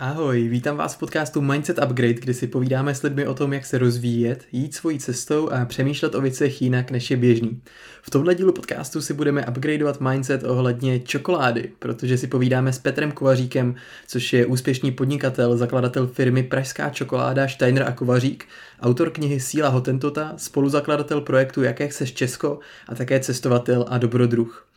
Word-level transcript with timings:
Ahoj, 0.00 0.48
vítám 0.48 0.76
vás 0.76 0.94
v 0.94 0.98
podcastu 0.98 1.40
Mindset 1.40 1.78
Upgrade, 1.84 2.14
kde 2.14 2.34
si 2.34 2.46
povídáme 2.46 2.94
s 2.94 3.02
lidmi 3.02 3.26
o 3.26 3.34
tom, 3.34 3.52
jak 3.52 3.66
se 3.66 3.78
rozvíjet, 3.78 4.44
jít 4.52 4.74
svojí 4.74 4.98
cestou 4.98 5.48
a 5.48 5.64
přemýšlet 5.64 6.14
o 6.14 6.20
věcech 6.20 6.62
jinak, 6.62 6.90
než 6.90 7.10
je 7.10 7.16
běžný. 7.16 7.62
V 8.02 8.10
tomhle 8.10 8.34
dílu 8.34 8.52
podcastu 8.52 9.00
si 9.00 9.14
budeme 9.14 9.46
upgradeovat 9.46 10.00
mindset 10.00 10.44
ohledně 10.44 11.00
čokolády, 11.00 11.72
protože 11.78 12.18
si 12.18 12.26
povídáme 12.26 12.72
s 12.72 12.78
Petrem 12.78 13.12
Kovaříkem, 13.12 13.74
což 14.06 14.32
je 14.32 14.46
úspěšný 14.46 14.92
podnikatel, 14.92 15.56
zakladatel 15.56 16.06
firmy 16.06 16.42
Pražská 16.42 16.90
čokoláda 16.90 17.48
Steiner 17.48 17.82
a 17.82 17.92
Kovařík, 17.92 18.44
autor 18.80 19.10
knihy 19.10 19.40
Síla 19.40 19.68
Hotentota, 19.68 20.32
spoluzakladatel 20.36 21.20
projektu 21.20 21.62
Jaké 21.62 21.88
chceš 21.88 22.14
Česko 22.14 22.58
a 22.88 22.94
také 22.94 23.20
cestovatel 23.20 23.84
a 23.88 23.98
dobrodruh. 23.98 24.67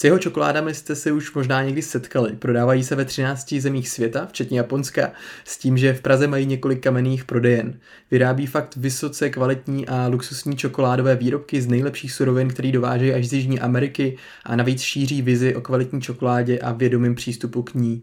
S 0.00 0.04
jeho 0.04 0.18
čokoládami 0.18 0.74
jste 0.74 0.96
se 0.96 1.12
už 1.12 1.34
možná 1.34 1.62
někdy 1.62 1.82
setkali. 1.82 2.32
Prodávají 2.32 2.84
se 2.84 2.94
ve 2.96 3.04
13 3.04 3.54
zemích 3.54 3.88
světa, 3.88 4.26
včetně 4.26 4.58
Japonska, 4.58 5.12
s 5.44 5.58
tím, 5.58 5.78
že 5.78 5.92
v 5.92 6.00
Praze 6.00 6.26
mají 6.26 6.46
několik 6.46 6.82
kamenných 6.82 7.24
prodejen. 7.24 7.80
Vyrábí 8.10 8.46
fakt 8.46 8.76
vysoce 8.76 9.30
kvalitní 9.30 9.88
a 9.88 10.06
luxusní 10.06 10.56
čokoládové 10.56 11.16
výrobky 11.16 11.62
z 11.62 11.66
nejlepších 11.66 12.12
surovin, 12.12 12.48
který 12.48 12.72
dovážejí 12.72 13.12
až 13.12 13.28
z 13.28 13.32
Jižní 13.32 13.60
Ameriky 13.60 14.16
a 14.44 14.56
navíc 14.56 14.80
šíří 14.80 15.22
vizi 15.22 15.54
o 15.54 15.60
kvalitní 15.60 16.00
čokoládě 16.00 16.58
a 16.58 16.72
vědomém 16.72 17.14
přístupu 17.14 17.62
k 17.62 17.74
ní. 17.74 18.02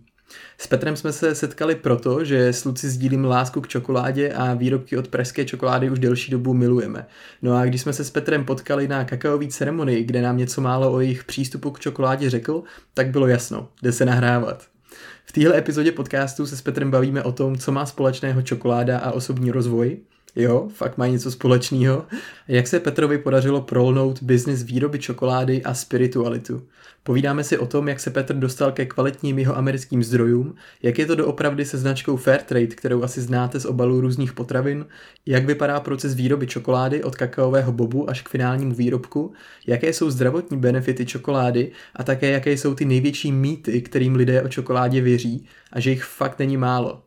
S 0.58 0.68
Petrem 0.68 0.96
jsme 0.96 1.14
se 1.14 1.36
setkali 1.36 1.76
proto, 1.76 2.26
že 2.26 2.48
s 2.48 2.66
Luci 2.66 2.90
sdílím 2.90 3.26
lásku 3.26 3.62
k 3.62 3.68
čokoládě 3.68 4.34
a 4.34 4.54
výrobky 4.54 4.98
od 4.98 5.08
pražské 5.08 5.46
čokolády 5.46 5.90
už 5.90 6.00
delší 6.00 6.32
dobu 6.32 6.54
milujeme. 6.54 7.08
No 7.42 7.56
a 7.56 7.66
když 7.66 7.82
jsme 7.82 7.94
se 7.94 8.04
s 8.04 8.10
Petrem 8.10 8.46
potkali 8.46 8.88
na 8.88 9.04
kakaový 9.04 9.48
ceremonii, 9.48 10.04
kde 10.04 10.22
nám 10.22 10.38
něco 10.38 10.62
málo 10.62 10.92
o 10.92 11.00
jejich 11.00 11.24
přístupu 11.24 11.72
k 11.72 11.80
čokoládě 11.80 12.30
řekl, 12.30 12.64
tak 12.94 13.08
bylo 13.08 13.28
jasno, 13.28 13.70
jde 13.84 13.92
se 13.92 14.06
nahrávat. 14.06 14.68
V 15.26 15.32
téhle 15.32 15.58
epizodě 15.58 15.92
podcastu 15.92 16.48
se 16.48 16.58
s 16.58 16.62
Petrem 16.62 16.92
bavíme 16.92 17.24
o 17.24 17.32
tom, 17.32 17.58
co 17.58 17.72
má 17.72 17.86
společného 17.86 18.42
čokoláda 18.42 19.00
a 19.00 19.12
osobní 19.12 19.52
rozvoj, 19.52 19.98
Jo, 20.40 20.68
fakt 20.74 20.98
má 20.98 21.08
něco 21.08 21.32
společného. 21.32 22.06
Jak 22.48 22.68
se 22.68 22.80
Petrovi 22.80 23.18
podařilo 23.18 23.62
prolnout 23.62 24.24
biznis 24.24 24.64
výroby 24.64 25.00
čokolády 25.00 25.64
a 25.64 25.74
spiritualitu. 25.74 26.62
Povídáme 27.04 27.44
si 27.44 27.58
o 27.58 27.68
tom, 27.68 27.88
jak 27.88 28.00
se 28.00 28.10
Petr 28.10 28.36
dostal 28.36 28.72
ke 28.72 28.86
kvalitním 28.86 29.40
jeho 29.40 29.58
americkým 29.58 30.04
zdrojům, 30.04 30.56
jak 30.84 31.00
je 31.00 31.06
to 31.06 31.16
doopravdy 31.16 31.66
se 31.66 31.78
značkou 31.78 32.18
Fairtrade, 32.18 32.68
kterou 32.68 33.04
asi 33.04 33.22
znáte 33.22 33.60
z 33.60 33.66
obalů 33.66 34.02
různých 34.02 34.34
potravin, 34.34 34.86
jak 35.26 35.46
vypadá 35.46 35.80
proces 35.80 36.14
výroby 36.14 36.48
čokolády 36.48 37.04
od 37.04 37.16
kakaového 37.16 37.72
bobu 37.72 38.10
až 38.10 38.22
k 38.22 38.30
finálnímu 38.30 38.76
výrobku, 38.76 39.34
jaké 39.68 39.94
jsou 39.94 40.10
zdravotní 40.10 40.58
benefity 40.58 41.06
čokolády 41.06 41.72
a 41.96 42.04
také 42.04 42.32
jaké 42.32 42.52
jsou 42.52 42.76
ty 42.76 42.86
největší 42.86 43.32
mýty, 43.32 43.82
kterým 43.82 44.16
lidé 44.16 44.42
o 44.42 44.48
čokoládě 44.48 45.02
věří 45.02 45.48
a 45.72 45.80
že 45.80 45.90
jich 45.90 46.04
fakt 46.04 46.40
není 46.40 46.58
málo. 46.58 47.07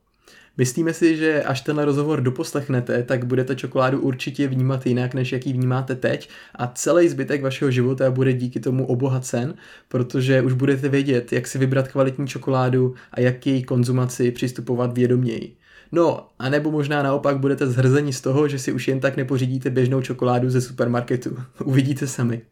Myslíme 0.56 0.93
si, 0.93 1.17
že 1.17 1.43
až 1.43 1.61
tenhle 1.61 1.84
rozhovor 1.84 2.20
doposlechnete, 2.20 3.03
tak 3.03 3.25
budete 3.25 3.56
čokoládu 3.56 4.01
určitě 4.01 4.48
vnímat 4.48 4.87
jinak, 4.87 5.15
než 5.15 5.33
jaký 5.33 5.53
vnímáte 5.53 5.95
teď 5.95 6.29
a 6.55 6.67
celý 6.67 7.09
zbytek 7.09 7.42
vašeho 7.42 7.70
života 7.70 8.11
bude 8.11 8.33
díky 8.33 8.61
tomu 8.61 8.87
obohacen, 8.87 9.55
protože 9.89 10.42
už 10.42 10.53
budete 10.53 10.89
vědět, 10.89 11.33
jak 11.33 11.47
si 11.47 11.59
vybrat 11.59 11.89
kvalitní 11.89 12.27
čokoládu 12.27 12.95
a 13.12 13.20
jak 13.20 13.39
k 13.39 13.47
její 13.47 13.62
konzumaci 13.62 14.31
přistupovat 14.31 14.95
vědoměji. 14.95 15.57
No, 15.92 16.27
a 16.39 16.48
nebo 16.48 16.70
možná 16.70 17.03
naopak 17.03 17.39
budete 17.39 17.67
zhrzeni 17.67 18.12
z 18.12 18.20
toho, 18.20 18.48
že 18.48 18.59
si 18.59 18.73
už 18.73 18.89
jen 18.89 19.01
tak 19.01 19.17
nepořídíte 19.17 19.70
běžnou 19.70 20.03
čokoládu 20.03 20.51
ze 20.51 20.61
supermarketu. 20.61 21.37
Uvidíte 21.64 22.07
sami. 22.07 22.42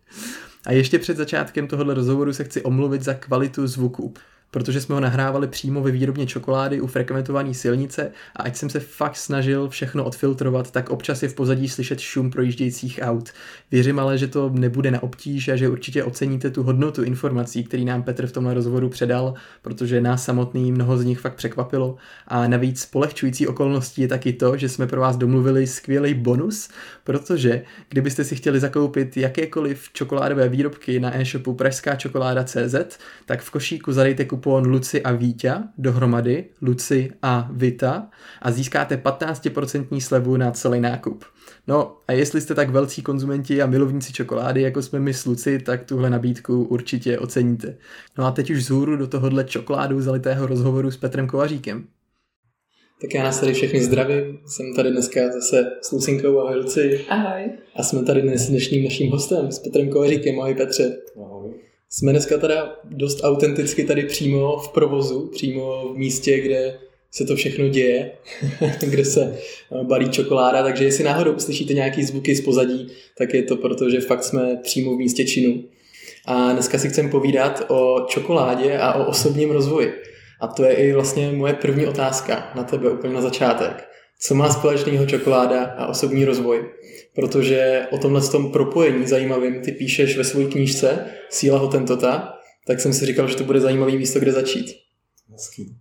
A 0.67 0.73
ještě 0.73 0.99
před 0.99 1.17
začátkem 1.17 1.67
tohohle 1.67 1.95
rozhovoru 1.95 2.33
se 2.33 2.45
chci 2.45 2.63
omluvit 2.63 3.03
za 3.03 3.15
kvalitu 3.15 3.67
zvuku 3.67 4.15
protože 4.51 4.81
jsme 4.81 4.95
ho 4.95 5.01
nahrávali 5.01 5.49
přímo 5.49 5.83
ve 5.83 5.91
výrobně 5.91 6.27
čokolády 6.27 6.81
u 6.81 6.87
frekventované 6.87 7.55
silnice 7.55 8.11
a 8.37 8.43
ať 8.43 8.57
jsem 8.57 8.71
se 8.71 8.81
fakt 8.81 9.17
snažil 9.17 9.69
všechno 9.69 10.05
odfiltrovat, 10.05 10.71
tak 10.71 10.91
občas 10.91 11.23
je 11.23 11.29
v 11.29 11.35
pozadí 11.35 11.69
slyšet 11.69 12.01
šum 12.01 12.31
projíždějících 12.31 13.01
aut. 13.03 13.31
Věřím 13.71 13.99
ale, 13.99 14.19
že 14.19 14.27
to 14.27 14.51
nebude 14.55 14.91
na 14.91 15.03
obtíž 15.03 15.49
a 15.49 15.57
že 15.57 15.69
určitě 15.69 16.05
oceníte 16.05 16.51
tu 16.51 16.63
hodnotu 16.63 17.03
informací, 17.03 17.65
který 17.65 17.85
nám 17.85 18.03
Petr 18.03 18.27
v 18.27 18.33
tomhle 18.33 18.55
rozhovoru 18.55 18.89
předal, 18.89 19.35
protože 19.63 20.01
nás 20.01 20.25
samotný 20.25 20.73
mnoho 20.73 20.99
z 20.99 21.05
nich 21.05 21.19
fakt 21.19 21.35
překvapilo. 21.35 21.97
A 22.29 22.49
navíc 22.49 22.87
polehčující 22.87 23.47
okolností 23.47 24.03
je 24.03 24.09
taky 24.09 24.33
to, 24.33 24.57
že 24.57 24.69
jsme 24.69 24.87
pro 24.87 25.01
vás 25.01 25.17
domluvili 25.17 25.67
skvělý 25.67 26.15
bonus, 26.15 26.69
protože 27.05 27.63
kdybyste 27.89 28.25
si 28.25 28.37
chtěli 28.37 28.61
zakoupit 28.61 29.17
jakékoliv 29.17 29.89
čokoládové 29.93 30.49
výrobky 30.49 31.01
na 31.01 31.21
e-shopu 31.21 31.55
pražská 31.55 31.97
čokoláda.cz, 31.97 32.99
tak 33.27 33.43
v 33.43 33.51
košíku 33.51 33.93
zadejte 33.93 34.25
kupon 34.39 34.67
Luci 34.67 35.03
a 35.03 35.13
Vítě 35.13 35.55
dohromady, 35.79 36.45
Luci 36.63 37.11
a 37.23 37.49
Vita 37.53 38.09
a 38.43 38.51
získáte 38.51 38.97
15% 38.97 40.01
slevu 40.01 40.37
na 40.37 40.51
celý 40.51 40.81
nákup. 40.81 41.25
No 41.67 41.97
a 42.09 42.13
jestli 42.13 42.41
jste 42.41 42.55
tak 42.55 42.71
velcí 42.71 43.03
konzumenti 43.03 43.63
a 43.63 43.67
milovníci 43.67 44.13
čokolády, 44.13 44.63
jako 44.63 44.83
jsme 44.83 45.01
my 45.01 45.15
s 45.15 45.25
Luci, 45.25 45.59
tak 45.59 45.85
tuhle 45.85 46.11
nabídku 46.11 46.65
určitě 46.65 47.19
oceníte. 47.19 47.77
No 48.19 48.27
a 48.27 48.31
teď 48.31 48.51
už 48.51 48.65
zhůru 48.65 48.97
do 48.97 49.07
tohohle 49.07 49.45
čokoládu 49.45 50.01
zalitého 50.01 50.47
rozhovoru 50.47 50.91
s 50.91 50.97
Petrem 50.97 51.27
Kovaříkem. 51.27 51.85
Tak 53.01 53.15
já 53.15 53.23
nás 53.23 53.41
tady 53.41 53.53
všechny 53.53 53.81
zdravím. 53.81 54.39
Jsem 54.47 54.75
tady 54.77 54.91
dneska 54.91 55.21
zase 55.33 55.65
s 55.83 55.93
Lucinkou. 55.93 56.39
Ahoj 56.39 56.57
Luci. 56.57 57.05
Ahoj. 57.09 57.51
A 57.77 57.83
jsme 57.83 58.03
tady 58.03 58.23
dnes 58.23 58.41
s 58.41 58.49
dnešním 58.49 58.85
naším 58.85 59.11
hostem, 59.11 59.53
s 59.53 59.59
Petrem 59.59 59.91
Kovaříkem. 59.91 60.41
Ahoj 60.41 60.55
Petře. 60.55 60.97
Ahoj. 61.17 61.38
Jsme 61.91 62.13
dneska 62.13 62.39
teda 62.39 62.77
dost 62.85 63.21
autenticky 63.23 63.85
tady 63.85 64.03
přímo 64.03 64.57
v 64.57 64.69
provozu, 64.69 65.27
přímo 65.27 65.93
v 65.95 65.97
místě, 65.97 66.41
kde 66.41 66.79
se 67.11 67.25
to 67.25 67.37
všechno 67.37 67.69
děje, 67.69 68.13
kde 68.81 69.05
se 69.05 69.23
eh, 69.23 69.85
balí 69.85 70.09
čokoláda, 70.11 70.63
takže 70.63 70.85
jestli 70.85 71.05
náhodou 71.05 71.33
uslyšíte 71.33 71.75
nějaký 71.75 72.05
zvuky 72.05 72.35
z 72.35 72.41
pozadí, 72.41 72.89
tak 73.19 73.35
je 73.35 73.43
to 73.43 73.57
proto, 73.57 73.91
že 73.91 74.01
fakt 74.01 74.25
jsme 74.25 74.57
přímo 74.63 74.95
v 74.95 74.99
místě 74.99 75.25
činu. 75.25 75.65
A 76.27 76.53
dneska 76.53 76.79
si 76.79 76.89
chcem 76.89 77.11
povídat 77.11 77.65
o 77.69 78.07
čokoládě 78.09 78.79
a 78.79 78.95
o 78.95 79.07
osobním 79.07 79.51
rozvoji. 79.51 79.93
A 80.41 80.47
to 80.47 80.65
je 80.65 80.75
i 80.75 80.93
vlastně 80.93 81.33
moje 81.33 81.55
první 81.55 81.87
otázka 81.87 82.53
na 82.55 82.65
tebe 82.65 82.91
úplně 82.91 83.15
na 83.15 83.21
začátek. 83.21 83.88
Co 84.21 84.35
má 84.35 84.51
společného 84.51 85.07
čokoláda 85.07 85.65
a 85.65 85.87
osobní 85.87 86.25
rozvoj? 86.25 86.71
Protože 87.15 87.87
o 87.91 87.99
tomhle 87.99 88.21
tom 88.21 88.53
propojení 88.53 89.07
zajímavým 89.07 89.61
ty 89.61 89.73
píšeš 89.73 90.17
ve 90.17 90.25
své 90.25 90.45
knížce 90.45 91.07
Síla 91.31 91.59
Hotentota, 91.59 92.33
tak 92.67 92.81
jsem 92.81 92.93
si 92.93 93.07
říkal, 93.07 93.29
že 93.29 93.37
to 93.37 93.45
bude 93.45 93.61
zajímavý 93.61 93.99
místo, 93.99 94.21
kde 94.21 94.33
začít. 94.33 94.67
Hezký. 95.33 95.77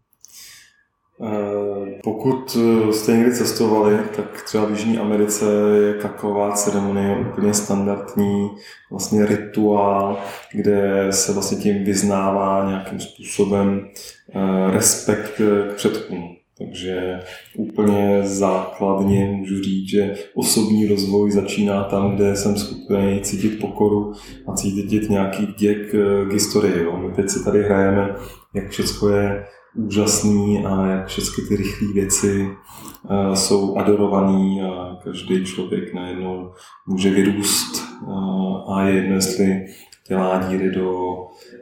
Eh, 1.24 2.00
pokud 2.04 2.58
eh, 2.58 2.94
jste 2.94 3.12
někdy 3.12 3.36
cestovali, 3.36 4.00
tak 4.16 4.44
třeba 4.44 4.66
v 4.66 4.72
Jižní 4.72 4.98
Americe 4.98 5.46
je 5.86 5.94
kaková 5.94 6.52
ceremonie 6.52 7.18
úplně 7.32 7.54
standardní 7.54 8.50
vlastně 8.92 9.26
rituál, 9.26 10.20
kde 10.54 11.08
se 11.12 11.34
vlastně 11.34 11.58
tím 11.58 11.84
vyznává 11.84 12.66
nějakým 12.70 13.00
způsobem 13.00 13.90
eh, 14.36 14.72
respekt 14.72 15.32
k 15.38 15.74
předkům. 15.76 16.37
Takže 16.58 17.20
úplně 17.58 18.22
základně 18.24 19.26
můžu 19.26 19.64
říct, 19.64 19.90
že 19.90 20.16
osobní 20.36 20.88
rozvoj 20.88 21.32
začíná 21.32 21.84
tam, 21.84 22.16
kde 22.16 22.36
jsem 22.36 22.58
schopný 22.58 23.20
cítit 23.22 23.60
pokoru 23.60 24.14
a 24.48 24.54
cítit 24.54 25.10
nějaký 25.10 25.46
vděk 25.46 25.92
k 26.30 26.34
historii. 26.34 26.84
Jo. 26.84 26.98
My 26.98 27.14
teď 27.14 27.30
si 27.30 27.44
tady 27.44 27.64
hrajeme, 27.64 28.16
jak 28.54 28.70
všechno 28.70 29.10
je 29.10 29.46
úžasný 29.76 30.66
a 30.66 30.88
jak 30.88 31.08
všechny 31.08 31.44
ty 31.48 31.56
rychlé 31.56 31.88
věci 31.94 32.48
uh, 32.48 33.34
jsou 33.34 33.78
adorovaný 33.78 34.62
a 34.62 34.98
každý 35.04 35.46
člověk 35.46 35.94
najednou 35.94 36.52
může 36.88 37.10
vyrůst 37.10 37.84
uh, 38.08 38.74
a 38.74 38.88
je 38.88 38.96
jedno, 38.96 39.16
jestli 39.16 39.66
dělá 40.08 40.48
díry 40.50 40.72
do 40.72 41.18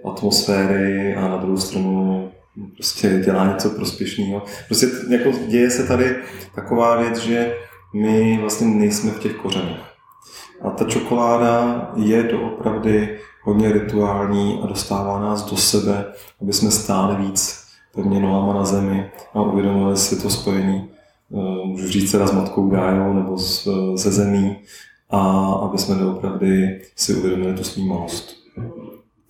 atmosféry 0.05 1.16
a 1.16 1.28
na 1.28 1.38
druhou 1.38 1.57
stranu 1.57 2.31
prostě 2.75 3.21
dělá 3.25 3.53
něco 3.53 3.69
prospěšného. 3.69 4.43
Prostě 4.67 4.87
jako 5.09 5.31
děje 5.47 5.69
se 5.69 5.87
tady 5.87 6.16
taková 6.55 7.02
věc, 7.02 7.17
že 7.17 7.55
my 7.93 8.37
vlastně 8.41 8.67
nejsme 8.67 9.11
v 9.11 9.19
těch 9.19 9.35
kořenech. 9.35 9.79
A 10.61 10.69
ta 10.69 10.85
čokoláda 10.85 11.91
je 11.96 12.23
doopravdy 12.23 13.19
hodně 13.43 13.72
rituální 13.72 14.59
a 14.63 14.67
dostává 14.67 15.19
nás 15.19 15.46
do 15.46 15.57
sebe, 15.57 16.05
aby 16.41 16.53
jsme 16.53 16.72
stále 16.72 17.16
víc 17.16 17.66
pevně 17.96 18.19
nohama 18.19 18.53
na 18.53 18.66
zemi 18.66 19.11
a 19.34 19.41
uvědomili 19.41 19.97
si 19.97 20.22
to 20.22 20.29
spojení, 20.29 20.90
eh, 21.34 21.66
můžu 21.66 21.87
říct 21.87 22.11
teda 22.11 22.28
s 22.28 22.31
Matkou 22.31 22.69
Gájou 22.69 23.13
nebo 23.13 23.37
ze 23.96 24.11
zemí, 24.11 24.58
a 25.09 25.51
aby 25.53 25.78
jsme 25.78 25.96
doopravdy 25.96 26.81
si 26.96 27.13
uvědomili 27.13 27.53
tu 27.53 27.63
svý 27.63 27.87
malost. 27.87 28.35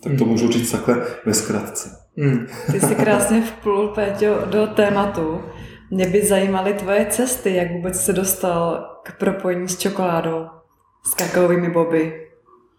Tak 0.04 0.18
to 0.18 0.24
hmm. 0.24 0.32
můžu 0.32 0.52
říct 0.52 0.72
takhle 0.72 1.06
ve 1.26 1.34
zkratce. 1.34 2.05
Hmm. 2.18 2.48
Ty 2.72 2.80
jsi 2.80 2.96
krásně 2.96 3.42
vplul, 3.42 3.88
Péťo, 3.88 4.46
do 4.46 4.68
tématu. 4.68 5.42
Mě 5.92 6.08
by 6.08 6.26
zajímaly 6.26 6.74
tvoje 6.74 7.06
cesty, 7.10 7.56
jak 7.56 7.72
vůbec 7.72 8.06
se 8.06 8.14
dostal 8.14 8.90
k 9.04 9.18
propojení 9.18 9.68
s 9.68 9.78
čokoládou, 9.78 10.46
s 11.04 11.14
kakaovými 11.14 11.70
boby. 11.70 12.22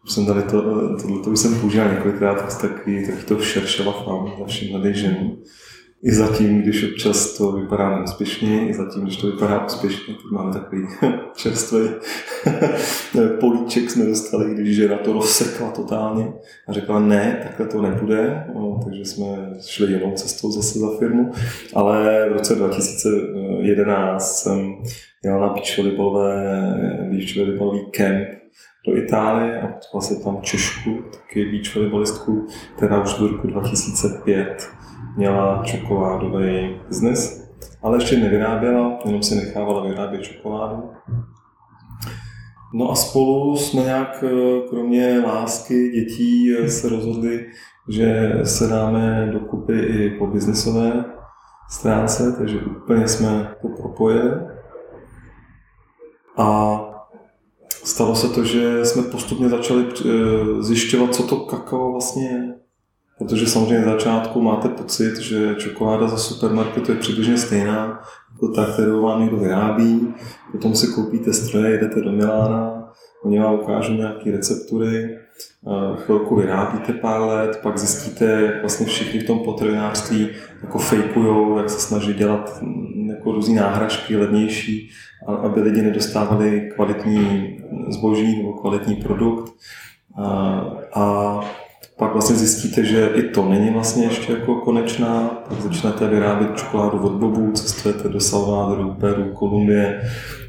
Jsem 0.06 0.26
tady 0.26 0.42
to, 0.42 0.62
tohle 0.62 1.24
to 1.24 1.30
už 1.30 1.38
jsem 1.38 1.60
použil 1.60 1.88
několikrát, 1.88 2.34
tak 2.34 2.60
taky, 2.60 3.06
taky 3.06 3.22
to 3.22 3.40
šeršela 3.40 3.92
fám 3.92 4.32
našim 4.40 4.70
mladých 4.70 4.96
ženů. 4.96 5.38
I 6.02 6.14
zatím, 6.14 6.62
když 6.62 6.84
občas 6.84 7.36
to 7.38 7.52
vypadá 7.52 7.96
neúspěšně, 7.96 8.68
i 8.68 8.74
zatím, 8.74 9.02
když 9.02 9.16
to 9.16 9.26
vypadá 9.26 9.66
úspěšně, 9.66 10.14
teď 10.14 10.24
máme 10.30 10.52
takový 10.52 10.86
čerstvý 11.36 11.88
políček 13.40 13.90
jsme 13.90 14.04
dostali, 14.04 14.54
když 14.54 14.76
žena 14.76 14.96
to 14.96 15.12
rozsekla 15.12 15.70
totálně 15.70 16.32
a 16.68 16.72
řekla 16.72 17.00
ne, 17.00 17.40
takhle 17.42 17.66
to 17.66 17.82
nebude, 17.82 18.44
no, 18.54 18.80
takže 18.84 19.04
jsme 19.04 19.26
šli 19.66 19.92
jinou 19.92 20.12
cestou 20.12 20.52
zase 20.52 20.78
za 20.78 20.98
firmu, 20.98 21.32
ale 21.74 22.26
v 22.30 22.32
roce 22.32 22.54
2011 22.54 24.42
jsem 24.42 24.74
jel 25.24 25.40
na 25.40 25.48
beach 25.48 25.78
volejbalový 27.36 27.86
kemp 27.90 28.28
do 28.86 28.96
Itálie 28.96 29.60
a 29.60 29.66
potkal 29.66 30.00
jsem 30.00 30.22
tam 30.22 30.38
Češku, 30.42 31.02
taky 31.12 31.44
beach 31.44 31.74
volejbalistku, 31.74 32.46
která 32.76 33.02
už 33.02 33.14
do 33.14 33.28
roku 33.28 33.46
2005 33.46 34.68
měla 35.16 35.62
čokoládový 35.64 36.80
biznes, 36.88 37.50
ale 37.82 37.96
ještě 37.96 38.16
nevyráběla, 38.16 38.98
jenom 39.04 39.22
si 39.22 39.34
nechávala 39.34 39.86
vyrábět 39.86 40.22
čokoládu. 40.22 40.90
No 42.74 42.90
a 42.90 42.94
spolu 42.94 43.56
jsme 43.56 43.82
nějak, 43.82 44.24
eh, 44.26 44.68
kromě 44.68 45.22
lásky 45.26 45.90
dětí, 45.90 46.54
eh, 46.54 46.68
se 46.68 46.88
rozhodli, 46.88 47.46
že 47.88 48.32
se 48.44 48.66
dáme 48.66 49.28
dokupy 49.32 49.78
i 49.78 50.10
po 50.10 50.26
biznesové 50.26 51.04
stránce, 51.70 52.32
takže 52.38 52.58
úplně 52.58 53.08
jsme 53.08 53.54
to 53.62 53.68
propojili. 53.68 54.30
A 56.36 56.80
stalo 57.68 58.14
se 58.14 58.28
to, 58.28 58.44
že 58.44 58.84
jsme 58.84 59.02
postupně 59.02 59.48
začali 59.48 59.86
eh, 59.86 60.62
zjišťovat, 60.62 61.14
co 61.14 61.22
to 61.22 61.36
kakao 61.36 61.92
vlastně 61.92 62.24
je. 62.24 62.65
Protože 63.18 63.46
samozřejmě 63.46 63.86
na 63.86 63.92
začátku 63.92 64.40
máte 64.40 64.68
pocit, 64.68 65.16
že 65.16 65.54
čokoláda 65.54 66.08
za 66.08 66.16
supermarketu 66.16 66.92
je 66.92 66.98
přibližně 66.98 67.38
stejná 67.38 68.00
jako 68.32 68.48
ta, 68.48 68.66
kterou 68.66 69.02
vám 69.02 69.20
někdo 69.20 69.36
vyrábí. 69.36 70.14
Potom 70.52 70.74
si 70.74 70.86
koupíte 70.86 71.32
stroje, 71.32 71.70
jedete 71.70 72.00
do 72.00 72.12
Milána, 72.12 72.92
oni 73.24 73.40
vám 73.40 73.54
ukážou 73.54 73.92
nějaké 73.92 74.30
receptury, 74.30 75.18
chvilku 75.96 76.36
vyrábíte 76.36 76.92
pár 76.92 77.20
let, 77.20 77.60
pak 77.62 77.78
zjistíte, 77.78 78.24
jak 78.24 78.60
vlastně 78.60 78.86
všichni 78.86 79.20
v 79.20 79.26
tom 79.26 79.38
potravinářství 79.38 80.28
jako 80.62 80.78
fejkujou, 80.78 81.58
jak 81.58 81.70
se 81.70 81.80
snaží 81.80 82.14
dělat 82.14 82.62
jako 83.08 83.32
různé 83.32 83.60
náhražky 83.60 84.16
levnější, 84.16 84.90
aby 85.26 85.60
lidi 85.60 85.82
nedostávali 85.82 86.70
kvalitní 86.74 87.58
zboží 87.88 88.36
nebo 88.36 88.52
kvalitní 88.52 88.96
produkt. 88.96 89.52
A, 90.22 90.60
a 90.94 91.40
pak 91.98 92.12
vlastně 92.12 92.36
zjistíte, 92.36 92.84
že 92.84 93.06
i 93.06 93.22
to 93.22 93.48
není 93.48 93.70
vlastně 93.70 94.04
ještě 94.04 94.32
jako 94.32 94.54
konečná, 94.54 95.42
tak 95.48 95.60
začnete 95.60 96.08
vyrábět 96.08 96.56
čokoládu 96.56 96.98
od 96.98 97.12
bobů, 97.12 97.52
cestujete 97.52 98.08
do 98.08 98.20
Salvadoru, 98.20 98.94
Peru, 98.94 99.32
Kolumbie, 99.32 100.00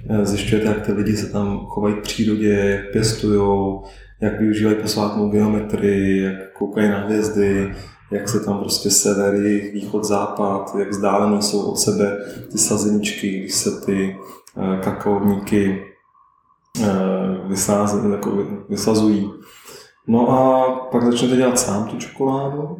eh, 0.10 0.26
zjišťujete, 0.26 0.68
jak 0.68 0.86
ty 0.86 0.92
lidi 0.92 1.18
se 1.18 1.32
tam 1.32 1.60
chovají 1.66 1.96
v 1.96 2.02
přírodě, 2.02 2.50
jak 2.50 2.92
pěstujou, 2.92 3.84
jak 4.22 4.40
využívají 4.40 4.76
posvátnou 4.76 5.30
geometrii, 5.30 6.24
jak 6.24 6.54
koukají 6.54 6.90
na 6.90 7.00
hvězdy, 7.00 7.74
jak 8.12 8.30
se 8.30 8.40
tam 8.40 8.60
prostě 8.60 8.90
severy, 8.90 9.72
východ, 9.74 10.04
západ, 10.04 10.76
jak 10.80 10.90
vzdálené 10.90 11.42
jsou 11.42 11.62
od 11.62 11.80
sebe 11.80 12.18
ty 12.52 12.58
sazeničky, 12.58 13.40
když 13.40 13.54
se 13.54 13.82
ty 13.86 14.16
eh, 14.58 14.80
kakaovníky 14.84 15.84
eh, 16.84 18.12
jako 18.12 18.44
vysazují. 18.70 19.32
No 20.08 20.30
a 20.30 20.70
pak 20.92 21.04
začnete 21.04 21.36
dělat 21.36 21.60
sám 21.60 21.88
tu 21.88 21.98
čokoládu 21.98 22.80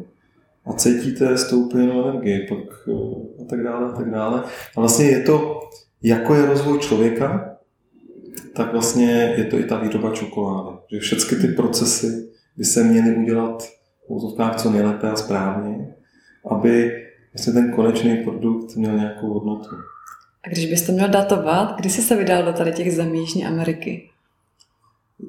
a 0.66 0.72
cítíte 0.72 1.38
stoupenou 1.38 2.08
energii 2.08 2.46
pak, 2.48 2.58
eh, 2.88 3.42
a 3.42 3.44
tak 3.50 3.62
dále 3.62 3.88
a 3.88 3.92
tak 3.92 4.10
dále. 4.10 4.42
A 4.76 4.80
vlastně 4.80 5.06
je 5.06 5.20
to, 5.20 5.60
jako 6.02 6.34
je 6.34 6.46
rozvoj 6.46 6.78
člověka, 6.78 7.56
tak 8.56 8.72
vlastně 8.72 9.34
je 9.36 9.44
to 9.44 9.58
i 9.58 9.64
ta 9.64 9.78
výroba 9.78 10.10
čokolády. 10.10 10.76
Že 10.92 10.98
všechny 10.98 11.38
ty 11.38 11.48
procesy 11.48 12.28
by 12.56 12.64
se 12.64 12.84
měly 12.84 13.16
udělat 13.16 13.62
v 14.06 14.10
úzovkách 14.10 14.56
co 14.56 14.70
nejlépe 14.70 15.10
a 15.10 15.16
správně, 15.16 15.94
aby 16.50 17.04
vlastně 17.34 17.52
ten 17.52 17.72
konečný 17.72 18.16
produkt 18.16 18.76
měl 18.76 18.96
nějakou 18.96 19.32
hodnotu. 19.32 19.76
A 20.44 20.48
když 20.48 20.70
byste 20.70 20.92
měl 20.92 21.08
datovat, 21.08 21.76
kdy 21.76 21.90
jsi 21.90 22.02
se 22.02 22.16
vydal 22.16 22.42
do 22.42 22.52
tady 22.52 22.72
těch 22.72 22.94
zemí 22.94 23.20
Jižní 23.20 23.46
Ameriky? 23.46 24.10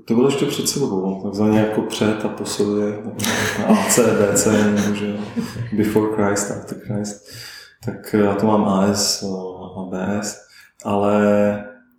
To 0.05 0.13
bylo 0.15 0.27
ještě 0.27 0.45
před 0.45 0.69
silbou, 0.69 1.21
takzvaně 1.23 1.59
jako 1.59 1.81
před 1.81 2.25
a 2.25 2.27
posiluje 2.27 2.93
AC, 3.67 3.99
BC, 3.99 4.45
nebo 4.45 4.95
že 4.95 5.17
before 5.77 6.07
Christ, 6.15 6.51
after 6.51 6.77
Christ. 6.79 7.27
Tak 7.85 8.13
já 8.13 8.35
to 8.35 8.45
mám 8.45 8.65
AS 8.65 9.23
a 9.77 9.83
BS, 9.83 10.41
ale 10.85 11.23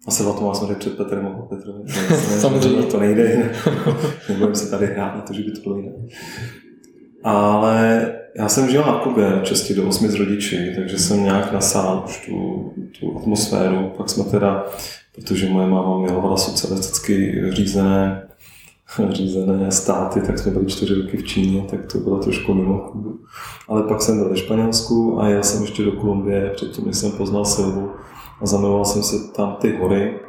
asi 0.06 0.22
to 0.22 0.40
mám 0.40 0.54
samozřejmě 0.54 0.75
před 0.75 0.96
Petrem 0.96 1.26
a 1.26 1.31
po 1.31 1.42
Petrovi. 1.42 1.92
Samozřejmě. 2.40 2.82
To 2.82 3.00
nejde. 3.00 3.52
Nebudeme 4.28 4.54
se 4.54 4.70
tady 4.70 4.86
hrát 4.86 5.14
na 5.14 5.20
to, 5.20 5.32
že 5.32 5.43
by 5.43 5.50
to 5.50 5.60
bylo 5.60 5.76
jinak. 5.76 5.94
Ale 7.25 8.06
já 8.36 8.48
jsem 8.48 8.70
žil 8.70 8.82
na 8.82 8.98
Kubě 8.98 9.40
čestě 9.43 9.75
do 9.75 9.88
osmi 9.88 10.08
s 10.08 10.14
rodiči, 10.14 10.72
takže 10.76 10.98
jsem 10.98 11.25
nějak 11.25 11.52
nasál 11.52 12.04
už 12.04 12.26
tu, 12.26 12.70
tu 13.00 13.19
atmosféru. 13.19 13.93
Pak 13.96 14.08
jsme 14.08 14.25
teda 14.25 14.66
protože 15.14 15.48
moje 15.48 15.66
máma 15.66 15.98
milovala 15.98 16.36
socialisticky 16.36 17.42
řízené, 17.50 18.28
řízené 19.10 19.72
státy, 19.72 20.20
tak 20.20 20.38
jsme 20.38 20.52
byli 20.52 20.66
čtyři 20.66 20.94
roky 20.94 21.16
v 21.16 21.26
Číně, 21.26 21.62
tak 21.70 21.92
to 21.92 21.98
bylo 21.98 22.18
trošku 22.18 22.54
mimo. 22.54 22.92
Ale 23.68 23.82
pak 23.82 24.02
jsem 24.02 24.18
byl 24.18 24.28
ve 24.28 24.36
Španělsku 24.36 25.20
a 25.20 25.28
jel 25.28 25.42
jsem 25.42 25.62
ještě 25.62 25.84
do 25.84 25.92
Kolumbie, 25.92 26.52
předtím, 26.56 26.92
jsem 26.92 27.12
poznal 27.12 27.44
Silvu 27.44 27.90
a 28.40 28.46
zamiloval 28.46 28.84
jsem 28.84 29.02
se 29.02 29.16
tam 29.36 29.56
ty 29.60 29.76
hory. 29.76 30.20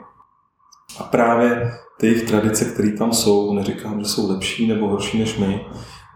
A 1.00 1.04
právě 1.04 1.72
ty 2.00 2.08
jejich 2.08 2.24
tradice, 2.24 2.66
které 2.66 2.92
tam 2.92 3.14
jsou, 3.14 3.54
neříkám, 3.54 4.00
že 4.00 4.06
jsou 4.06 4.32
lepší 4.32 4.68
nebo 4.68 4.88
horší 4.88 5.20
než 5.20 5.38
my, 5.38 5.66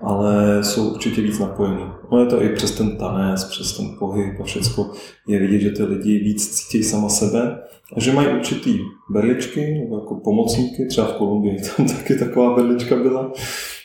ale 0.02 0.64
jsou 0.64 0.90
určitě 0.90 1.22
víc 1.22 1.40
napojený. 1.40 1.86
No 2.12 2.20
je 2.20 2.26
to 2.26 2.42
i 2.42 2.50
přes 2.50 2.72
ten 2.72 2.98
tanec, 2.98 3.44
přes 3.44 3.78
ten 3.78 3.86
pohyb 4.00 4.40
a 4.40 4.44
všechno 4.44 4.92
je 5.28 5.40
vidět, 5.40 5.60
že 5.60 5.70
ty 5.70 5.84
lidi 5.84 6.20
víc 6.20 6.50
cítí 6.50 6.84
sama 6.84 7.10
sebe 7.10 7.60
že 7.98 8.12
mají 8.12 8.28
určitý 8.28 8.80
berličky 9.10 9.80
nebo 9.80 9.96
jako 9.96 10.16
pomocníky, 10.16 10.86
třeba 10.86 11.08
v 11.08 11.14
Kolumbii 11.14 11.62
tam 11.62 11.88
taky 11.98 12.16
taková 12.16 12.56
berlička 12.56 12.96
byla, 12.96 13.32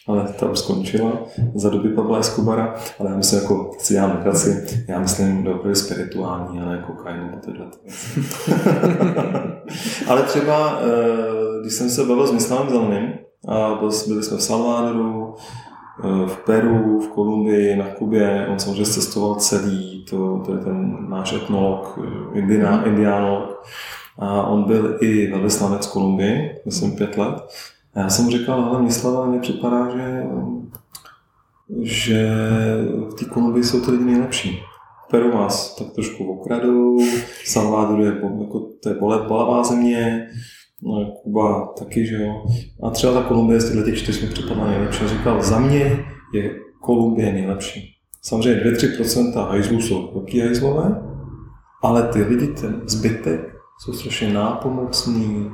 ale 0.06 0.35
ta 0.38 0.50
už 0.50 0.58
skončila 0.58 1.23
za 1.55 1.70
doby 1.70 1.88
Pavla 1.88 2.19
Escobara, 2.19 2.75
ale 2.99 3.11
já 3.11 3.17
myslím 3.17 3.43
jako, 3.43 3.70
si 3.79 3.94
dělám 3.94 4.17
legraci, 4.17 4.67
já 4.88 5.00
myslím 5.00 5.47
opravdu 5.47 5.75
spirituální 5.75 6.61
a 6.61 6.64
ne 6.64 6.85
kokain 6.87 7.20
nebo 7.23 7.37
tyhle 7.37 7.67
Ale 10.09 10.23
třeba, 10.23 10.80
eh, 10.83 11.61
když 11.61 11.73
jsem 11.73 11.90
se 11.90 12.04
bavil 12.04 12.26
s 12.26 12.33
Myslavem 12.33 12.71
Zeleným, 12.71 13.12
a 13.49 13.78
byli 14.07 14.23
jsme 14.23 14.37
v 14.37 14.42
Salvadoru, 14.42 15.35
v 16.26 16.37
Peru, 16.47 17.00
v 17.00 17.09
Kolumbii, 17.09 17.76
na 17.76 17.85
Kubě, 17.85 18.47
on 18.50 18.59
samozřejmě 18.59 18.85
cestoval 18.85 19.35
celý, 19.35 20.04
to, 20.11 20.42
to 20.47 20.52
je 20.54 20.59
ten 20.59 21.07
náš 21.09 21.33
etnolog, 21.33 21.99
eh, 22.04 22.38
indiana, 22.38 22.85
indiánolog, 22.85 23.64
a 24.19 24.42
on 24.42 24.64
byl 24.64 24.99
i 25.00 25.30
velvyslanec 25.30 25.87
Kolumbii, 25.87 26.61
myslím 26.64 26.97
pět 26.97 27.19
let. 27.19 27.42
A 27.95 28.00
já 28.00 28.09
jsem 28.09 28.30
říkal, 28.30 28.64
ale 28.64 28.83
Mislava, 28.83 29.26
mně 29.26 29.38
připadá, 29.38 29.90
že, 29.97 30.25
že 31.83 32.28
v 33.11 33.14
té 33.14 33.25
Kolumbii 33.25 33.64
jsou 33.64 33.80
ty 33.80 33.90
lidi 33.90 34.04
nejlepší. 34.04 34.61
Peru 35.11 35.33
vás 35.33 35.76
tak 35.76 35.90
trošku 35.90 36.33
okradou, 36.33 36.99
Salvador 37.45 38.00
je, 38.00 38.07
jako, 38.07 38.66
to 38.83 38.88
je 38.88 38.95
bolavá 39.28 39.64
země, 39.64 40.28
no, 40.82 41.12
Kuba 41.22 41.66
taky, 41.78 42.06
že 42.06 42.22
jo. 42.22 42.44
A 42.82 42.90
třeba 42.90 43.12
ta 43.12 43.22
Kolumbie 43.22 43.60
z 43.60 43.72
těchto 43.72 43.90
čtyř 43.90 44.22
mi 44.22 44.28
připadla 44.28 44.66
nejlepší. 44.66 45.08
Říkal, 45.08 45.42
za 45.42 45.58
mě 45.58 46.04
je 46.34 46.54
Kolumbie 46.80 47.32
nejlepší. 47.32 47.94
Samozřejmě 48.22 48.62
2-3% 48.62 49.49
hajzlů 49.49 49.80
jsou 49.80 50.10
velký 50.14 50.40
hajzlové, 50.40 51.02
ale 51.82 52.02
ty 52.02 52.22
lidi, 52.22 52.46
ten 52.46 52.82
zbytek, 52.87 53.56
jsou 53.78 53.92
strašně 53.92 54.32
nápomocný, 54.32 55.50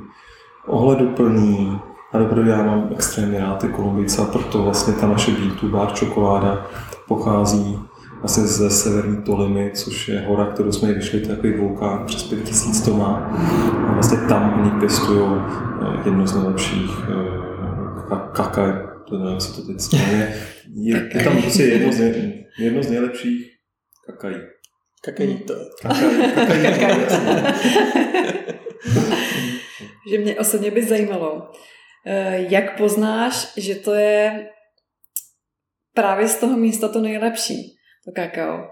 ohleduplný 0.67 1.79
a 2.13 2.19
opravdu 2.19 2.51
já 2.51 2.63
mám 2.63 2.89
extrémně 2.93 3.39
rád 3.39 3.55
ty 3.61 3.69
Kolumbice 3.69 4.23
a 4.23 4.25
proto 4.25 4.63
vlastně 4.63 4.95
ta 4.95 5.07
naše 5.09 5.31
Bean 5.31 5.71
Bar 5.71 5.93
čokoláda 5.93 6.67
pochází 7.09 7.79
vlastně 8.21 8.47
ze 8.47 8.71
severní 8.71 9.23
Tolimy, 9.23 9.71
což 9.75 10.09
je 10.09 10.21
hora, 10.21 10.47
kterou 10.47 10.73
jsme 10.73 10.93
vyšli, 10.93 11.21
to 11.21 11.31
je 11.31 11.37
takový 11.37 11.53
vulkán, 11.53 12.07
přes 12.07 12.23
5000 12.23 12.81
to 12.81 12.95
má. 12.95 13.15
A 13.89 13.93
vlastně 13.93 14.19
tam 14.29 14.61
oni 14.61 14.81
pěstují 14.81 15.21
eh, 15.23 16.03
jedno 16.05 16.27
z 16.27 16.35
nejlepších 16.35 16.91
eh, 17.09 17.47
kaka, 18.33 18.97
to 19.09 19.19
nevím, 19.19 19.39
co 19.39 19.53
to 19.53 19.67
teď 19.67 19.77
je, 19.93 20.37
je, 20.75 21.11
je 21.15 21.25
tam 21.25 21.43
prostě 21.43 21.63
jedno 21.63 21.93
z, 21.93 21.99
nej, 21.99 22.47
jedno 22.59 22.83
z 22.83 22.91
nejlepších 22.91 23.47
kakají. 24.07 24.37
Kakajíto. 25.05 25.55
Kakajíto, 25.83 27.15
Že 30.11 30.19
mě 30.19 30.37
osobně 30.37 30.71
by 30.71 30.83
zajímalo, 30.83 31.53
eh, 32.07 32.47
jak 32.49 32.77
poznáš, 32.77 33.53
že 33.57 33.75
to 33.75 33.95
je 33.95 34.49
právě 35.95 36.29
z 36.29 36.37
toho 36.37 36.57
místa 36.57 36.89
to 36.89 37.01
nejlepší, 37.01 37.76
to 38.07 38.13
kakao. 38.13 38.69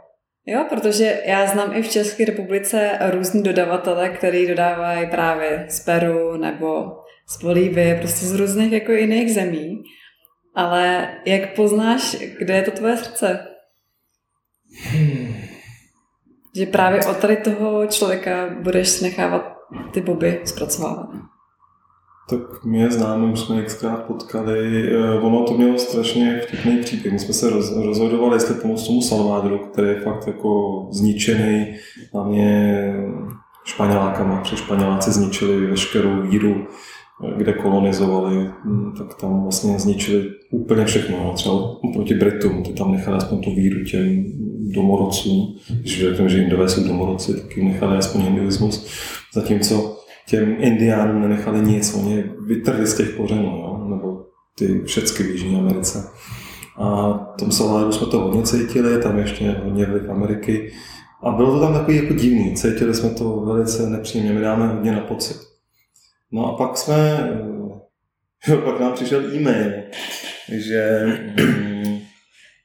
Jo, 0.46 0.66
protože 0.68 1.22
já 1.24 1.46
znám 1.46 1.76
i 1.76 1.82
v 1.82 1.90
České 1.90 2.24
republice 2.24 2.98
různí 3.10 3.42
dodavatele, 3.42 4.08
který 4.08 4.46
dodávají 4.46 5.10
právě 5.10 5.66
z 5.68 5.80
Peru 5.80 6.36
nebo 6.36 6.96
z 7.28 7.42
Bolívie, 7.42 7.94
prostě 7.98 8.26
z 8.26 8.34
různých 8.34 8.72
jako 8.72 8.92
jiných 8.92 9.34
zemí. 9.34 9.82
Ale 10.54 11.08
jak 11.24 11.54
poznáš, 11.54 12.16
kde 12.38 12.54
je 12.54 12.62
to 12.62 12.70
tvoje 12.70 12.96
srdce? 12.96 13.46
Hmm. 14.90 15.34
Že 16.56 16.66
právě 16.66 17.00
od 17.04 17.16
tady 17.16 17.36
toho 17.36 17.86
člověka 17.86 18.48
budeš 18.60 19.00
nechávat 19.00 19.56
ty 19.92 20.00
boby 20.00 20.40
zpracovávat. 20.44 21.33
Tak 22.28 22.64
my 22.64 22.78
je 22.80 22.90
známe, 22.90 23.32
už 23.32 23.40
jsme 23.40 23.62
xkrát 23.62 24.04
potkali. 24.04 24.90
Eh, 24.92 25.18
ono 25.20 25.42
to 25.42 25.54
mělo 25.54 25.78
strašně 25.78 26.40
vtipný 26.46 26.78
příběh. 26.78 27.12
My 27.12 27.18
jsme 27.18 27.34
se 27.34 27.50
rozhodovali, 27.84 28.36
jestli 28.36 28.54
pomoct 28.54 28.86
tomu 28.86 29.02
Salvadoru, 29.02 29.58
který 29.58 29.88
je 29.88 30.00
fakt 30.00 30.26
jako 30.26 30.88
zničený, 30.90 31.74
hlavně 32.12 32.92
Španělákama, 33.64 34.40
protože 34.40 34.56
Španěláci 34.56 35.10
zničili 35.10 35.66
veškerou 35.66 36.22
víru, 36.22 36.66
eh, 37.24 37.32
kde 37.36 37.52
kolonizovali, 37.52 38.50
hm, 38.64 38.92
tak 38.98 39.14
tam 39.14 39.42
vlastně 39.42 39.78
zničili 39.78 40.30
úplně 40.50 40.84
všechno. 40.84 41.24
No. 41.24 41.32
Třeba 41.32 41.56
proti 41.94 42.14
Britům, 42.14 42.62
ty 42.62 42.72
tam 42.72 42.92
nechali 42.92 43.16
aspoň 43.16 43.40
tu 43.40 43.54
víru 43.54 43.84
těm 43.84 44.24
domorodcům. 44.74 45.56
Když 45.80 46.00
řekneme, 46.00 46.28
že 46.28 46.42
Indové 46.42 46.68
jsou 46.68 46.84
domorodci, 46.84 47.40
tak 47.40 47.56
jim 47.56 47.68
nechali 47.68 47.96
aspoň 47.96 48.22
hinduismus. 48.22 48.86
Zatímco 49.34 50.03
těm 50.26 50.56
indiánům 50.58 51.20
nenechali 51.20 51.60
nic, 51.60 51.94
oni 51.94 52.24
vytrhli 52.46 52.86
z 52.86 52.94
těch 52.94 53.14
kořenů, 53.14 53.42
jo? 53.42 53.86
nebo 53.88 54.26
ty 54.58 54.82
všechny 54.84 55.26
v 55.26 55.30
Jižní 55.30 55.56
Americe. 55.56 56.08
A 56.76 57.12
v 57.12 57.36
tom 57.38 57.52
Salvadoru 57.52 57.92
jsme 57.92 58.06
to 58.06 58.20
hodně 58.20 58.42
cítili, 58.42 59.02
tam 59.02 59.18
ještě 59.18 59.50
hodně 59.50 59.86
vliv 59.86 60.10
Ameriky. 60.10 60.72
A 61.22 61.30
bylo 61.30 61.54
to 61.54 61.60
tam 61.60 61.74
takový 61.74 61.96
jako 61.96 62.14
divný, 62.14 62.54
cítili 62.56 62.94
jsme 62.94 63.10
to 63.10 63.40
velice 63.40 63.90
nepříjemně, 63.90 64.32
my 64.32 64.40
dáme 64.40 64.66
hodně 64.66 64.92
na 64.92 65.00
pocit. 65.00 65.36
No 66.32 66.46
a 66.46 66.56
pak 66.56 66.78
jsme, 66.78 67.30
jo, 68.48 68.56
pak 68.56 68.80
nám 68.80 68.92
přišel 68.92 69.34
e-mail, 69.34 69.72
že 70.48 71.06
mm, 71.36 71.98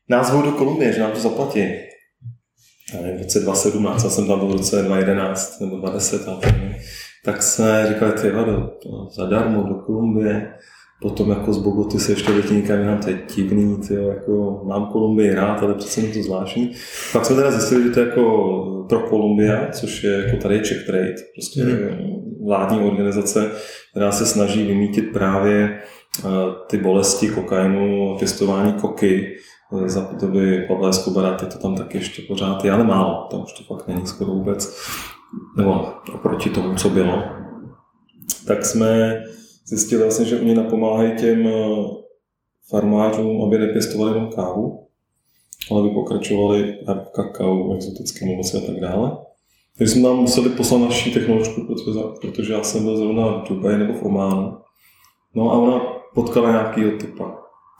nás 0.10 0.32
do 0.32 0.51
Kolumbie, 0.51 0.94
že 0.94 1.01
nám 1.01 1.12
to 1.12 1.20
zaplatí. 1.20 1.60
Já 2.94 3.01
nevím, 3.01 3.18
v 3.18 3.22
roce 3.22 3.39
2017, 3.39 4.04
já 4.04 4.10
jsem 4.10 4.28
tam 4.28 4.39
byl 4.39 4.48
v 4.48 4.51
roce 4.51 4.75
2011 4.75 5.60
nebo 5.60 5.78
2010 5.78 6.28
a 6.28 6.39
tak 7.26 7.44
jsme 7.44 7.86
říkali, 7.88 8.12
ty 8.12 8.32
vado, 8.32 8.70
zadarmo 9.16 9.64
do 9.64 9.76
Kolumbie, 9.76 10.54
potom 11.02 11.30
jako 11.30 11.54
z 11.54 11.58
Bogoty 11.58 12.00
se 12.00 12.12
ještě 12.12 12.32
letí 12.32 12.56
někam 12.56 12.80
jinam, 12.80 12.98
to 12.98 13.10
je 13.10 13.20
divný, 13.36 13.78
tyjo, 13.88 14.10
jako 14.10 14.62
mám 14.66 14.86
Kolumbii 14.86 15.34
rád, 15.34 15.64
ale 15.64 15.74
přece 15.74 16.02
je 16.02 16.14
to 16.14 16.24
zvláštní. 16.24 16.72
Pak 17.14 17.26
jsme 17.26 17.36
teda 17.36 17.52
zjistili, 17.52 17.84
že 17.84 17.90
to 17.90 18.00
je 18.00 18.06
jako 18.06 18.26
pro 18.90 19.00
Kolumbia, 19.00 19.68
což 19.72 20.04
je 20.04 20.12
jako 20.12 20.38
tady 20.38 20.60
Czech 20.60 20.86
Trade, 20.86 21.16
prostě 21.36 21.64
mm. 21.64 22.46
vládní 22.46 22.80
organizace, 22.80 23.52
která 23.92 24.12
se 24.12 24.26
snaží 24.26 24.64
vymítit 24.64 25.14
právě 25.14 25.80
eh, 26.20 26.30
ty 26.68 26.78
bolesti 26.78 27.30
kokainu, 27.30 28.16
pěstování 28.20 28.74
koky, 28.74 29.38
eh, 29.86 29.90
za 29.90 30.10
doby 30.22 30.66
Pavla 30.68 30.90
Escobara, 30.90 31.36
to 31.36 31.58
tam 31.58 31.76
taky 31.76 31.98
ještě 31.98 32.22
pořád 32.28 32.66
je, 32.66 32.72
ale 32.72 32.84
málo, 32.84 33.28
tam 33.32 33.44
už 33.44 33.54
to 33.54 33.64
fakt 33.64 33.88
není 33.88 34.08
skoro 34.08 34.32
vůbec 34.32 34.78
nebo 35.57 35.86
oproti 36.13 36.50
tomu, 36.50 36.75
co 36.75 36.89
bylo, 36.89 37.24
tak 38.48 38.65
jsme 38.65 39.21
zjistili 39.65 40.03
vlastně, 40.03 40.25
že 40.25 40.39
oni 40.39 40.55
napomáhají 40.55 41.15
těm 41.15 41.48
eh, 41.48 41.51
farmářům, 42.69 43.43
aby 43.43 43.57
nepěstovali 43.57 44.12
jenom 44.12 44.31
kávu, 44.31 44.88
ale 45.71 45.81
aby 45.81 45.89
pokračovali 45.89 46.77
v 46.88 47.12
kakao, 47.13 47.75
exotickém 47.75 48.29
ovoci 48.29 48.57
a 48.57 48.62
tak 48.62 48.79
dále. 48.79 49.17
Takže 49.77 49.93
jsme 49.93 50.07
nám 50.09 50.17
museli 50.17 50.50
poslat 50.50 50.77
naší 50.77 51.13
technoločku, 51.13 51.67
protože, 51.67 52.00
protože 52.21 52.53
já 52.53 52.63
jsem 52.63 52.83
byl 52.83 52.98
zrovna 52.98 53.27
v 53.27 53.50
Dubaji 53.50 53.77
nebo 53.77 53.93
v 53.93 54.03
Ománu. 54.03 54.57
No 55.36 55.51
a 55.51 55.57
ona 55.57 55.81
potkala 56.15 56.51
nějakýho 56.51 56.91
typa, 56.91 57.38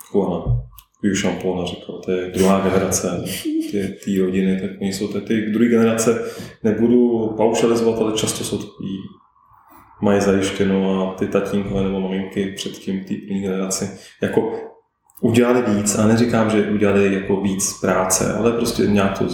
jako 0.08 0.60
ona, 1.04 1.04
Viu 1.04 1.16
šampóna 1.16 1.66
říkal, 1.66 2.02
to 2.06 2.12
je 2.12 2.30
druhá 2.30 2.60
generace 2.60 3.24
ty 4.04 4.22
rodiny, 4.22 4.62
tak 4.62 4.72
oni 4.82 4.94
jsou 4.94 5.08
ty, 5.08 5.22
ty 5.22 5.42
druhé 5.42 5.70
generace, 5.70 6.32
nebudu 6.64 7.28
paušalizovat, 7.38 8.02
ale 8.02 8.14
často 8.14 8.44
jsou 8.44 8.58
takový, 8.58 8.98
mají 10.02 10.22
zajištěno 10.22 11.12
a 11.12 11.14
ty 11.14 11.28
tatínkové 11.28 11.84
nebo 11.84 12.00
maminky 12.00 12.54
předtím 12.56 13.00
té 13.00 13.14
první 13.14 13.42
generaci, 13.42 14.00
jako 14.22 14.54
udělali 15.22 15.62
víc 15.62 15.96
a 15.96 16.08
neříkám, 16.08 16.50
že 16.50 16.72
udělali 16.72 17.14
jako 17.14 17.42
víc 17.42 17.80
práce, 17.82 18.34
ale 18.34 18.52
prostě 18.52 18.84
nějak 18.84 19.20
to 19.20 19.26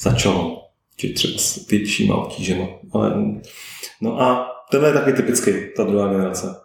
začalo, 0.00 0.62
že 1.00 1.08
třeba 1.08 1.38
s 1.38 1.68
většíma 1.68 2.16
obtížema. 2.16 2.66
Ale, 2.92 3.14
no 4.00 4.20
a 4.20 4.48
tohle 4.70 4.88
je 4.88 4.92
taky 4.92 5.12
typický, 5.12 5.52
ta 5.76 5.84
druhá 5.84 6.08
generace. 6.08 6.56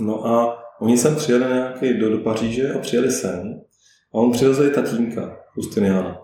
No 0.00 0.26
a 0.26 0.57
Oni 0.80 0.98
sem 0.98 1.16
přijeli 1.16 1.44
nějaký 1.54 1.94
do, 1.94 2.10
do 2.10 2.18
Paříže 2.18 2.72
a 2.72 2.78
přijeli 2.78 3.10
sem 3.10 3.60
a 4.14 4.18
on 4.18 4.32
přivezl 4.32 4.70
tatínka 4.70 5.36
Justiniana. 5.56 6.22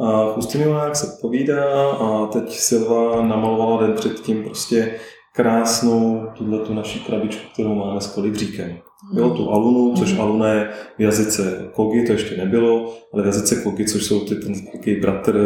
A 0.00 0.34
Justinian 0.36 0.94
se 0.94 1.18
povídá 1.20 1.90
a 1.90 2.26
teď 2.26 2.50
Silva 2.50 3.26
namalovala 3.26 3.86
den 3.86 3.92
předtím 3.92 4.44
prostě 4.44 4.94
krásnou 5.34 6.26
tuhle 6.36 6.58
tu 6.58 6.74
naší 6.74 7.00
krabičku, 7.00 7.42
kterou 7.52 7.74
máme 7.74 8.00
s 8.00 8.06
kolibříkem. 8.06 8.78
Jo, 9.14 9.30
tu 9.30 9.50
alunu, 9.50 9.94
což 9.96 10.12
mhm. 10.12 10.20
aluna 10.20 10.48
je 10.48 10.70
v 10.98 11.02
jazyce 11.02 11.68
kogi, 11.72 12.06
to 12.06 12.12
ještě 12.12 12.36
nebylo, 12.36 12.94
ale 13.12 13.22
v 13.22 13.26
jazyce 13.26 13.62
kogi, 13.62 13.84
což 13.84 14.04
jsou 14.04 14.20
ty, 14.20 14.34
ten 14.34 14.54
takový 14.72 15.00
bratr 15.00 15.38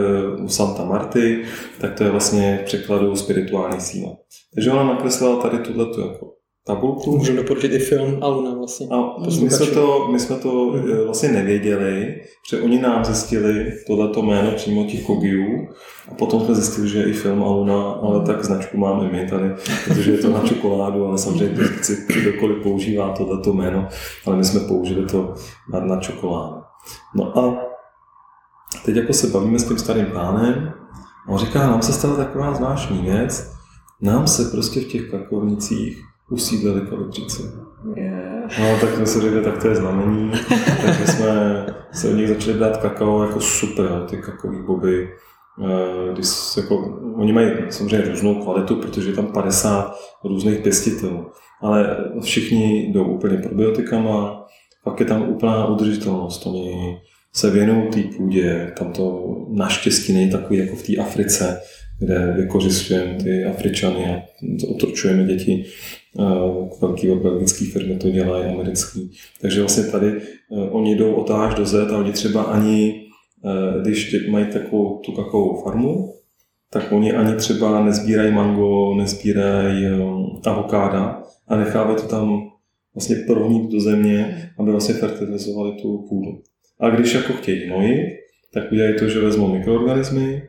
Santa 0.47 0.85
Marty, 0.85 1.45
tak 1.81 1.95
to 1.95 2.05
je 2.05 2.11
vlastně 2.11 2.59
v 2.63 2.65
překladu 2.65 3.17
spirituální 3.17 3.81
síla. 3.81 4.17
Takže 4.55 4.71
ona 4.71 4.85
nakreslila 4.85 5.43
tady 5.43 5.59
tuhle 5.59 5.87
tu 5.87 6.01
jako 6.01 6.33
tabulku. 6.67 7.19
Můžeme 7.19 7.37
doporučit 7.37 7.73
i 7.73 7.79
film 7.79 8.19
Aluna 8.23 8.55
vlastně. 8.55 8.87
A 8.91 9.19
my 9.25 9.51
jsme, 9.51 9.67
to, 9.67 10.09
my 10.13 10.21
jsme 10.21 10.37
to 10.37 10.51
hmm. 10.51 11.05
vlastně 11.05 11.29
nevěděli, 11.29 12.21
že 12.51 12.61
oni 12.61 12.81
nám 12.81 13.05
zjistili 13.05 13.73
tohleto 13.87 14.23
jméno 14.23 14.51
přímo 14.51 14.85
těch 14.85 15.07
Kogiů 15.07 15.69
a 16.13 16.15
potom 16.15 16.41
jsme 16.41 16.55
zjistili, 16.55 16.89
že 16.89 16.99
je 16.99 17.11
i 17.11 17.13
film 17.13 17.43
Aluna, 17.43 17.83
ale 17.83 18.27
tak 18.27 18.45
značku 18.45 18.79
máme 18.79 19.09
my 19.13 19.27
tady, 19.31 19.51
protože 19.85 20.13
je 20.13 20.19
to 20.19 20.31
na 20.31 20.41
čokoládu, 20.41 21.07
ale 21.07 21.19
samozřejmě 21.19 21.65
si 21.83 22.07
kdokoliv 22.23 22.63
používá 22.63 23.13
tohleto 23.13 23.53
jméno, 23.53 23.89
ale 24.27 24.37
my 24.37 24.45
jsme 24.45 24.61
použili 24.61 25.07
to 25.07 25.35
na, 25.73 25.81
na 25.81 26.01
čokoládu. 26.01 26.63
No 27.15 27.39
a 27.39 27.73
teď 28.85 28.97
jako 28.97 29.13
se 29.13 29.27
bavíme 29.27 29.59
s 29.59 29.69
tím 29.69 29.79
starým 29.79 30.07
pánem 30.07 30.73
a 31.29 31.33
on 31.33 31.39
říká, 31.39 31.59
nám 31.59 31.83
se 31.83 31.93
stala 31.93 32.17
taková 32.17 32.55
zvláštní 32.55 33.03
věc, 33.03 33.53
nám 34.01 34.27
se 34.27 34.45
prostě 34.45 34.81
v 34.81 34.89
těch 34.89 35.11
kakovnicích 35.11 36.03
usídlili 36.33 36.81
kolibříci. 36.81 37.43
Yeah. 37.97 38.59
No, 38.61 38.79
tak 38.81 38.95
jsme 38.95 39.07
si 39.07 39.21
řekli, 39.21 39.43
tak 39.43 39.63
to 39.63 39.69
je 39.69 39.75
znamení. 39.75 40.31
takže 40.87 41.07
jsme 41.07 41.67
se 41.93 42.09
od 42.09 42.17
nich 42.17 42.29
začali 42.29 42.59
brát 42.59 42.77
kakao 42.77 43.23
jako 43.23 43.41
super, 43.41 44.07
ty 44.11 44.17
kakový 44.17 44.63
boby. 44.67 45.09
Eh, 45.65 46.13
když 46.13 46.29
jako, 46.57 46.77
oni 47.17 47.33
mají 47.33 47.51
samozřejmě 47.71 48.11
různou 48.11 48.35
kvalitu, 48.35 48.77
protože 48.77 49.11
je 49.11 49.17
tam 49.17 49.27
50 49.27 49.95
různých 50.25 50.59
pěstitelů, 50.59 51.27
ale 51.61 51.97
všichni 52.23 52.93
jdou 52.93 53.05
úplně 53.05 53.37
probiotikama, 53.37 54.47
pak 54.85 55.01
je 55.01 55.07
tam 55.07 55.29
úplná 55.29 55.67
udržitelnost. 55.67 56.47
Oni 56.47 56.99
se 57.33 57.51
věnují 57.51 57.89
té 57.89 58.17
půdě, 58.17 58.73
tam 58.79 58.93
to 58.93 59.37
naštěstí 59.49 60.13
není 60.13 60.31
takový 60.31 60.59
jako 60.59 60.77
v 60.77 60.83
té 60.83 60.97
Africe, 60.97 61.61
kde 62.05 62.35
vykořistujeme 62.37 63.15
ty 63.23 63.45
Afričany 63.45 64.07
a 64.07 64.23
otročujeme 64.69 65.25
děti 65.25 65.65
velký 66.81 67.09
belgický 67.09 67.65
firmy 67.65 67.97
to 67.97 68.11
dělají, 68.11 68.45
americký. 68.45 69.13
Takže 69.41 69.61
vlastně 69.61 69.85
tady 69.85 70.09
eh, 70.09 70.71
oni 70.71 70.97
jdou 70.97 71.13
od 71.13 71.31
A 71.31 71.47
až 71.47 71.55
do 71.55 71.67
Z 71.67 71.75
a 71.75 71.99
oni 71.99 72.13
třeba 72.13 72.43
ani, 72.43 73.03
eh, 73.45 73.81
když 73.81 74.29
mají 74.31 74.47
takovou 74.47 74.99
tu 74.99 75.13
kakovou 75.13 75.63
farmu, 75.63 76.15
tak 76.71 76.93
oni 76.93 77.13
ani 77.13 77.37
třeba 77.37 77.85
nezbírají 77.85 78.33
mango, 78.33 78.95
nezbírají 78.95 79.87
eh, 79.87 80.51
avokáda 80.51 81.23
a 81.49 81.57
nechávají 81.57 81.97
to 81.97 82.07
tam 82.07 82.49
vlastně 82.95 83.17
prohnít 83.17 83.73
do 83.73 83.81
země, 83.81 84.51
aby 84.59 84.71
vlastně 84.71 84.95
fertilizovali 84.95 85.73
tu 85.83 86.07
půdu. 86.09 86.43
A 86.81 86.91
když 86.91 87.15
jako 87.15 87.33
chtějí 87.33 87.67
hnojit, 87.67 88.19
tak 88.55 88.73
udělají 88.73 88.95
to, 88.99 89.09
že 89.09 89.21
vezmou 89.21 89.49
mikroorganismy, 89.49 90.43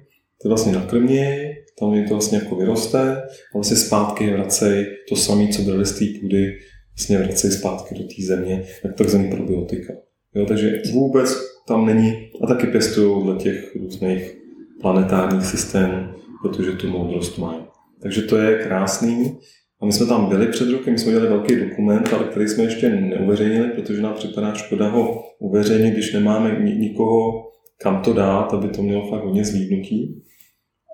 ty 0.44 0.50
vlastně 0.50 0.74
nakrmějí 0.74 1.54
tam 1.80 1.94
jim 1.94 2.08
to 2.08 2.14
vlastně 2.14 2.38
jako 2.38 2.56
vyroste 2.56 3.18
a 3.18 3.24
vlastně 3.54 3.78
zpátky 3.78 4.32
vracej 4.32 4.86
to 5.10 5.16
samé, 5.16 5.48
co 5.48 5.62
brali 5.62 5.86
z 5.86 6.00
té 6.00 6.06
půdy, 6.22 6.58
vlastně 6.98 7.18
vracej 7.18 7.52
zpátky 7.52 7.96
do 7.96 8.04
té 8.04 8.26
země, 8.28 8.64
jak 8.84 8.96
takzvaný 8.96 9.32
probiotika. 9.32 9.94
Jo, 10.36 10.46
takže 10.46 10.82
vůbec 10.94 11.36
tam 11.68 11.86
není, 11.86 12.30
a 12.44 12.48
taky 12.48 12.68
pěstují 12.68 13.24
dle 13.24 13.36
těch 13.36 13.76
různých 13.76 14.38
planetárních 14.82 15.46
systémů, 15.46 16.08
protože 16.42 16.72
tu 16.72 16.88
moudrost 16.88 17.38
mají. 17.38 17.60
Takže 18.02 18.22
to 18.22 18.38
je 18.38 18.64
krásný. 18.64 19.38
A 19.82 19.86
my 19.86 19.92
jsme 19.92 20.06
tam 20.06 20.30
byli 20.30 20.48
před 20.48 20.70
rokem, 20.70 20.94
my 20.94 21.00
jsme 21.00 21.12
měli 21.12 21.28
velký 21.28 21.56
dokument, 21.56 22.14
ale 22.14 22.24
který 22.24 22.48
jsme 22.48 22.64
ještě 22.64 22.90
neuveřejnili, 22.90 23.70
protože 23.70 24.02
nám 24.02 24.14
připadá 24.14 24.54
škoda 24.54 24.90
ho 24.90 25.24
uveřejnit, 25.40 25.94
když 25.94 26.14
nemáme 26.14 26.60
nikoho 26.60 27.44
kam 27.84 28.02
to 28.02 28.14
dát, 28.14 28.54
aby 28.54 28.68
to 28.68 28.82
mělo 28.82 29.10
fakt 29.10 29.24
hodně 29.24 29.46
zlídnutí. 29.46 30.24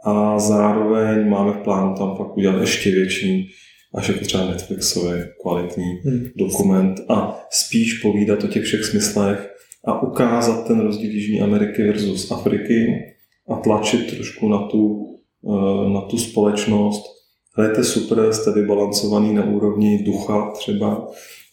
A 0.06 0.40
zároveň 0.40 1.30
máme 1.30 1.52
v 1.52 1.64
plánu 1.64 1.96
tam 1.96 2.16
fakt 2.18 2.38
udělat 2.38 2.62
ještě 2.62 2.92
větší, 2.92 3.50
až 3.96 4.08
jako 4.08 4.20
třeba 4.20 4.46
Netflixový 4.46 5.22
kvalitní 5.42 5.84
hmm. 6.06 6.26
dokument 6.36 7.02
a 7.10 7.40
spíš 7.50 8.00
povídat 8.00 8.44
o 8.44 8.48
těch 8.48 8.64
všech 8.64 8.86
smyslech 8.86 9.50
a 9.86 10.02
ukázat 10.02 10.68
ten 10.68 10.80
rozdíl 10.80 11.12
Jižní 11.12 11.42
Ameriky 11.42 11.84
versus 11.84 12.32
Afriky 12.32 12.88
a 13.50 13.56
tlačit 13.56 14.16
trošku 14.16 14.50
na 14.50 14.68
tu, 14.68 15.06
eh, 15.50 15.90
na 15.94 16.02
tu 16.02 16.18
společnost. 16.18 17.04
Hrajete 17.58 17.84
super, 17.84 18.34
jste 18.34 18.52
vybalancovaný 18.52 19.34
na 19.34 19.46
úrovni 19.46 20.04
ducha 20.04 20.52
třeba, 20.52 21.08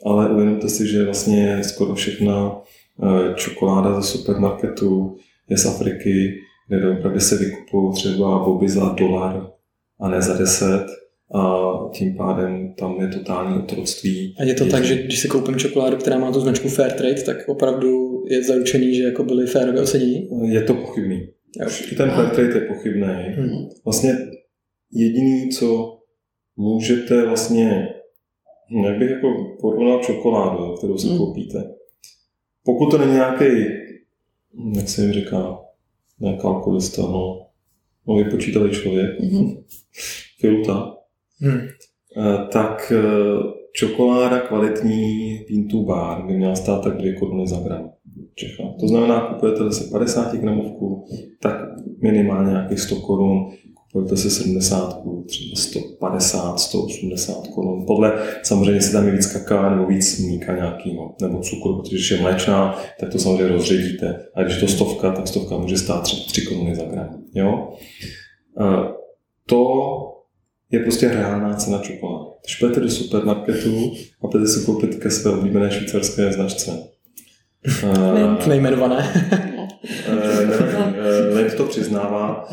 ale 0.07 0.31
uvědomte 0.31 0.69
si, 0.69 0.87
že 0.87 1.05
vlastně 1.05 1.59
skoro 1.63 1.95
všechna 1.95 2.61
eh, 3.03 3.35
čokoláda 3.35 4.01
ze 4.01 4.09
supermarketu 4.09 5.17
je 5.51 5.59
z 5.59 5.67
Afriky, 5.67 6.41
kde 6.69 6.99
opravdu 6.99 7.21
se 7.21 7.37
vykupují 7.37 7.93
třeba 7.93 8.39
boby 8.39 8.69
za 8.69 8.89
dolar 8.89 9.51
a 10.01 10.09
ne 10.09 10.23
za 10.23 10.37
deset 10.37 10.87
a 11.35 11.65
tím 11.93 12.17
pádem 12.17 12.75
tam 12.79 13.01
je 13.01 13.09
totální 13.09 13.59
otroctví. 13.59 14.35
A 14.39 14.45
je 14.45 14.55
to 14.55 14.65
je, 14.65 14.71
tak, 14.71 14.85
že 14.85 15.03
když 15.03 15.21
si 15.21 15.29
koupím 15.29 15.57
čokoládu, 15.57 15.97
která 15.97 16.19
má 16.19 16.33
tu 16.33 16.41
značku 16.41 16.69
Fairtrade, 16.69 17.23
tak 17.23 17.37
opravdu 17.49 18.23
je 18.29 18.43
zaručený, 18.43 18.95
že 18.95 19.03
jako 19.03 19.25
byly 19.25 19.47
férové 19.47 19.81
ocenění? 19.81 20.29
Je 20.43 20.63
to 20.63 20.75
pochybný. 20.75 21.29
I 21.93 21.95
ten 21.95 22.11
Fairtrade 22.11 22.55
je 22.55 22.61
pochybný. 22.61 23.35
Hmm. 23.37 23.69
Vlastně 23.85 24.19
jediný, 24.93 25.49
co 25.49 25.99
můžete 26.57 27.27
vlastně, 27.27 27.89
jak 28.87 28.99
bych 28.99 29.11
jako 29.11 29.57
porovnal 29.61 30.01
čokoládu, 30.03 30.75
kterou 30.77 30.99
si 30.99 31.09
hmm. 31.09 31.19
koupíte. 31.19 31.65
Pokud 32.65 32.91
to 32.91 32.99
není 32.99 33.13
nějaký, 33.13 33.45
jak 34.77 34.89
se 34.89 35.03
jim 35.03 35.13
říká, 35.13 35.59
ne 36.21 36.37
kalkulista, 36.37 37.03
no, 37.03 37.47
no 38.09 38.15
vypočítavý 38.15 38.71
člověk, 38.71 39.21
mm-hmm. 39.21 39.65
filuta. 40.41 40.95
Eh, 42.17 42.47
tak 42.53 42.93
eh, 42.97 43.03
čokoláda 43.73 44.41
kvalitní 44.41 45.39
Pintu 45.49 45.85
Bar 45.85 46.27
by 46.27 46.37
měla 46.37 46.55
stát 46.55 46.85
tak 46.85 46.97
2 46.97 47.19
koruny 47.19 47.47
za 47.47 47.61
gram. 47.61 47.91
Čecha. 48.35 48.63
To 48.81 48.89
znamená, 48.89 49.21
kupujete 49.21 49.59
zase 49.59 49.91
50 49.93 50.35
gramovku, 50.35 51.05
tak 51.43 51.55
minimálně 52.03 52.51
nějakých 52.51 52.81
100 52.81 52.97
korun, 52.97 53.51
kupujete 53.97 54.17
si 54.17 54.31
70, 54.31 55.03
třeba 55.27 55.57
150, 55.57 56.61
180 56.61 57.47
korun. 57.55 57.85
Podle, 57.87 58.13
samozřejmě 58.43 58.83
si 58.83 58.93
tam 58.93 59.07
je 59.07 59.13
víc 59.13 59.27
kaká 59.27 59.71
nebo 59.71 59.87
víc 59.87 60.21
mlíka 60.21 60.55
nějakého, 60.57 61.15
nebo 61.23 61.41
cukru, 61.41 61.83
protože 61.83 61.97
když 61.97 62.11
je 62.11 62.21
mléčná, 62.21 62.79
tak 63.01 63.09
to 63.13 63.19
samozřejmě 63.19 63.49
rozředíte. 63.49 64.21
A 64.35 64.43
když 64.43 64.61
to 64.61 64.69
stovka, 64.69 65.13
tak 65.13 65.29
stovka 65.29 65.57
může 65.57 65.79
stát 65.79 66.03
třeba 66.03 66.23
3 66.27 66.43
koruny 66.43 66.77
za 66.77 66.83
gram. 66.83 67.23
Jo? 67.35 67.69
To 69.47 69.63
je 70.71 70.81
prostě 70.81 71.09
reálná 71.09 71.55
cena 71.55 71.79
čokolády. 71.79 72.31
Když 72.45 72.57
půjdete 72.57 72.81
do 72.81 72.91
supermarketu 72.91 73.93
a 74.23 74.29
půjdete 74.29 74.53
si 74.53 74.67
koupit 74.67 74.95
ke 74.95 75.11
své 75.11 75.31
oblíbené 75.31 75.71
švýcarské 75.71 76.33
značce. 76.33 76.71
Uh, 77.83 78.49
Nejmenované. 78.49 79.13
To 81.57 81.65
přiznává. 81.65 82.49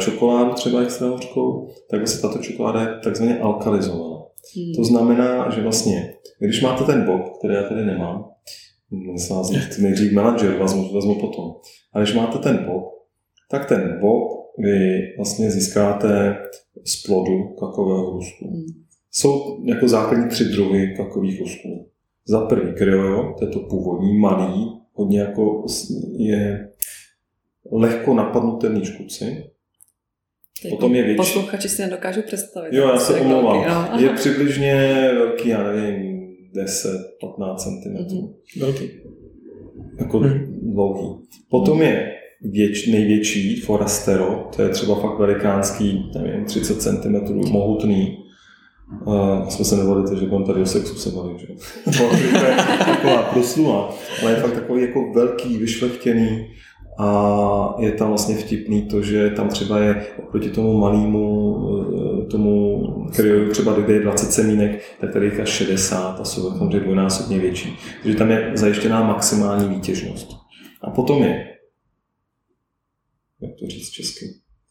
Čokoládu 0.00 0.52
třeba 0.52 0.80
extra 0.80 1.08
hořkou, 1.08 1.68
tak 1.90 2.08
se 2.08 2.22
tato 2.22 2.38
čokoláda 2.38 3.00
takzvaně 3.04 3.38
alkalizovaná. 3.38 4.16
Hmm. 4.56 4.74
To 4.76 4.84
znamená, 4.84 5.50
že 5.50 5.62
vlastně, 5.62 6.14
když 6.38 6.62
máte 6.62 6.84
ten 6.84 7.04
bob, 7.04 7.38
který 7.38 7.54
já 7.54 7.62
tady 7.62 7.84
nemám, 7.84 8.24
nejdřív 9.78 10.12
manager, 10.12 10.58
vezmu, 10.58 10.92
vezmu 10.94 11.14
potom. 11.14 11.54
A 11.94 11.98
když 11.98 12.14
máte 12.14 12.38
ten 12.38 12.56
bob, 12.56 12.84
tak 13.50 13.68
ten 13.68 13.98
bob 14.00 14.32
vy 14.58 15.00
vlastně 15.16 15.50
získáte 15.50 16.36
z 16.84 17.06
plodu 17.06 17.48
kakového 17.48 18.10
husku. 18.10 18.48
Hmm. 18.48 18.66
Jsou 19.12 19.64
jako 19.64 19.88
základní 19.88 20.28
tři 20.28 20.44
druhy 20.44 20.94
kakových 20.96 21.40
husků. 21.40 21.86
Za 22.26 22.40
první 22.40 22.72
kryojo, 22.72 23.34
to 23.38 23.44
je 23.44 23.50
to 23.50 23.60
původní, 23.60 24.18
malý, 24.18 24.80
hodně 24.92 25.20
jako 25.20 25.64
je 26.16 26.69
lehko 27.72 28.14
napadnutelný 28.14 28.84
škůdci. 28.84 29.50
Potom 30.70 30.94
je 30.94 31.02
větší. 31.02 31.16
Posluchači 31.16 31.68
si 31.68 31.82
nedokážu 31.82 32.22
představit. 32.22 32.72
Jo, 32.72 32.88
já 32.88 32.98
se 32.98 33.20
omlouvám. 33.20 33.90
No. 33.92 34.00
Je 34.00 34.08
přibližně 34.08 34.74
velký, 35.14 35.48
já 35.48 35.62
nevím, 35.62 36.20
10-15 36.54 37.56
cm. 37.56 37.96
Mm-hmm. 37.96 38.34
Velký. 38.60 38.90
Jako 39.98 40.20
mm-hmm. 40.20 40.46
dlouhý. 40.62 41.16
Potom 41.50 41.82
je 41.82 42.12
věč, 42.42 42.86
největší 42.86 43.60
Forastero, 43.60 44.48
to 44.56 44.62
je 44.62 44.68
třeba 44.68 44.94
fakt 44.94 45.18
velikánský, 45.18 46.10
nevím, 46.14 46.44
30 46.44 46.82
cm, 46.82 47.34
mohutný. 47.52 48.16
Uh, 49.06 49.48
jsme 49.48 49.64
se 49.64 49.76
nevolili, 49.76 50.20
že 50.20 50.26
budeme 50.26 50.46
tady 50.46 50.62
o 50.62 50.66
sexu 50.66 50.94
se 50.94 51.10
bavit, 51.10 51.38
že? 51.38 51.46
to 52.38 52.44
je 52.44 52.56
taková 52.86 53.22
proslula, 53.22 53.94
ale 54.22 54.30
je 54.30 54.36
fakt 54.36 54.54
takový 54.54 54.82
jako 54.82 55.12
velký, 55.12 55.58
vyšlechtěný 55.58 56.46
a 56.98 57.74
je 57.78 57.92
tam 57.92 58.08
vlastně 58.08 58.36
vtipný 58.36 58.82
to, 58.82 59.02
že 59.02 59.30
tam 59.30 59.48
třeba 59.48 59.78
je 59.78 60.06
oproti 60.18 60.50
tomu 60.50 60.78
malému, 60.78 61.56
eh, 62.22 62.26
tomu, 62.26 62.82
který 63.12 63.30
třeba 63.50 63.76
je 63.88 64.00
20 64.00 64.32
semínek, 64.32 64.82
tak 65.00 65.12
tady 65.12 65.26
je 65.26 65.46
60 65.46 66.20
a 66.20 66.24
jsou 66.24 66.50
samozřejmě 66.50 66.80
dvojnásobně 66.80 67.38
větší. 67.38 67.76
Takže 68.02 68.18
tam 68.18 68.30
je 68.30 68.52
zajištěná 68.54 69.02
maximální 69.02 69.68
výtěžnost. 69.68 70.30
A 70.82 70.90
potom 70.90 71.22
je 71.22 71.50
jak 73.42 73.50
to 73.60 73.66
říct 73.66 73.90
česky, 73.90 74.26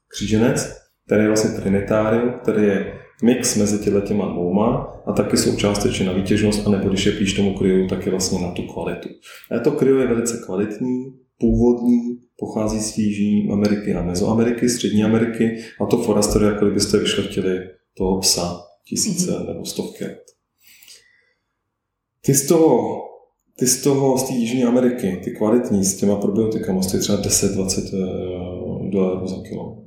kříženec, 0.08 0.77
který 1.05 1.21
je 1.21 1.27
vlastně 1.27 1.62
trinitárium, 1.62 2.34
který 2.41 2.63
je 2.63 2.93
mix 3.23 3.55
mezi 3.55 3.91
těma 4.08 4.25
dvouma 4.25 5.01
a 5.05 5.13
taky 5.13 5.38
jsou 5.38 5.55
částečně 5.55 6.05
na 6.05 6.13
výtěžnost, 6.13 6.67
anebo 6.67 6.89
když 6.89 7.05
je 7.05 7.12
píš 7.12 7.34
tomu 7.34 7.58
kryu, 7.58 7.88
tak 7.88 8.05
je 8.05 8.12
vlastně 8.12 8.39
na 8.47 8.51
tu 8.51 8.62
kvalitu. 8.62 9.10
A 9.51 9.60
to 9.60 9.71
kryo 9.71 9.97
je 9.97 10.08
velice 10.08 10.41
kvalitní, 10.45 11.05
původní, 11.39 12.19
pochází 12.38 12.80
z 12.80 12.97
Jižní 12.97 13.49
Ameriky 13.52 13.93
a 13.93 14.04
Mezoameriky, 14.04 14.69
Střední 14.69 15.04
Ameriky 15.04 15.58
a 15.82 15.86
to 15.86 15.97
Forester, 15.97 16.43
jako 16.43 16.65
kdybyste 16.65 16.97
vyšlechtili 16.97 17.60
toho 17.97 18.19
psa 18.19 18.62
tisíce 18.89 19.32
mm-hmm. 19.32 19.47
nebo 19.47 19.65
stovky 19.65 20.06
Ty 22.25 22.34
z 22.34 22.47
toho 22.47 22.99
ty 23.60 23.67
z 23.67 23.84
toho, 23.84 24.17
z 24.17 24.23
té 24.23 24.34
Jižní 24.34 24.63
Ameriky, 24.63 25.21
ty 25.23 25.32
kvalitní, 25.32 25.84
s 25.84 25.97
těma 25.97 26.15
probiotikama, 26.15 26.82
stojí 26.82 27.02
třeba 27.04 27.21
10-20 27.21 27.82
eh, 27.93 28.91
dolarů 28.91 29.28
za 29.28 29.36
kilo. 29.49 29.78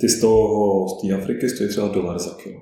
Ty 0.00 0.08
z 0.08 0.20
toho, 0.20 0.88
z 0.88 1.02
té 1.02 1.14
Afriky 1.14 1.48
stojí 1.48 1.68
třeba 1.68 1.88
dolar 1.88 2.18
za 2.18 2.30
kilo. 2.42 2.60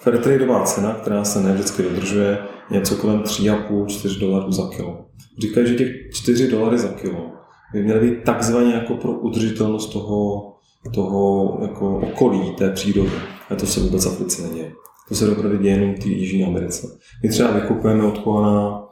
Fairtradeová 0.00 0.64
cena, 0.64 0.94
která 0.94 1.24
se 1.24 1.42
ne 1.42 1.52
vždycky 1.52 1.82
dodržuje, 1.82 2.38
je 2.70 2.78
něco 2.78 2.96
kolem 2.96 3.20
3,5-4 3.20 4.20
dolarů 4.20 4.52
za 4.52 4.70
kilo. 4.76 5.07
Říkají, 5.42 5.66
že 5.66 5.74
těch 5.74 5.88
4 6.12 6.48
dolary 6.48 6.78
za 6.78 6.88
kilo 6.88 7.32
by 7.72 7.82
měly 7.82 8.10
být 8.10 8.24
takzvaně 8.24 8.74
jako 8.74 8.94
pro 8.94 9.12
udržitelnost 9.12 9.92
toho, 9.92 10.52
toho 10.94 11.58
jako 11.62 11.98
okolí, 11.98 12.54
té 12.58 12.70
přírody. 12.70 13.10
A 13.50 13.54
to 13.54 13.66
se 13.66 13.80
vůbec 13.80 14.06
Africe 14.06 14.42
neděje. 14.42 14.72
To 15.08 15.14
se 15.14 15.30
opravdu 15.30 15.58
děje 15.58 15.74
jenom 15.74 15.94
v 15.94 15.98
té 15.98 16.08
Jižní 16.08 16.44
Americe. 16.44 16.86
My 17.22 17.28
třeba 17.28 17.50
vykupujeme 17.50 18.04
od 18.04 18.18
Kohana 18.18 18.84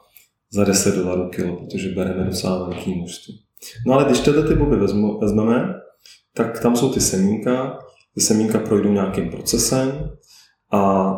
za 0.50 0.64
10 0.64 0.96
dolarů 0.96 1.30
kilo, 1.30 1.56
protože 1.56 1.88
bereme 1.88 2.24
docela 2.24 2.68
velký 2.68 2.94
množství. 2.94 3.40
No 3.86 3.94
ale 3.94 4.04
když 4.04 4.20
tyhle 4.20 4.48
ty 4.48 4.54
boby 4.54 4.76
vezmeme, 5.20 5.74
tak 6.34 6.60
tam 6.60 6.76
jsou 6.76 6.92
ty 6.92 7.00
semínka, 7.00 7.78
ty 8.14 8.20
semínka 8.20 8.58
projdou 8.58 8.92
nějakým 8.92 9.30
procesem 9.30 10.10
a 10.72 11.12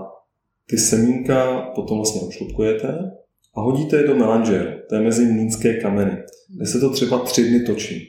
ty 0.70 0.78
semínka 0.78 1.62
potom 1.74 1.98
vlastně 1.98 2.20
ošlupkujete 2.28 3.10
a 3.58 3.62
hodíte 3.62 3.96
je 3.96 4.06
do 4.06 4.14
melanžeru, 4.14 4.70
to 4.88 4.94
je 4.94 5.00
mezi 5.00 5.32
mlínské 5.32 5.74
kameny, 5.74 6.22
kde 6.56 6.66
se 6.66 6.80
to 6.80 6.90
třeba 6.90 7.18
tři 7.18 7.48
dny 7.48 7.60
točí. 7.60 8.08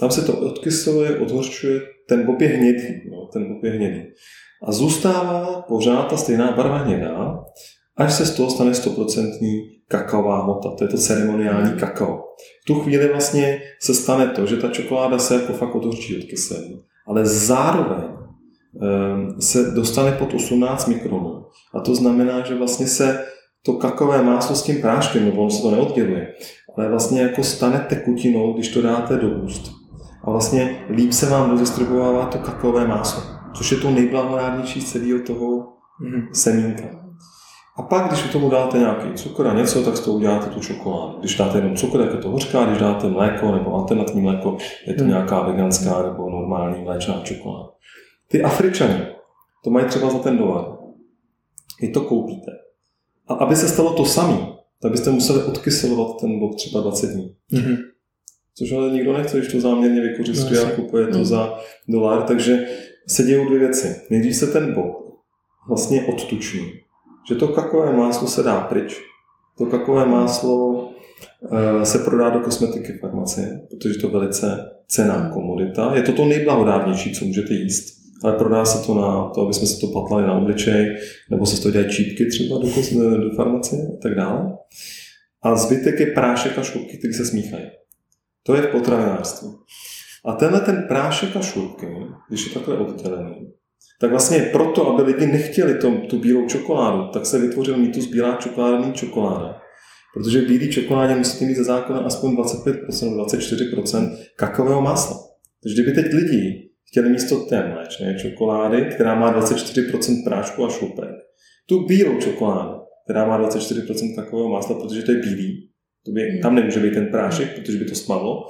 Tam 0.00 0.10
se 0.10 0.22
to 0.22 0.38
odkyseluje, 0.40 1.18
odhorčuje, 1.18 1.80
ten 2.08 2.26
bob 2.26 2.40
je 2.40 2.48
hnědý, 2.48 2.88
no, 3.10 3.28
ten 3.32 3.48
bob 3.48 3.64
je 3.64 3.70
hnědý. 3.70 4.02
A 4.68 4.72
zůstává 4.72 5.62
pořád 5.68 6.10
ta 6.10 6.16
stejná 6.16 6.52
barva 6.52 6.78
hnědá, 6.78 7.38
až 7.96 8.12
se 8.12 8.26
z 8.26 8.34
toho 8.34 8.50
stane 8.50 8.74
stoprocentní 8.74 9.60
kakaová 9.88 10.42
hmota, 10.42 10.70
to 10.70 10.84
je 10.84 10.88
to 10.88 10.96
ceremoniální 10.96 11.80
kakao. 11.80 12.18
V 12.62 12.66
tu 12.66 12.74
chvíli 12.74 13.08
vlastně 13.08 13.60
se 13.82 13.94
stane 13.94 14.26
to, 14.26 14.46
že 14.46 14.56
ta 14.56 14.68
čokoláda 14.68 15.18
se 15.18 15.34
jako 15.34 15.52
fakt 15.52 15.74
odhoří 15.74 16.18
od 16.18 16.24
kyselí, 16.24 16.84
ale 17.06 17.26
zároveň 17.26 18.04
um, 18.04 19.40
se 19.40 19.70
dostane 19.70 20.12
pod 20.12 20.34
18 20.34 20.86
mikronů. 20.86 21.44
A 21.74 21.80
to 21.80 21.94
znamená, 21.94 22.44
že 22.44 22.54
vlastně 22.54 22.86
se 22.86 23.26
to 23.66 23.72
kakové 23.72 24.22
máslo 24.22 24.56
s 24.56 24.62
tím 24.62 24.80
práškem, 24.80 25.24
nebo 25.24 25.42
on 25.42 25.50
se 25.50 25.62
to 25.62 25.70
neodděluje, 25.70 26.34
ale 26.76 26.88
vlastně 26.88 27.22
jako 27.22 27.42
stane 27.42 27.86
tekutinou, 27.88 28.52
když 28.52 28.68
to 28.68 28.82
dáte 28.82 29.16
do 29.16 29.28
úst. 29.28 29.72
A 30.24 30.30
vlastně 30.30 30.84
líp 30.90 31.12
se 31.12 31.26
vám 31.26 31.50
dozistribovává 31.50 32.26
to 32.26 32.38
kakaové 32.38 32.86
máslo, 32.86 33.22
což 33.54 33.72
je 33.72 33.78
to 33.78 33.90
nejblahoradnější 33.90 34.80
z 34.80 34.92
celého 34.92 35.18
toho 35.26 35.46
mm-hmm. 35.56 36.28
semínka. 36.32 36.84
A 37.78 37.82
pak, 37.82 38.08
když 38.08 38.24
u 38.24 38.28
tomu 38.28 38.50
dáte 38.50 38.78
nějaký 38.78 39.14
cukr 39.14 39.46
a 39.46 39.54
něco, 39.54 39.82
tak 39.82 39.96
z 39.96 40.00
toho 40.00 40.16
uděláte 40.16 40.46
tu 40.46 40.60
čokoládu. 40.60 41.18
Když 41.18 41.36
dáte 41.36 41.58
jenom 41.58 41.76
cukr, 41.76 41.98
tak 41.98 42.14
je 42.14 42.18
to 42.18 42.30
hořká, 42.30 42.64
když 42.64 42.78
dáte 42.78 43.08
mléko 43.08 43.52
nebo 43.52 43.74
alternativní 43.74 44.22
mléko, 44.22 44.56
je 44.86 44.94
to 44.94 45.00
hmm. 45.00 45.10
nějaká 45.10 45.42
veganská 45.42 46.02
nebo 46.02 46.30
normální 46.30 46.84
mléčná 46.84 47.20
čokoláda. 47.22 47.68
Ty 48.28 48.42
Afričani 48.42 49.06
to 49.64 49.70
mají 49.70 49.86
třeba 49.86 50.10
za 50.10 50.18
ten 50.18 50.38
dolar. 50.38 50.64
Vy 51.80 51.88
to 51.88 52.00
koupíte. 52.00 52.65
A 53.28 53.34
aby 53.34 53.56
se 53.56 53.68
stalo 53.68 53.92
to 53.92 54.04
samé, 54.04 54.38
tak 54.82 54.90
byste 54.92 55.10
museli 55.10 55.42
odkyselovat 55.42 56.20
ten 56.20 56.38
bok 56.38 56.56
třeba 56.56 56.80
20 56.80 57.06
dní. 57.06 57.34
Mm-hmm. 57.52 57.76
Což 58.54 58.72
ale 58.72 58.90
nikdo 58.90 59.18
nechce, 59.18 59.38
když 59.38 59.52
to 59.52 59.60
záměrně 59.60 60.00
vykořistuje 60.00 60.60
no, 60.60 60.66
a 60.66 60.70
kupuje 60.70 61.06
to 61.06 61.18
mm. 61.18 61.24
za 61.24 61.58
dolar. 61.88 62.22
Takže 62.22 62.66
se 63.08 63.22
dějou 63.22 63.46
dvě 63.46 63.58
věci. 63.58 63.96
Nejdřív 64.10 64.36
se 64.36 64.46
ten 64.46 64.74
bok 64.74 65.06
vlastně 65.68 66.04
odtuční, 66.04 66.72
že 67.28 67.34
to 67.34 67.48
kakové 67.48 67.96
máslo 67.96 68.28
se 68.28 68.42
dá 68.42 68.60
pryč. 68.60 69.00
To 69.58 69.66
kakové 69.66 70.06
máslo 70.06 70.84
uh, 71.40 71.82
se 71.82 71.98
prodá 71.98 72.30
do 72.30 72.40
kosmetiky 72.40 72.92
farmacie, 72.92 73.60
protože 73.70 73.98
to 73.98 74.06
je 74.06 74.12
velice 74.12 74.70
cená 74.86 75.30
komodita. 75.30 75.92
Je 75.94 76.02
to 76.02 76.12
to 76.12 76.24
nejblahodárnější, 76.24 77.14
co 77.14 77.24
můžete 77.24 77.54
jíst 77.54 77.95
ale 78.24 78.32
prodá 78.32 78.64
se 78.64 78.86
to 78.86 78.94
na 78.94 79.28
to, 79.28 79.40
aby 79.40 79.54
jsme 79.54 79.66
se 79.66 79.80
to 79.80 79.86
patlali 79.86 80.26
na 80.26 80.38
obličej, 80.38 80.96
nebo 81.30 81.46
se 81.46 81.62
to 81.62 81.70
dělají 81.70 81.90
čípky 81.90 82.26
třeba 82.26 82.58
do, 82.58 82.68
do 83.18 83.30
farmacie 83.36 83.82
a 83.82 83.96
tak 84.02 84.14
dále. 84.14 84.56
A 85.42 85.56
zbytek 85.56 86.00
je 86.00 86.06
prášek 86.06 86.58
a 86.58 86.62
šlupky, 86.62 86.98
které 86.98 87.14
se 87.14 87.26
smíchají. 87.26 87.64
To 88.42 88.54
je 88.54 88.62
v 88.62 88.66
potravinářství. 88.66 89.48
A 90.24 90.32
tenhle 90.32 90.60
ten 90.60 90.84
prášek 90.88 91.36
a 91.36 91.40
šlupky, 91.40 91.86
když 92.28 92.46
je 92.46 92.52
takhle 92.52 92.78
oddělený, 92.78 93.52
tak 94.00 94.10
vlastně 94.10 94.38
proto, 94.38 94.88
aby 94.88 95.02
lidi 95.02 95.26
nechtěli 95.26 95.74
tom, 95.74 96.00
tu 96.00 96.18
bílou 96.18 96.46
čokoládu, 96.46 97.08
tak 97.12 97.26
se 97.26 97.38
vytvořil 97.38 97.76
mýtus 97.76 98.06
bílá 98.06 98.36
čokoláda 98.36 98.92
čokoláda. 98.92 99.60
Protože 100.14 100.40
v 100.40 100.48
bílé 100.48 100.68
čokoládě 100.68 101.14
musíte 101.14 101.44
mít 101.44 101.54
ze 101.54 101.64
zákona 101.64 102.00
aspoň 102.00 102.36
25% 102.36 102.82
24% 102.88 104.16
kakového 104.36 104.82
másla. 104.82 105.16
Takže 105.62 105.82
kdyby 105.82 105.92
teď 105.92 106.12
lidi 106.12 106.65
chtěli 106.90 107.08
místo 107.08 107.36
té 107.36 107.68
mléčné 107.68 108.14
čokolády, 108.18 108.84
která 108.94 109.14
má 109.14 109.40
24% 109.40 110.24
prášku 110.24 110.64
a 110.64 110.68
šlupek, 110.68 111.10
tu 111.68 111.86
bílou 111.86 112.20
čokoládu, 112.20 112.80
která 113.04 113.26
má 113.26 113.48
24% 113.48 114.16
takového 114.16 114.48
másla, 114.48 114.80
protože 114.80 115.02
to 115.02 115.12
je 115.12 115.18
bílý, 115.18 115.70
to 116.06 116.12
by, 116.12 116.20
hmm. 116.20 116.40
tam 116.40 116.54
nemůže 116.54 116.80
být 116.80 116.94
ten 116.94 117.06
prášek, 117.06 117.56
protože 117.56 117.78
by 117.78 117.84
to 117.84 117.94
smalo, 117.94 118.46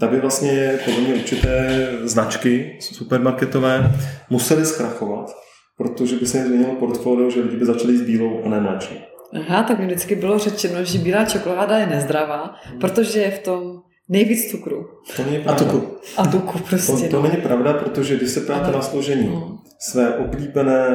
tak 0.00 0.10
by 0.10 0.20
vlastně 0.20 0.78
podle 0.84 1.00
mě 1.00 1.14
určité 1.14 1.88
značky 2.02 2.78
supermarketové 2.80 3.92
musely 4.30 4.66
zkrachovat, 4.66 5.30
protože 5.76 6.16
by 6.16 6.26
se 6.26 6.38
jim 6.38 6.46
změnilo 6.46 6.74
portfolio, 6.74 7.30
že 7.30 7.40
lidi 7.40 7.56
by 7.56 7.64
začali 7.64 7.96
s 7.96 8.02
bílou 8.02 8.42
a 8.44 8.48
ne 8.48 8.60
mléčnou. 8.60 8.96
Aha, 9.34 9.62
tak 9.62 9.78
mi 9.78 9.86
vždycky 9.86 10.14
bylo 10.14 10.38
řečeno, 10.38 10.84
že 10.84 10.98
bílá 10.98 11.24
čokoláda 11.24 11.78
je 11.78 11.86
nezdravá, 11.86 12.54
protože 12.80 13.20
je 13.20 13.30
v 13.30 13.38
tom 13.38 13.82
Nejvíc 14.10 14.50
cukru. 14.50 14.86
To 15.16 15.22
není 15.24 15.38
pravda. 15.38 15.66
A 15.66 15.70
tuku. 15.70 15.96
A 16.16 16.26
tuku 16.26 16.58
prostě. 16.58 16.92
To, 16.92 17.08
to 17.08 17.16
no. 17.16 17.22
není 17.22 17.42
pravda, 17.42 17.72
protože 17.72 18.16
když 18.16 18.30
se 18.30 18.40
ptáte 18.40 18.70
na 18.70 18.82
složení 18.82 19.28
no. 19.28 19.58
své 19.78 20.14
oblíbené 20.14 20.88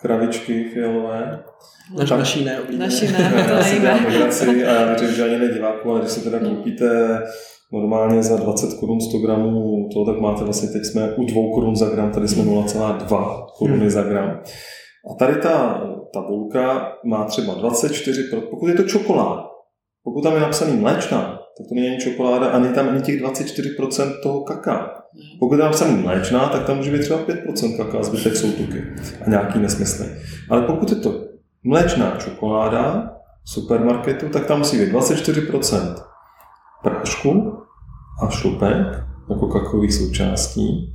kravičky 0.00 0.70
fialové, 0.74 1.44
Naš, 1.98 2.08
tak, 2.08 2.18
naší 2.18 2.44
ne, 2.44 2.60
oblíbené. 2.60 2.86
Naší 2.86 3.12
ne, 3.12 3.46
to 3.48 3.64
nejíme. 3.64 4.66
A 4.66 4.74
já 4.74 4.86
věřím, 4.86 5.16
že 5.16 5.24
ani 5.24 5.38
ne 5.38 5.48
diváku, 5.48 5.90
ale 5.90 6.00
když 6.00 6.12
se 6.12 6.20
teda 6.20 6.38
no. 6.38 6.50
koupíte 6.50 7.18
normálně 7.72 8.22
za 8.22 8.36
20 8.36 8.74
korun 8.74 9.00
100 9.00 9.18
gramů 9.18 9.88
to, 9.94 10.04
tak 10.12 10.20
máte 10.20 10.44
vlastně, 10.44 10.68
teď 10.68 10.84
jsme 10.84 11.14
u 11.16 11.24
2 11.24 11.34
korun 11.54 11.76
za 11.76 11.88
gram, 11.88 12.12
tady 12.12 12.28
jsme 12.28 12.42
0,2 12.42 13.46
koruny 13.58 13.80
hmm. 13.80 13.90
za 13.90 14.02
gram. 14.02 14.40
A 15.10 15.14
tady 15.18 15.36
ta 15.36 15.82
tabulka 16.14 16.92
má 17.04 17.24
třeba 17.24 17.54
24, 17.54 18.22
pokud 18.50 18.66
je 18.66 18.74
to 18.74 18.82
čokoláda, 18.82 19.42
pokud 20.04 20.22
tam 20.22 20.34
je 20.34 20.40
napsaný 20.40 20.76
mléčná, 20.76 21.43
tak 21.58 21.68
to 21.68 21.74
není 21.74 21.98
čokoláda 21.98 22.46
a 22.46 22.58
není 22.58 22.74
tam 22.74 22.88
ani 22.88 23.02
těch 23.02 23.22
24% 23.22 24.22
toho 24.22 24.40
kaká. 24.40 24.90
Pokud 25.40 25.54
je 25.54 25.58
tam 25.58 25.66
napsaný 25.66 25.94
mléčná, 25.94 26.48
tak 26.48 26.66
tam 26.66 26.76
může 26.76 26.92
být 26.92 27.00
třeba 27.00 27.20
5% 27.20 27.76
kaká, 27.76 28.02
zbytek 28.02 28.36
jsou 28.36 28.52
tuky 28.52 28.84
a 29.26 29.30
nějaký 29.30 29.58
nesmysly. 29.58 30.06
Ale 30.50 30.62
pokud 30.62 30.90
je 30.90 30.96
to 30.96 31.24
mléčná 31.64 32.16
čokoláda 32.18 33.10
v 33.44 33.50
supermarketu, 33.50 34.28
tak 34.28 34.46
tam 34.46 34.58
musí 34.58 34.78
být 34.78 34.92
24% 34.92 35.94
prášku 36.82 37.52
a 38.22 38.30
šlupek 38.30 38.86
jako 39.30 39.46
kakových 39.46 39.94
součástí. 39.94 40.94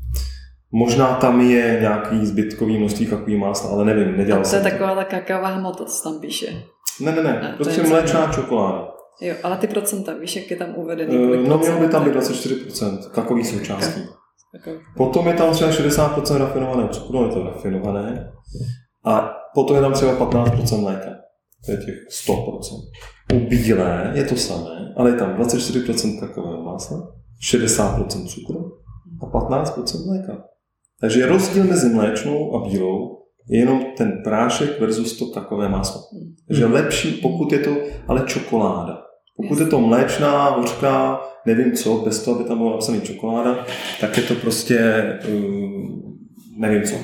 Možná 0.71 1.15
tam 1.15 1.41
je 1.41 1.77
nějaký 1.81 2.25
zbytkový 2.25 2.77
množství 2.77 3.05
kakový 3.05 3.37
másla, 3.37 3.69
ale 3.69 3.85
nevím, 3.85 4.17
nedělal 4.17 4.45
jsem 4.45 4.61
to. 4.61 4.67
je 4.67 4.71
taková 4.71 4.95
ta 4.95 5.03
kakavá 5.03 5.47
hmota, 5.47 5.85
co 5.85 6.03
tam 6.03 6.19
píše. 6.19 6.45
Ne, 6.99 7.11
ne, 7.11 7.23
ne, 7.23 7.53
prostě 7.57 7.83
mléčná 7.83 8.31
čokoláda. 8.33 8.98
Jo, 9.21 9.35
ale 9.43 9.57
ty 9.57 9.67
procenta, 9.67 10.13
víš, 10.13 10.35
jak 10.35 10.51
je 10.51 10.57
tam 10.57 10.73
uvedený? 10.75 11.17
Uh, 11.17 11.47
no, 11.47 11.57
mělo 11.57 11.79
by 11.79 11.87
tam 11.87 12.05
být 12.05 12.15
24% 12.15 13.09
kakových 13.09 13.47
součástí. 13.47 14.01
Okay. 14.61 14.73
Potom 14.97 15.27
je 15.27 15.33
tam 15.33 15.53
třeba 15.53 15.71
60% 15.71 16.37
rafinovaného 16.37 16.89
cukru, 16.89 17.23
je 17.23 17.29
to 17.29 17.43
rafinované. 17.43 18.31
A 19.05 19.31
potom 19.55 19.75
je 19.75 19.81
tam 19.81 19.93
třeba 19.93 20.19
15% 20.19 20.81
mléka. 20.81 21.09
To 21.65 21.71
je 21.71 21.77
těch 21.77 21.95
100%. 22.27 22.35
U 23.33 23.39
bílé 23.39 24.11
je 24.15 24.23
to 24.23 24.35
samé, 24.35 24.93
ale 24.97 25.09
je 25.09 25.15
tam 25.15 25.35
24% 25.35 26.19
kakového 26.19 26.63
másla, 26.63 27.11
60% 27.51 28.27
cukru 28.27 28.71
a 29.21 29.25
15% 29.25 30.05
mléka. 30.05 30.43
Takže 31.01 31.25
rozdíl 31.25 31.63
mezi 31.63 31.89
mléčnou 31.89 32.55
a 32.55 32.69
bílou 32.69 33.19
je 33.49 33.59
jenom 33.59 33.85
ten 33.97 34.21
prášek 34.23 34.79
versus 34.79 35.17
to 35.17 35.25
kakové 35.25 35.69
máslo. 35.69 36.01
Takže 36.47 36.65
lepší, 36.65 37.11
pokud 37.11 37.51
je 37.51 37.59
to 37.59 37.75
ale 38.07 38.23
čokoláda. 38.25 39.08
Pokud 39.41 39.59
je 39.59 39.65
to 39.65 39.79
mléčná, 39.79 40.49
hořká, 40.49 41.21
nevím 41.45 41.71
co, 41.71 41.97
bez 41.97 42.23
toho, 42.23 42.39
aby 42.39 42.47
tam 42.47 42.57
byla 42.57 42.71
napsaný 42.71 43.01
čokoláda, 43.01 43.65
tak 44.01 44.17
je 44.17 44.23
to 44.23 44.35
prostě, 44.35 44.79
um, 45.33 46.19
nevím 46.57 46.83
co. 46.83 46.95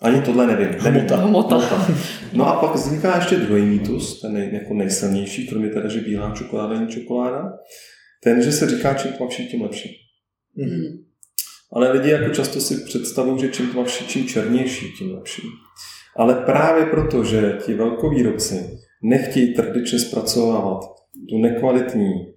Ani 0.00 0.22
tohle 0.22 0.46
nevím. 0.46 0.68
Hmota. 0.68 1.16
Hmota. 1.16 1.88
No 2.32 2.46
a 2.46 2.60
pak 2.60 2.74
vzniká 2.74 3.16
ještě 3.16 3.36
druhý 3.36 3.62
mýtus, 3.62 4.20
ten 4.20 4.32
nej, 4.32 4.50
jako 4.52 4.74
nejsilnější, 4.74 5.46
kromě 5.48 5.68
teda, 5.68 5.88
že 5.88 6.00
bílá 6.00 6.34
čokoláda 6.34 6.74
není 6.74 6.88
čokoláda, 6.88 7.52
ten, 8.22 8.42
že 8.42 8.52
se 8.52 8.70
říká, 8.70 8.94
čím 8.94 9.12
tmavší, 9.12 9.48
tím 9.48 9.62
lepší. 9.62 9.88
Mm-hmm. 10.58 10.98
Ale 11.72 11.92
lidi 11.92 12.10
jako 12.10 12.34
často 12.34 12.60
si 12.60 12.84
představují, 12.84 13.40
že 13.40 13.48
čím 13.48 13.70
tmavší, 13.70 14.06
čím 14.06 14.28
černější, 14.28 14.86
tím 14.98 15.14
lepší. 15.14 15.42
Ale 16.16 16.34
právě 16.34 16.86
proto, 16.86 17.24
že 17.24 17.58
ti 17.66 17.74
velkovýrobci 17.74 18.78
nechtějí 19.02 19.54
tradičně 19.54 19.98
zpracovávat 19.98 20.99
tu 21.30 21.38
nekvalitní, 21.38 22.34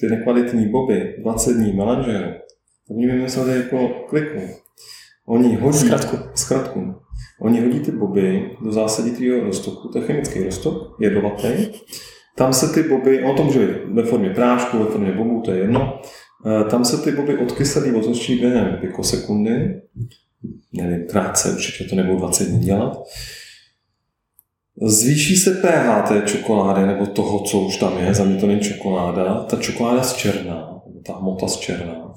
ty 0.00 0.06
nekvalitní 0.06 0.68
boby 0.68 1.16
20 1.18 1.52
dní 1.52 1.72
melanžéru, 1.72 2.30
tak 2.88 2.96
oni 2.96 3.06
vymysleli 3.06 3.56
jako 3.56 3.88
kliku. 3.88 4.40
Oni 5.26 5.54
hodí, 5.54 5.78
zkratku. 5.78 6.16
zkratku. 6.34 6.94
Oni 7.40 7.60
hodí 7.60 7.80
ty 7.80 7.92
boby 7.92 8.50
do 8.64 8.72
zásaditého 8.72 9.40
roztoku, 9.40 9.88
to 9.88 9.98
je 9.98 10.04
chemický 10.04 10.44
roztok, 10.44 10.96
jedovatý. 11.00 11.48
Tam 12.36 12.52
se 12.52 12.74
ty 12.74 12.88
boby, 12.88 13.22
ono 13.22 13.34
to 13.34 13.44
může 13.44 13.66
být 13.66 13.92
ve 13.92 14.02
formě 14.02 14.30
prášku, 14.30 14.78
ve 14.78 14.84
formě 14.84 15.12
bobů, 15.12 15.40
to 15.40 15.52
je 15.52 15.58
jedno. 15.58 16.00
Eh, 16.46 16.64
tam 16.64 16.84
se 16.84 17.02
ty 17.02 17.12
boby 17.12 17.38
odkyselí 17.38 17.92
otočí 17.92 18.38
během 18.38 18.78
pikosekundy, 18.80 19.80
nevím, 20.72 21.06
krátce, 21.06 21.52
určitě 21.52 21.84
to 21.84 21.96
nebudou 21.96 22.18
20 22.18 22.44
dní 22.44 22.60
dělat. 22.60 23.02
Zvýší 24.82 25.36
se 25.36 25.50
pH 25.50 26.08
té 26.08 26.22
čokolády, 26.26 26.86
nebo 26.86 27.06
toho, 27.06 27.40
co 27.40 27.60
už 27.60 27.76
tam 27.76 27.98
je, 27.98 28.14
za 28.14 28.24
mě 28.24 28.40
to 28.40 28.46
není 28.46 28.60
čokoláda, 28.60 29.34
ta 29.34 29.56
čokoláda 29.56 30.02
z 30.02 30.16
černá, 30.16 30.80
ta 31.06 31.12
hmota 31.16 31.48
z 31.48 31.56
černá, 31.56 32.14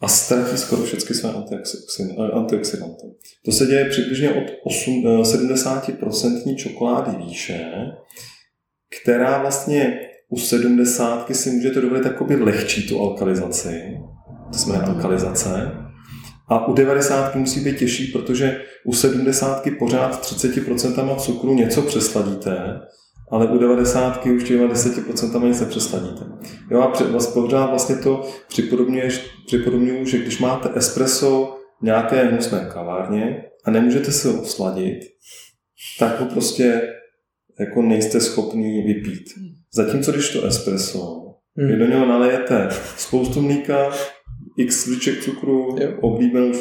a 0.00 0.08
ztratí 0.08 0.58
skoro 0.58 0.82
všechny 0.82 1.14
své 1.14 1.30
antioxidanty. 2.32 3.06
To 3.44 3.52
se 3.52 3.66
děje 3.66 3.84
přibližně 3.84 4.30
od 4.30 4.44
8, 4.64 5.04
70% 5.22 6.52
eh, 6.52 6.54
čokolády 6.54 7.10
výše, 7.26 7.70
která 9.02 9.38
vlastně 9.38 10.00
u 10.28 10.38
70 10.38 11.36
si 11.36 11.50
můžete 11.50 11.80
dovolit 11.80 12.04
jakoby 12.04 12.34
lehčí 12.34 12.88
tu 12.88 13.00
alkalizaci, 13.00 13.98
to 14.52 14.58
jsme 14.58 14.76
alkalizace, 14.76 15.70
a 16.50 16.66
u 16.66 16.72
90 16.72 17.34
musí 17.34 17.60
být 17.60 17.78
těžší, 17.78 18.06
protože 18.06 18.62
u 18.84 18.92
70 18.92 19.62
pořád 19.78 20.22
30% 20.22 21.16
cukru 21.16 21.54
něco 21.54 21.82
přesladíte, 21.82 22.80
ale 23.30 23.46
u 23.46 23.58
90 23.58 24.26
už 24.26 24.44
těma 24.44 24.74
10% 24.74 25.44
nic 25.48 25.60
nepřesladíte. 25.60 26.24
Jo 26.70 26.80
a 26.80 26.92
pořád 27.34 27.66
vlastně 27.66 27.96
to 27.96 28.28
připodobňuji, 28.48 30.06
že 30.06 30.18
když 30.18 30.38
máte 30.38 30.68
espresso 30.74 31.56
v 31.80 31.84
nějaké 31.84 32.24
hnusné 32.24 32.68
kavárně 32.72 33.44
a 33.64 33.70
nemůžete 33.70 34.12
si 34.12 34.28
ho 34.28 34.44
sladit, 34.44 34.98
tak 35.98 36.20
ho 36.20 36.26
prostě 36.26 36.82
jako 37.60 37.82
nejste 37.82 38.20
schopný 38.20 38.82
vypít. 38.82 39.24
Zatímco 39.74 40.12
když 40.12 40.30
to 40.30 40.44
espresso, 40.44 41.26
vy 41.56 41.76
do 41.76 41.86
něho 41.86 42.06
nalijete 42.06 42.68
spoustu 42.96 43.42
mlíka, 43.42 43.90
x 44.56 44.82
sliček 44.82 45.20
cukru, 45.22 45.76
Jo. 45.80 45.88
oblíbenou 46.00 46.52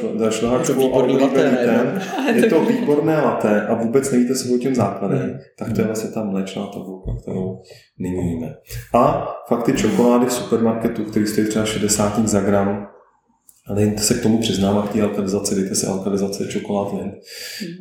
výborný 0.74 1.16
a 1.16 1.26
oblíbený 1.26 1.58
ten. 1.58 2.02
Je 2.36 2.44
to 2.44 2.66
výborné 2.66 3.22
latte 3.22 3.62
a 3.68 3.74
vůbec 3.74 4.12
nevíte 4.12 4.36
si 4.36 4.56
o 4.56 4.58
těm 4.58 4.76
základem, 4.76 5.40
tak 5.58 5.74
to 5.74 5.82
je 5.82 5.86
vlastně 5.88 6.10
ta 6.10 6.24
mléčná 6.24 6.68
tabulka, 6.68 7.12
kterou 7.22 7.62
nyní 8.00 8.30
víme. 8.30 8.56
A 8.94 9.28
fakt 9.48 9.64
ty 9.64 9.74
čokolády 9.74 10.26
v 10.26 10.34
supermarketu, 10.34 11.04
který 11.04 11.28
stojí 11.28 11.48
třeba 11.48 11.66
60 11.66 12.20
za 12.20 12.42
gram, 12.42 12.88
a 13.70 13.74
dejte 13.74 14.02
se 14.02 14.14
k 14.14 14.24
tomu 14.24 14.38
přiznává 14.38 14.88
k 14.88 14.94
té 14.94 15.02
alkalizaci, 15.02 15.56
dejte 15.56 15.76
si 15.76 15.88
alkalizace 15.88 16.48
čokolád 16.48 16.94
Lind. 16.94 17.14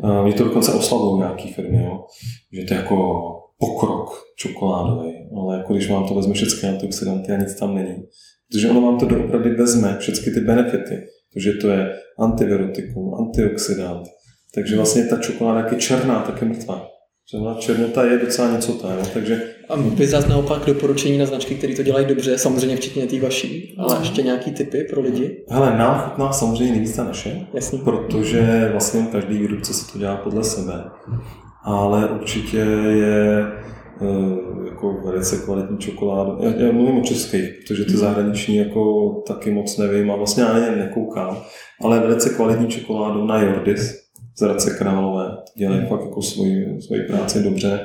Uh, 0.04 0.24
mě 0.24 0.32
to 0.32 0.44
dokonce 0.44 0.72
oslavují 0.72 1.18
nějaký 1.18 1.52
firmy, 1.52 1.84
jo? 1.84 2.04
že 2.52 2.64
to 2.64 2.74
je 2.74 2.80
jako 2.80 3.18
pokrok 3.58 4.10
čokoládový, 4.36 5.12
ale 5.36 5.56
jako 5.56 5.72
když 5.72 5.90
vám 5.90 6.08
to 6.08 6.14
vezme 6.14 6.34
všechny 6.34 6.68
antioxidanty 6.68 7.32
a 7.32 7.36
nic 7.36 7.54
tam 7.54 7.74
není. 7.74 7.96
Protože 8.52 8.68
ono 8.70 8.80
vám 8.80 8.98
to 8.98 9.06
doopravdy 9.06 9.50
vezme 9.50 9.96
všechny 9.98 10.32
ty 10.32 10.40
benefity, 10.40 11.06
protože 11.34 11.52
to 11.52 11.68
je 11.68 11.96
antivirotikum, 12.18 13.14
antioxidant, 13.14 14.06
takže 14.54 14.76
vlastně 14.76 15.04
ta 15.04 15.16
čokoláda, 15.16 15.60
jak 15.60 15.72
je 15.72 15.78
černá, 15.78 16.20
tak 16.20 16.42
je 16.42 16.48
mrtvá. 16.48 16.86
Černá 17.30 17.54
černota 17.54 18.04
je 18.04 18.18
docela 18.18 18.50
něco 18.52 18.72
ta, 18.72 18.92
jo? 18.94 19.02
takže 19.14 19.42
A 19.68 19.76
vy 19.76 20.06
zase 20.06 20.28
naopak 20.28 20.64
doporučení 20.66 21.18
na 21.18 21.26
značky, 21.26 21.54
které 21.54 21.74
to 21.74 21.82
dělají 21.82 22.06
dobře, 22.06 22.38
samozřejmě 22.38 22.76
včetně 22.76 23.06
té 23.06 23.20
vaší, 23.20 23.74
ale 23.78 23.94
No. 23.94 24.00
ještě 24.00 24.22
nějaký 24.22 24.50
typy 24.50 24.84
pro 24.90 25.00
lidi? 25.00 25.44
hele, 25.48 25.78
nám 25.78 26.00
chutná 26.00 26.32
samozřejmě 26.32 26.72
nejvíc 26.72 26.96
ta 26.96 27.04
naše, 27.04 27.40
Jasný. 27.54 27.78
protože 27.78 28.68
vlastně 28.72 29.06
každý 29.12 29.38
výrobce 29.38 29.74
se 29.74 29.92
to 29.92 29.98
dělá 29.98 30.16
podle 30.16 30.44
sebe, 30.44 30.84
ale 31.64 32.08
určitě 32.10 32.56
je 32.90 33.44
jako 34.64 35.00
velice 35.04 35.36
kvalitní 35.36 35.78
čokoláda. 35.78 36.36
Já, 36.40 36.50
já 36.66 36.72
mluvím 36.72 36.98
o 36.98 37.02
českých, 37.02 37.50
protože 37.54 37.84
ty 37.84 37.96
zahraniční 37.96 38.56
jako 38.56 39.10
taky 39.26 39.50
moc 39.50 39.78
nevím 39.78 40.10
a 40.10 40.16
vlastně 40.16 40.44
ani 40.44 40.76
nekoukám, 40.76 41.36
ale 41.80 42.00
velice 42.00 42.30
kvalitní 42.30 42.68
čokoládu 42.68 43.26
na 43.26 43.42
Jordis 43.42 44.08
z 44.38 44.42
Hradce 44.42 44.70
Králové. 44.78 45.36
Dělají 45.56 45.86
fakt 45.88 46.04
jako 46.04 46.22
svoji, 46.22 46.80
svoji 46.80 47.02
práci 47.02 47.42
dobře. 47.42 47.80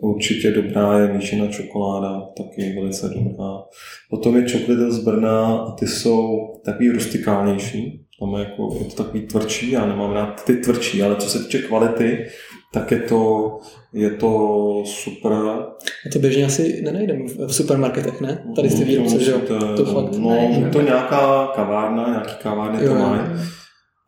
Určitě 0.00 0.50
dobrá 0.50 0.98
je 0.98 1.12
míšená 1.12 1.46
čokoláda, 1.46 2.20
taky 2.36 2.74
velice 2.74 3.08
dobrá. 3.08 3.62
Potom 4.10 4.36
je 4.36 4.48
čokolada 4.48 4.90
z 4.90 4.98
Brna 4.98 5.56
a 5.56 5.70
ty 5.70 5.86
jsou 5.86 6.38
takový 6.64 6.90
rustikálnější. 6.90 8.04
Tam 8.20 8.34
je, 8.34 8.40
jako, 8.40 8.76
je 8.78 8.84
to 8.84 9.02
takový 9.02 9.26
tvrdší, 9.26 9.70
já 9.70 9.86
nemám 9.86 10.12
rád 10.12 10.44
ty 10.44 10.56
tvrdší, 10.56 11.02
ale 11.02 11.16
co 11.16 11.28
se 11.28 11.38
týče 11.38 11.58
kvality, 11.58 12.26
tak 12.72 12.90
je 12.90 13.00
to, 13.00 13.58
je 13.92 14.10
to 14.10 14.82
super. 14.86 15.32
A 15.32 15.76
to 16.12 16.18
běžně 16.18 16.44
asi 16.44 16.82
nenajdeme 16.84 17.24
v 17.46 17.54
supermarketech, 17.54 18.20
ne? 18.20 18.44
Tady 18.56 18.68
ty 18.68 18.84
výrobce, 18.84 19.20
že 19.24 19.30
jo? 19.30 19.40
To 19.76 19.84
fakt 19.84 20.16
no, 20.18 20.30
ne. 20.30 20.70
to 20.72 20.80
nějaká 20.80 21.46
kavárna, 21.46 22.08
nějaký 22.08 22.32
kavárny 22.42 22.84
Jo, 22.84 22.88
to 22.88 22.98
mají. 22.98 23.20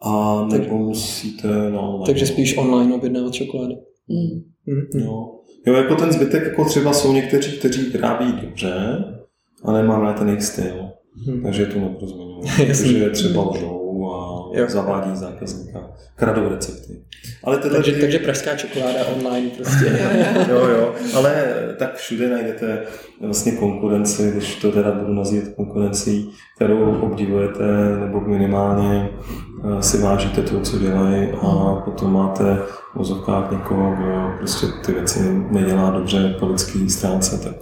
A 0.03 0.47
Tak- 0.51 0.61
nebo 0.61 0.79
musíte, 0.79 1.49
no, 1.71 2.03
Takže 2.07 2.27
spíš 2.27 2.57
online 2.57 2.95
objednávat 2.95 3.35
čokolády. 3.35 3.75
Mm. 4.09 4.43
Mhm. 4.75 5.05
Jo. 5.05 5.31
jo, 5.67 5.75
jako 5.75 5.95
ten 5.95 6.13
zbytek, 6.13 6.45
jako 6.45 6.65
třeba 6.65 6.93
jsou 6.93 7.13
někteří, 7.13 7.59
kteří 7.59 7.91
vyrábí 7.91 8.33
dobře, 8.43 9.05
a 9.65 9.73
nemám 9.73 10.05
na 10.05 10.13
ten 10.13 10.29
jejich 10.29 10.43
styl. 10.43 10.89
Mhm. 11.27 11.43
Takže 11.43 11.67
to 11.67 11.81
neprozměňuji. 11.81 12.43
Jasný. 12.69 12.89
protože 12.95 13.11
třeba 13.11 13.43
a 13.43 13.53
Jo. 14.55 14.67
zavádí 14.69 15.17
zákazníka. 15.17 15.79
Kradou 16.17 16.49
recepty. 16.49 17.01
Ale 17.45 17.59
tyhle 17.59 17.77
Takže, 17.77 17.93
ty- 17.93 18.01
takže 18.01 18.19
pražská 18.19 18.57
čokoláda 18.57 19.07
online 19.17 19.51
prostě. 19.57 20.01
jo, 20.51 20.67
jo, 20.67 20.95
ale 21.17 21.45
tak 21.79 21.95
všude 21.97 22.29
najdete 22.31 22.83
vlastně 23.21 23.53
konkurenci, 23.53 24.31
když 24.31 24.55
to 24.57 24.73
teda 24.73 24.93
budu 24.93 25.15
nazývat 25.15 25.49
konkurencí, 25.57 26.31
kterou 26.57 27.01
obdivujete 27.01 27.63
nebo 28.01 28.21
minimálně 28.21 29.09
eh, 29.79 29.83
si 29.83 29.99
vážíte 29.99 30.43
to, 30.43 30.61
co 30.61 30.79
dělají 30.79 31.29
a 31.43 31.75
potom 31.85 32.13
máte 32.13 32.45
v 32.55 32.95
vozovkách 32.97 33.51
někoho, 33.51 33.95
kdo 33.97 34.31
prostě 34.39 34.67
ty 34.87 34.93
věci 34.93 35.21
nedělá 35.51 35.91
dobře 35.91 36.37
po 36.41 36.47
lidské 36.47 36.79
stránce, 36.89 37.39
tak, 37.39 37.55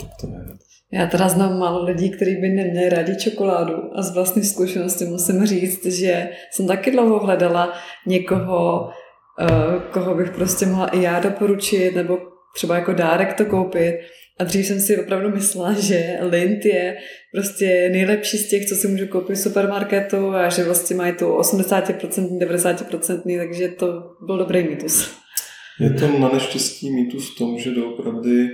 tak 0.00 0.08
to 0.20 0.26
je. 0.26 0.46
Já 0.92 1.06
teda 1.06 1.28
znám 1.28 1.58
málo 1.58 1.84
lidí, 1.84 2.10
kteří 2.10 2.36
by 2.36 2.48
neměli 2.48 2.88
rádi 2.88 3.16
čokoládu 3.16 3.74
a 3.94 4.02
z 4.02 4.14
vlastní 4.14 4.44
zkušenosti 4.44 5.04
musím 5.04 5.46
říct, 5.46 5.86
že 5.86 6.28
jsem 6.50 6.66
taky 6.66 6.90
dlouho 6.90 7.18
hledala 7.18 7.72
někoho, 8.06 8.90
eh, 9.40 9.46
koho 9.90 10.14
bych 10.14 10.30
prostě 10.30 10.66
mohla 10.66 10.86
i 10.86 11.02
já 11.02 11.20
doporučit 11.20 11.94
nebo 11.94 12.18
třeba 12.54 12.74
jako 12.74 12.92
dárek 12.92 13.34
to 13.34 13.44
koupit. 13.44 13.94
A 14.38 14.44
dřív 14.44 14.66
jsem 14.66 14.80
si 14.80 15.00
opravdu 15.00 15.30
myslela, 15.30 15.72
že 15.72 16.18
Lind 16.20 16.64
je 16.64 16.96
prostě 17.34 17.88
nejlepší 17.92 18.38
z 18.38 18.48
těch, 18.48 18.66
co 18.66 18.74
si 18.74 18.88
můžu 18.88 19.06
koupit 19.06 19.34
v 19.34 19.40
supermarketu 19.40 20.30
a 20.30 20.48
že 20.48 20.64
vlastně 20.64 20.96
mají 20.96 21.12
tu 21.12 21.26
80%, 21.26 22.38
90%, 22.38 23.38
takže 23.38 23.68
to 23.68 23.86
byl 24.26 24.38
dobrý 24.38 24.62
mýtus. 24.62 25.16
Je 25.80 25.90
to 25.90 26.18
na 26.18 26.28
neštěstí 26.28 26.90
mýtus 26.90 27.34
v 27.34 27.38
tom, 27.38 27.58
že 27.58 27.70
doopravdy 27.70 28.48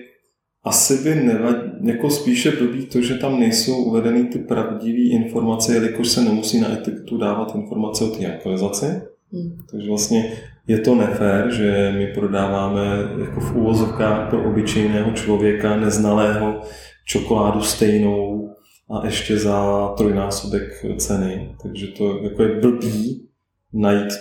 asi 0.64 1.05
by 1.05 1.14
nevadí, 1.14 1.70
jako 1.83 2.11
spíše 2.11 2.51
blbý 2.51 2.87
to, 2.87 3.01
že 3.01 3.14
tam 3.14 3.40
nejsou 3.40 3.85
uvedeny 3.85 4.25
ty 4.25 4.38
pravdivé 4.38 5.22
informace, 5.25 5.75
jelikož 5.75 6.09
se 6.09 6.25
nemusí 6.25 6.61
na 6.61 6.72
etiketu 6.72 7.18
dávat 7.18 7.55
informace 7.55 8.05
o 8.05 8.09
té 8.09 8.27
aktualizaci. 8.27 8.87
Hmm. 9.33 9.59
Takže 9.70 9.88
vlastně 9.88 10.33
je 10.66 10.79
to 10.79 10.94
nefér, 10.94 11.51
že 11.53 11.92
my 11.96 12.07
prodáváme 12.07 12.81
jako 13.20 13.40
v 13.40 13.57
úvozovkách 13.57 14.31
pro 14.31 14.51
obyčejného 14.51 15.12
člověka 15.12 15.77
neznalého 15.77 16.61
čokoládu 17.05 17.61
stejnou 17.61 18.51
a 18.90 19.07
ještě 19.07 19.38
za 19.38 19.88
trojnásobek 19.96 20.85
ceny. 20.96 21.57
Takže 21.62 21.87
to 21.87 22.20
jako 22.22 22.42
je 22.42 22.61
blbý 22.61 23.29
najít 23.72 24.12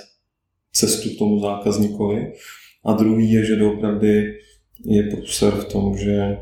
cestu 0.71 1.09
k 1.09 1.19
tomu 1.19 1.39
zákazníkovi. 1.39 2.33
A 2.85 2.93
druhý 2.93 3.31
je, 3.31 3.45
že 3.45 3.55
doopravdy 3.55 4.33
je 4.85 5.03
průser 5.03 5.53
v 5.53 5.65
tom, 5.65 5.97
že 5.97 6.37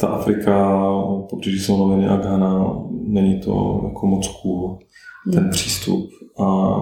ta 0.00 0.06
Afrika, 0.06 0.78
protože 1.30 1.56
jsou 1.56 1.76
noviny 1.76 2.08
a 2.08 2.16
Ghana, 2.16 2.82
není 2.90 3.40
to 3.40 3.80
jako 3.84 4.06
moc 4.06 4.28
cool, 4.28 4.78
ten 5.32 5.50
přístup. 5.50 6.10
A 6.40 6.76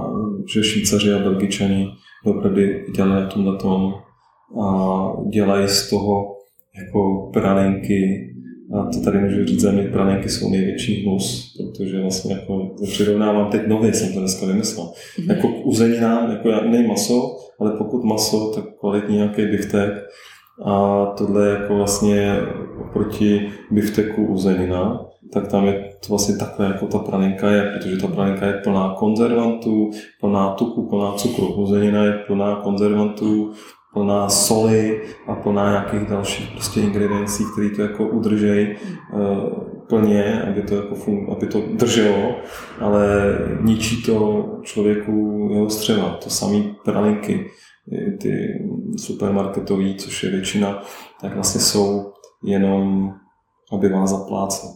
že 0.52 0.64
Švýcaři 0.64 1.12
a 1.12 1.18
Belgičani 1.18 1.88
opravdu 2.24 2.60
dělají 2.94 3.22
na 3.22 3.26
tomhle 3.26 3.56
tom 3.56 3.94
a 4.62 5.12
dělají 5.28 5.68
z 5.68 5.90
toho 5.90 6.36
jako 6.84 7.30
pralinky. 7.32 8.34
A 8.74 8.82
to 8.84 9.00
tady 9.04 9.18
můžu 9.18 9.44
říct, 9.44 9.60
za 9.60 9.72
mě 9.72 9.82
pralinky 9.82 10.28
jsou 10.28 10.50
největší 10.50 11.02
hnus, 11.02 11.56
protože 11.78 12.00
vlastně 12.00 12.34
jako 12.34 12.70
přirovnávám 12.82 13.50
teď 13.50 13.66
nově, 13.66 13.94
jsem 13.94 14.12
to 14.12 14.18
dneska 14.20 14.46
vymyslel. 14.46 14.90
Mhm. 15.18 15.30
Jako 15.30 15.48
k 15.48 15.66
uzeninám, 15.66 16.30
jako 16.30 16.48
já- 16.48 16.60
nej 16.64 16.86
maso, 16.86 17.36
ale 17.60 17.70
pokud 17.70 18.04
maso, 18.04 18.52
tak 18.54 18.64
kvalitní 18.80 19.16
nějaký 19.16 19.46
biftek. 19.46 19.90
A 20.64 21.06
tohle 21.18 21.46
je 21.46 21.52
jako 21.52 21.76
vlastně 21.76 22.40
oproti 22.80 23.48
bifteku 23.70 24.26
uzenina, 24.26 25.00
tak 25.32 25.48
tam 25.48 25.66
je 25.66 25.72
to 25.72 26.06
vlastně 26.08 26.36
takhle, 26.36 26.66
jako 26.66 26.86
ta 26.86 26.98
praninka 26.98 27.50
je, 27.50 27.62
protože 27.62 27.96
ta 27.96 28.06
praninka 28.06 28.46
je 28.46 28.52
plná 28.52 28.94
konzervantů, 28.98 29.90
plná 30.20 30.50
tuku, 30.50 30.88
plná 30.88 31.12
cukru. 31.12 31.46
Uzenina 31.46 32.04
je 32.04 32.12
plná 32.12 32.54
konzervantů, 32.56 33.52
plná 33.94 34.28
soli 34.28 35.02
a 35.26 35.34
plná 35.34 35.70
nějakých 35.70 36.08
dalších 36.10 36.50
prostě 36.50 36.80
ingrediencí, 36.80 37.44
které 37.52 37.68
to 37.70 37.82
jako 37.82 38.08
udržejí 38.08 38.68
uh, 39.14 39.77
plně, 39.88 40.42
aby 40.42 40.62
to, 40.62 40.74
jako 40.76 40.94
fun- 40.94 41.32
aby 41.32 41.46
to 41.46 41.60
drželo, 41.60 42.36
ale 42.80 43.02
ničí 43.60 44.02
to 44.02 44.46
člověku 44.62 45.48
jeho 45.52 45.70
střeva. 45.70 46.18
To 46.22 46.30
samé 46.30 46.58
pralinky, 46.84 47.50
ty 48.20 48.32
supermarketový, 48.96 49.96
což 49.96 50.22
je 50.22 50.30
většina, 50.30 50.82
tak 51.20 51.34
vlastně 51.34 51.60
jsou 51.60 52.12
jenom, 52.44 53.10
aby 53.72 53.88
vás 53.88 54.10
zaplácel. 54.10 54.70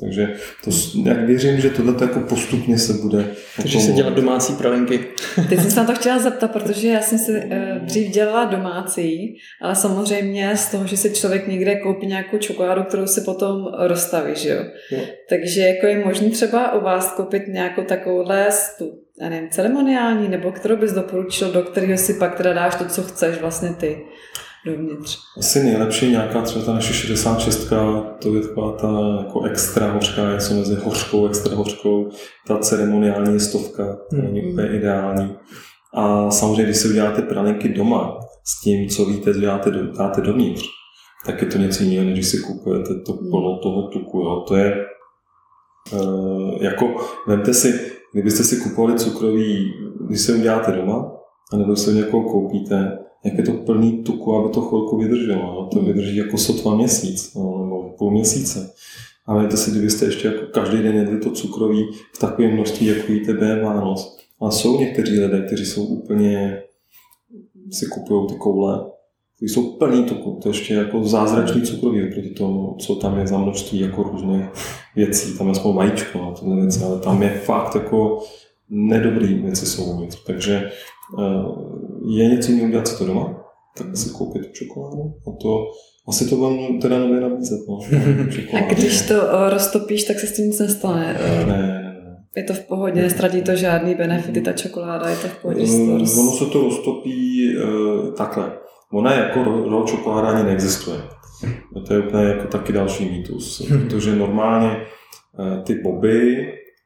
Takže 0.00 0.34
to, 0.64 0.70
jak 1.04 1.18
věřím, 1.18 1.60
že 1.60 1.70
tohle 1.70 1.94
jako 2.00 2.20
postupně 2.20 2.78
se 2.78 2.92
bude... 2.92 3.24
Takže 3.56 3.80
se 3.80 3.92
dělat 3.92 4.14
domácí 4.14 4.52
pralinky. 4.52 4.98
Teď 5.48 5.60
jsem 5.60 5.70
se 5.70 5.80
na 5.80 5.86
to 5.86 5.94
chtěla 5.94 6.18
zeptat, 6.18 6.52
protože 6.52 6.88
já 6.88 7.00
jsem 7.00 7.18
si 7.18 7.32
uh, 7.32 7.78
dřív 7.78 8.12
dělala 8.12 8.44
domácí, 8.44 9.36
ale 9.62 9.74
samozřejmě 9.74 10.56
z 10.56 10.70
toho, 10.70 10.86
že 10.86 10.96
si 10.96 11.10
člověk 11.10 11.48
někde 11.48 11.76
koupí 11.76 12.06
nějakou 12.06 12.38
čokoládu, 12.38 12.82
kterou 12.82 13.06
si 13.06 13.20
potom 13.20 13.66
rozstaví, 13.78 14.32
že 14.34 14.48
jo. 14.48 14.64
Jo. 14.90 15.00
Takže 15.28 15.60
jako 15.60 15.86
je 15.86 16.04
možné 16.04 16.30
třeba 16.30 16.72
u 16.72 16.84
vás 16.84 17.12
koupit 17.12 17.48
nějakou 17.48 17.82
takovouhle 17.82 18.48
tu, 18.78 18.98
já 19.20 19.28
nevím, 19.28 19.50
ceremoniální, 19.50 20.28
nebo 20.28 20.52
kterou 20.52 20.76
bys 20.76 20.92
doporučil, 20.92 21.52
do 21.52 21.62
kterého 21.62 21.98
si 21.98 22.14
pak 22.14 22.36
teda 22.36 22.52
dáš 22.52 22.74
to, 22.74 22.84
co 22.84 23.02
chceš 23.02 23.40
vlastně 23.40 23.68
ty 23.68 23.98
dovnitř. 24.66 25.18
Asi 25.38 25.62
nejlepší 25.64 26.10
nějaká 26.10 26.42
třeba 26.42 26.64
ta 26.64 26.72
naše 26.72 26.94
66, 26.94 27.72
to 28.22 28.34
je 28.34 28.42
taková 28.42 28.72
ta 28.72 28.88
jako 29.18 29.42
extra 29.42 29.92
hořká, 29.92 30.32
něco 30.32 30.54
mezi 30.54 30.74
hořkou, 30.74 31.26
extra 31.26 31.56
hořkou, 31.56 32.08
ta 32.46 32.58
ceremoniální 32.58 33.40
stovka, 33.40 33.96
to 34.10 34.16
není 34.16 34.40
Mhm. 34.42 34.50
úplně 34.52 34.68
ideální. 34.68 35.36
A 35.94 36.30
samozřejmě, 36.30 36.64
když 36.64 36.76
si 36.76 36.88
uděláte 36.88 37.22
pralinky 37.22 37.68
doma 37.68 38.18
s 38.44 38.60
tím, 38.62 38.88
co 38.88 39.04
víte, 39.04 39.32
děláte, 39.32 39.70
dáte 39.98 40.20
dovnitř, 40.20 40.62
tak 41.26 41.42
je 41.42 41.48
to 41.48 41.58
něco 41.58 41.82
jiného, 41.84 42.04
než 42.04 42.12
když 42.14 42.26
si 42.28 42.38
kupujete 42.38 42.94
to 43.06 43.12
Mhm. 43.12 43.30
plno 43.30 43.58
toho 43.62 43.82
tuku. 43.88 44.18
Jo. 44.18 44.44
To 44.48 44.56
je 44.56 44.86
Uh, 45.92 46.54
jako, 46.60 46.94
vemte 47.28 47.54
si, 47.54 47.80
kdybyste 48.12 48.44
si 48.44 48.56
kupovali 48.56 48.98
cukroví, 48.98 49.72
když 50.06 50.20
se 50.20 50.32
uděláte 50.34 50.72
doma, 50.72 51.12
anebo 51.52 51.76
se 51.76 51.92
někoho 51.92 52.22
koupíte, 52.30 52.98
jak 53.26 53.38
je 53.38 53.44
to 53.44 53.52
plný 53.52 54.02
tuku, 54.02 54.34
aby 54.34 54.54
to 54.54 54.60
chvilku 54.60 54.98
vydrželo. 54.98 55.42
No? 55.42 55.66
To 55.66 55.80
vydrží 55.80 56.16
jako 56.16 56.38
sotva 56.38 56.74
měsíc, 56.74 57.34
no, 57.34 57.64
nebo 57.64 57.94
půl 57.98 58.10
měsíce. 58.10 58.72
A 59.26 59.34
vemte 59.34 59.56
si, 59.56 59.70
kdybyste 59.70 60.04
ještě 60.04 60.28
jako 60.28 60.46
každý 60.46 60.82
den 60.82 60.96
jedli 60.96 61.18
to 61.18 61.30
cukroví 61.30 61.88
v 62.14 62.18
takovém 62.18 62.52
množství, 62.52 62.86
jako 62.86 63.12
jíte 63.12 63.32
během 63.32 63.64
Vánoc. 63.64 64.16
A 64.40 64.50
jsou 64.50 64.80
někteří 64.80 65.20
lidé, 65.20 65.42
kteří 65.46 65.66
jsou 65.66 65.84
úplně, 65.84 66.62
si 67.70 67.86
kupují 67.86 68.26
ty 68.26 68.34
koule, 68.34 68.90
ty 69.38 69.48
jsou 69.48 69.70
plný 69.70 70.04
tuku, 70.04 70.38
to 70.42 70.48
ještě 70.48 70.74
jako 70.74 71.04
zázračný 71.04 71.62
cukroví 71.62 72.12
proti 72.12 72.30
tomu, 72.30 72.76
co 72.78 72.94
tam 72.94 73.18
je 73.18 73.26
za 73.26 73.38
množství 73.38 73.80
jako 73.80 74.02
různých 74.02 74.44
věcí, 74.96 75.38
tam 75.38 75.46
je 75.46 75.50
aspoň 75.50 75.74
vajíčko 75.74 76.22
a 76.22 76.34
tohle 76.40 76.56
věci, 76.56 76.84
ale 76.84 77.00
tam 77.00 77.22
je 77.22 77.30
fakt 77.30 77.74
jako 77.74 78.18
nedobrý 78.70 79.34
věci 79.34 79.66
jsou 79.66 79.84
uvnitř. 79.84 80.24
Takže 80.24 80.70
uh, 81.18 82.16
je 82.16 82.28
něco 82.28 82.50
jiného 82.50 82.68
udělat 82.68 82.88
si 82.88 82.98
to 82.98 83.06
doma, 83.06 83.44
tak 83.78 83.96
si 83.96 84.10
koupit 84.10 84.52
čokoládu 84.52 85.14
a 85.26 85.30
to 85.42 85.64
asi 86.08 86.28
to 86.28 86.36
vám 86.36 86.80
teda 86.80 86.98
nově 86.98 87.20
nabízet. 87.20 87.60
No, 87.68 87.78
a 88.58 88.74
když 88.74 89.02
to 89.08 89.14
uh, 89.14 89.48
roztopíš, 89.50 90.04
tak 90.04 90.18
se 90.18 90.26
s 90.26 90.36
tím 90.36 90.46
nic 90.46 90.58
nestane? 90.58 91.18
Ne, 91.28 91.46
ne, 91.46 91.62
ne. 91.62 91.82
Je 92.36 92.42
to 92.42 92.54
v 92.54 92.60
pohodě, 92.60 93.02
nestratí 93.02 93.42
to 93.42 93.56
žádný 93.56 93.94
benefity, 93.94 94.40
ta 94.40 94.52
čokoláda, 94.52 95.08
je 95.08 95.16
to 95.16 95.28
v 95.28 95.42
pohodě? 95.42 95.62
Uh, 95.62 96.20
ono 96.20 96.32
se 96.32 96.46
to 96.46 96.60
roztopí 96.60 97.48
uh, 97.56 98.14
takhle. 98.14 98.52
Ona 98.92 99.14
jako 99.14 99.44
raw 99.70 99.86
čokoláda 99.86 100.28
ani 100.28 100.44
neexistuje. 100.44 100.98
To 101.86 101.94
je 101.94 102.00
úplně 102.00 102.24
jako 102.24 102.46
taky 102.46 102.72
další 102.72 103.04
mýtus, 103.04 103.62
protože 103.82 104.16
normálně 104.16 104.76
ty 105.64 105.74
boby 105.74 106.36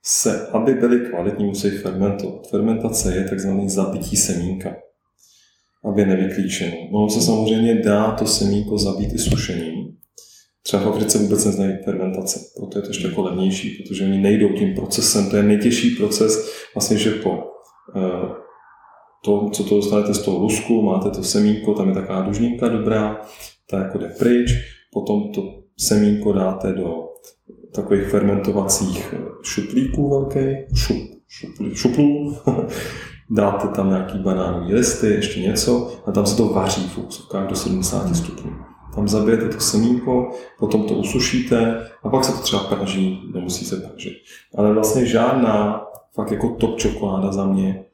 se, 0.02 0.46
aby 0.46 0.74
byly 0.74 1.00
kvalitní, 1.10 1.44
musí 1.44 1.70
fermentovat. 1.70 2.50
Fermentace 2.50 3.16
je 3.16 3.24
takzvaný 3.24 3.68
zabití 3.68 4.16
semínka, 4.16 4.76
aby 5.84 6.06
nevyklíčeno. 6.06 6.76
No 6.92 7.08
se 7.08 7.20
samozřejmě 7.20 7.74
dá 7.74 8.10
to 8.10 8.26
semínko 8.26 8.78
zabít 8.78 9.12
i 9.12 9.18
sušením. 9.18 9.96
Třeba 10.62 10.82
v 10.82 10.88
Africe 10.88 11.18
vůbec 11.18 11.44
neznají 11.44 11.72
fermentace, 11.84 12.40
proto 12.56 12.78
je 12.78 12.82
to 12.82 12.88
ještě 12.88 13.06
jako 13.06 13.22
levnější, 13.22 13.70
protože 13.70 14.04
oni 14.04 14.18
nejdou 14.18 14.48
tím 14.48 14.74
procesem. 14.74 15.30
To 15.30 15.36
je 15.36 15.42
nejtěžší 15.42 15.90
proces, 15.90 16.52
vlastně, 16.74 16.96
že 16.96 17.10
po 17.10 17.30
uh, 17.30 18.32
to, 19.24 19.50
co 19.50 19.64
to 19.64 19.76
dostanete 19.76 20.14
z 20.14 20.22
toho 20.22 20.38
lusku, 20.38 20.82
máte 20.82 21.10
to 21.10 21.22
semínko, 21.22 21.74
tam 21.74 21.88
je 21.88 21.94
taková 21.94 22.20
dužníka 22.20 22.68
dobrá, 22.68 23.20
ta 23.70 23.78
jako 23.78 23.98
jde 23.98 24.08
pryč, 24.18 24.50
potom 24.92 25.32
to 25.32 25.42
semínko 25.78 26.32
dáte 26.32 26.72
do 26.72 27.09
takových 27.74 28.08
fermentovacích 28.08 29.14
šuplíků 29.42 30.10
velkých, 30.10 30.58
šup, 30.74 30.96
šuplí, 31.28 31.74
šuplů, 31.74 32.36
dáte 33.30 33.68
tam 33.68 33.88
nějaký 33.88 34.18
banánový 34.18 34.74
listy, 34.74 35.06
ještě 35.06 35.40
něco 35.40 35.92
a 36.06 36.12
tam 36.12 36.26
se 36.26 36.36
to 36.36 36.48
vaří 36.48 36.88
v 36.88 36.98
úsuvkách 36.98 37.48
do 37.48 37.56
70 37.56 38.16
stupňů. 38.16 38.52
Tam 38.94 39.08
zabijete 39.08 39.48
to 39.48 39.60
semínko, 39.60 40.30
potom 40.58 40.88
to 40.88 40.94
usušíte 40.94 41.86
a 42.02 42.08
pak 42.08 42.24
se 42.24 42.32
to 42.32 42.38
třeba 42.38 42.62
praží, 42.64 43.30
nemusí 43.34 43.64
se 43.64 43.76
pražit. 43.76 44.12
Ale 44.54 44.74
vlastně 44.74 45.06
žádná 45.06 45.84
fakt 46.14 46.30
jako 46.32 46.48
top 46.48 46.78
čokoláda 46.78 47.32
za 47.32 47.46
mě 47.46 47.84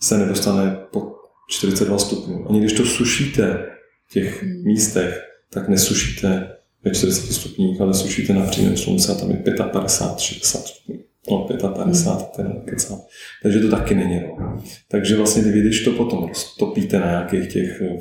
se 0.00 0.18
nedostane 0.18 0.86
po 0.90 1.12
42 1.48 1.98
stupňů. 1.98 2.46
Ani 2.48 2.60
když 2.60 2.72
to 2.72 2.84
sušíte 2.84 3.66
v 4.06 4.12
těch 4.12 4.42
hmm. 4.42 4.62
místech, 4.64 5.20
tak 5.50 5.68
nesušíte 5.68 6.53
ve 6.84 6.90
40 6.90 7.32
stupních, 7.32 7.80
ale 7.80 7.94
sušíte 7.94 8.32
na 8.32 8.46
přímém 8.46 8.76
slunce 8.76 9.12
a 9.12 9.14
tam 9.14 9.30
je 9.30 9.42
55, 9.72 10.18
60 10.18 10.58
stupňů. 10.58 11.00
No, 11.30 11.46
55, 11.74 11.96
hmm. 11.96 12.24
teda 12.36 12.60
kecám. 12.64 13.00
Takže 13.42 13.60
to 13.60 13.70
taky 13.70 13.94
není 13.94 14.20
no. 14.20 14.62
Takže 14.88 15.16
vlastně, 15.16 15.42
když 15.42 15.84
to 15.84 15.90
potom 15.90 16.28
roztopíte 16.28 16.98
na 16.98 17.06
nějakých 17.06 17.52
těch 17.52 17.82
eh, 17.82 17.98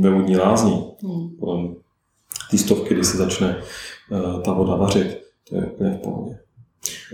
ve 0.00 0.10
vodní 0.10 0.36
lázní, 0.36 0.84
hmm. 1.02 1.74
ty 2.50 2.58
stovky, 2.58 2.94
kdy 2.94 3.04
se 3.04 3.16
začne 3.16 3.56
uh, 4.10 4.42
ta 4.42 4.52
voda 4.52 4.76
vařit, 4.76 5.18
to 5.48 5.56
je 5.56 5.62
úplně 5.62 5.90
v 5.90 5.96
pohodě. 5.96 6.38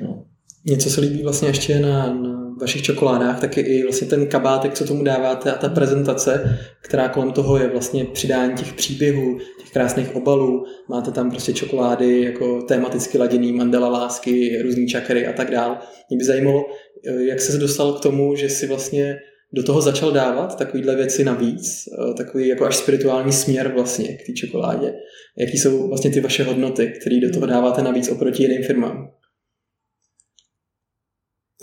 No. 0.02 0.24
Něco 0.64 0.90
se 0.90 1.00
líbí 1.00 1.22
vlastně 1.22 1.48
ještě 1.48 1.80
na, 1.80 2.14
na 2.14 2.36
vašich 2.60 2.82
čokoládách, 2.82 3.40
tak 3.40 3.56
je 3.56 3.62
i 3.66 3.82
vlastně 3.82 4.06
ten 4.06 4.26
kabátek, 4.26 4.74
co 4.74 4.84
tomu 4.84 5.04
dáváte 5.04 5.52
a 5.52 5.58
ta 5.58 5.68
prezentace, 5.68 6.58
která 6.80 7.08
kolem 7.08 7.32
toho 7.32 7.58
je 7.58 7.68
vlastně 7.68 8.04
přidání 8.04 8.54
těch 8.54 8.72
příběhů, 8.72 9.38
krásných 9.76 10.16
obalů. 10.16 10.64
Máte 10.88 11.10
tam 11.10 11.30
prostě 11.30 11.52
čokolády 11.52 12.22
jako 12.22 12.62
tematicky 12.62 13.18
laděný, 13.18 13.52
mandela 13.52 13.88
lásky, 13.88 14.62
různý 14.62 14.88
čakery 14.88 15.26
a 15.26 15.32
tak 15.32 15.50
dál. 15.50 15.78
Mě 16.10 16.18
by 16.18 16.24
zajímalo, 16.24 16.64
jak 17.18 17.40
se 17.40 17.58
dostal 17.58 17.92
k 17.92 18.02
tomu, 18.02 18.36
že 18.36 18.48
si 18.48 18.66
vlastně 18.66 19.18
do 19.52 19.62
toho 19.62 19.82
začal 19.82 20.12
dávat 20.12 20.58
takovýhle 20.58 20.96
věci 20.96 21.24
navíc, 21.24 21.84
takový 22.16 22.48
jako 22.48 22.64
až 22.64 22.76
spirituální 22.76 23.32
směr 23.32 23.72
vlastně 23.74 24.16
k 24.16 24.26
té 24.26 24.32
čokoládě. 24.32 24.94
Jaký 25.38 25.58
jsou 25.58 25.88
vlastně 25.88 26.10
ty 26.10 26.20
vaše 26.20 26.44
hodnoty, 26.44 26.92
které 27.00 27.20
do 27.20 27.32
toho 27.32 27.46
dáváte 27.46 27.82
navíc 27.82 28.08
oproti 28.08 28.42
jiným 28.42 28.62
firmám? 28.62 29.10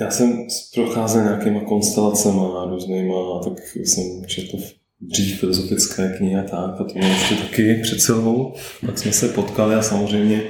Já 0.01 0.11
jsem 0.11 0.47
procházel 0.73 1.23
nějakýma 1.23 1.63
konstelacema 1.63 2.65
různýma, 2.69 3.39
tak 3.43 3.53
jsem 3.75 4.25
četl 4.27 4.57
dřív 5.11 5.39
filozofické 5.39 6.13
knihy 6.17 6.35
a 6.35 6.43
tak, 6.43 6.81
a 6.81 6.83
to 6.83 6.99
mám 6.99 7.11
ještě 7.11 7.35
taky 7.35 7.79
před 7.83 8.01
sebou. 8.01 8.53
Tak 8.85 8.97
jsme 8.97 9.11
se 9.11 9.27
potkali 9.27 9.75
a 9.75 9.81
samozřejmě 9.81 10.41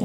eh, 0.00 0.04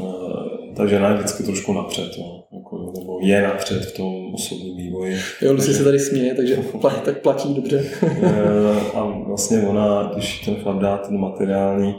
ta 0.76 0.86
žena 0.86 1.08
je 1.08 1.14
vždycky 1.14 1.42
trošku 1.42 1.72
napřed, 1.72 2.10
jo, 2.18 2.42
jako, 2.58 2.92
nebo 2.96 3.18
je 3.22 3.42
napřed 3.42 3.84
v 3.84 3.96
tom 3.96 4.34
osobním 4.34 4.76
vývoji. 4.76 5.16
Jo, 5.42 5.52
Lucy 5.52 5.74
se 5.74 5.84
tady 5.84 5.98
směje, 5.98 6.34
takže 6.34 6.58
tak 7.04 7.20
platí 7.20 7.54
dobře. 7.54 7.84
Eh, 8.02 8.80
a 8.94 9.04
vlastně 9.26 9.60
ona, 9.60 10.10
když 10.14 10.44
ten 10.44 10.54
chlap 10.54 10.78
dá 10.78 10.96
ten 10.96 11.20
materiální, 11.20 11.94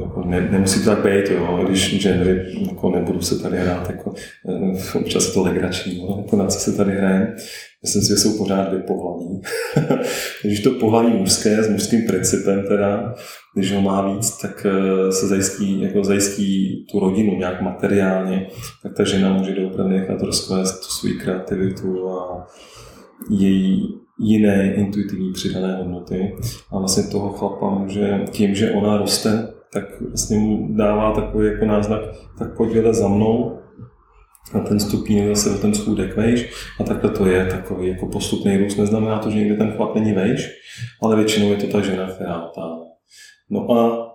jako 0.00 0.22
ne, 0.24 0.48
nemusí 0.50 0.84
to 0.84 0.90
tak 0.90 1.04
být, 1.04 1.30
jo, 1.30 1.64
když 1.68 2.02
genry, 2.02 2.44
jako 2.70 2.90
nebudu 2.90 3.20
se 3.20 3.42
tady 3.42 3.56
hrát, 3.56 3.90
jako, 3.90 4.14
eh, 4.48 4.98
občas 4.98 5.26
je 5.26 5.32
to 5.32 5.42
legrační, 5.42 6.06
no, 6.08 6.16
jako 6.22 6.36
na 6.36 6.46
co 6.46 6.58
se 6.58 6.76
tady 6.76 6.92
hrajeme. 6.92 7.36
Myslím 7.82 8.02
si, 8.02 8.08
že 8.08 8.16
jsou 8.16 8.38
pořád 8.38 8.68
dvě 8.68 8.80
pohlaví. 8.80 9.40
když 10.44 10.60
to 10.60 10.70
pohlaví 10.70 11.12
mužské 11.12 11.62
s 11.62 11.70
mužským 11.70 12.06
principem 12.06 12.62
teda, 12.68 13.14
když 13.54 13.72
ho 13.72 13.80
má 13.80 14.14
víc, 14.14 14.36
tak 14.36 14.66
eh, 14.66 15.12
se 15.12 15.28
zajistí, 15.28 15.82
jako 15.82 16.04
zajistí 16.04 16.86
tu 16.92 17.00
rodinu 17.00 17.38
nějak 17.38 17.62
materiálně, 17.62 18.46
tak 18.82 18.96
ta 18.96 19.04
žena 19.04 19.32
může 19.32 19.54
doopravdy 19.54 19.94
nechat 19.94 20.22
rozkvést 20.22 20.80
tu 20.80 20.88
svou 20.88 21.22
kreativitu 21.22 22.08
a 22.08 22.46
její 23.30 24.00
jiné 24.20 24.74
intuitivní 24.74 25.32
přidané 25.32 25.76
hodnoty. 25.76 26.36
A 26.72 26.78
vlastně 26.78 27.02
toho 27.02 27.28
chlapa 27.28 27.70
může, 27.70 28.20
tím, 28.30 28.54
že 28.54 28.70
ona 28.70 28.96
roste, 28.96 29.48
tak 29.72 29.84
vlastně 30.00 30.38
mu 30.38 30.76
dává 30.76 31.12
takový 31.12 31.46
jako 31.46 31.64
náznak, 31.64 32.00
tak 32.38 32.56
pojď 32.56 32.72
za 32.90 33.08
mnou, 33.08 33.59
a 34.52 34.60
ten 34.60 34.80
stupínek 34.80 35.36
zase 35.36 35.50
o 35.50 35.58
ten 35.58 35.74
schůdek 35.74 36.16
vejš 36.16 36.50
a 36.80 36.84
takhle 36.84 37.10
to 37.10 37.26
je 37.26 37.46
takový 37.46 37.88
jako 37.88 38.06
postupný 38.06 38.56
růst. 38.56 38.76
Neznamená 38.76 39.18
to, 39.18 39.30
že 39.30 39.38
někdy 39.38 39.56
ten 39.56 39.72
chlap 39.72 39.94
není 39.94 40.12
vejš, 40.12 40.48
ale 41.02 41.16
většinou 41.16 41.50
je 41.50 41.56
to 41.56 41.66
ta 41.66 41.80
žena, 41.80 42.10
která 42.12 42.50
táhne. 42.54 42.86
No 43.50 43.70
a 43.70 44.10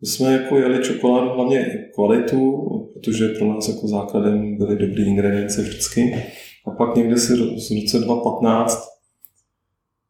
my 0.00 0.08
jsme 0.08 0.32
jako 0.32 0.58
jeli 0.58 0.84
čokoládu 0.84 1.30
hlavně 1.30 1.66
kvalitu, 1.94 2.60
protože 2.94 3.28
pro 3.28 3.46
nás 3.46 3.68
jako 3.68 3.88
základem 3.88 4.56
byly 4.56 4.76
dobré 4.76 5.04
ingredience 5.04 5.62
vždycky. 5.62 6.24
A 6.66 6.70
pak 6.70 6.96
někde 6.96 7.16
si 7.16 7.36
v 7.36 7.38
roce 7.38 7.74
2015 7.74 8.94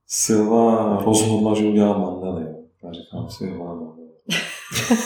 Silva 0.06 0.98
rozhodla, 1.04 1.54
že 1.54 1.66
udělá 1.66 1.98
mandely. 1.98 2.46
Já 2.84 2.92
říkám 2.92 3.28
si, 3.30 3.44
jo, 3.44 3.54
mandely. 3.58 4.03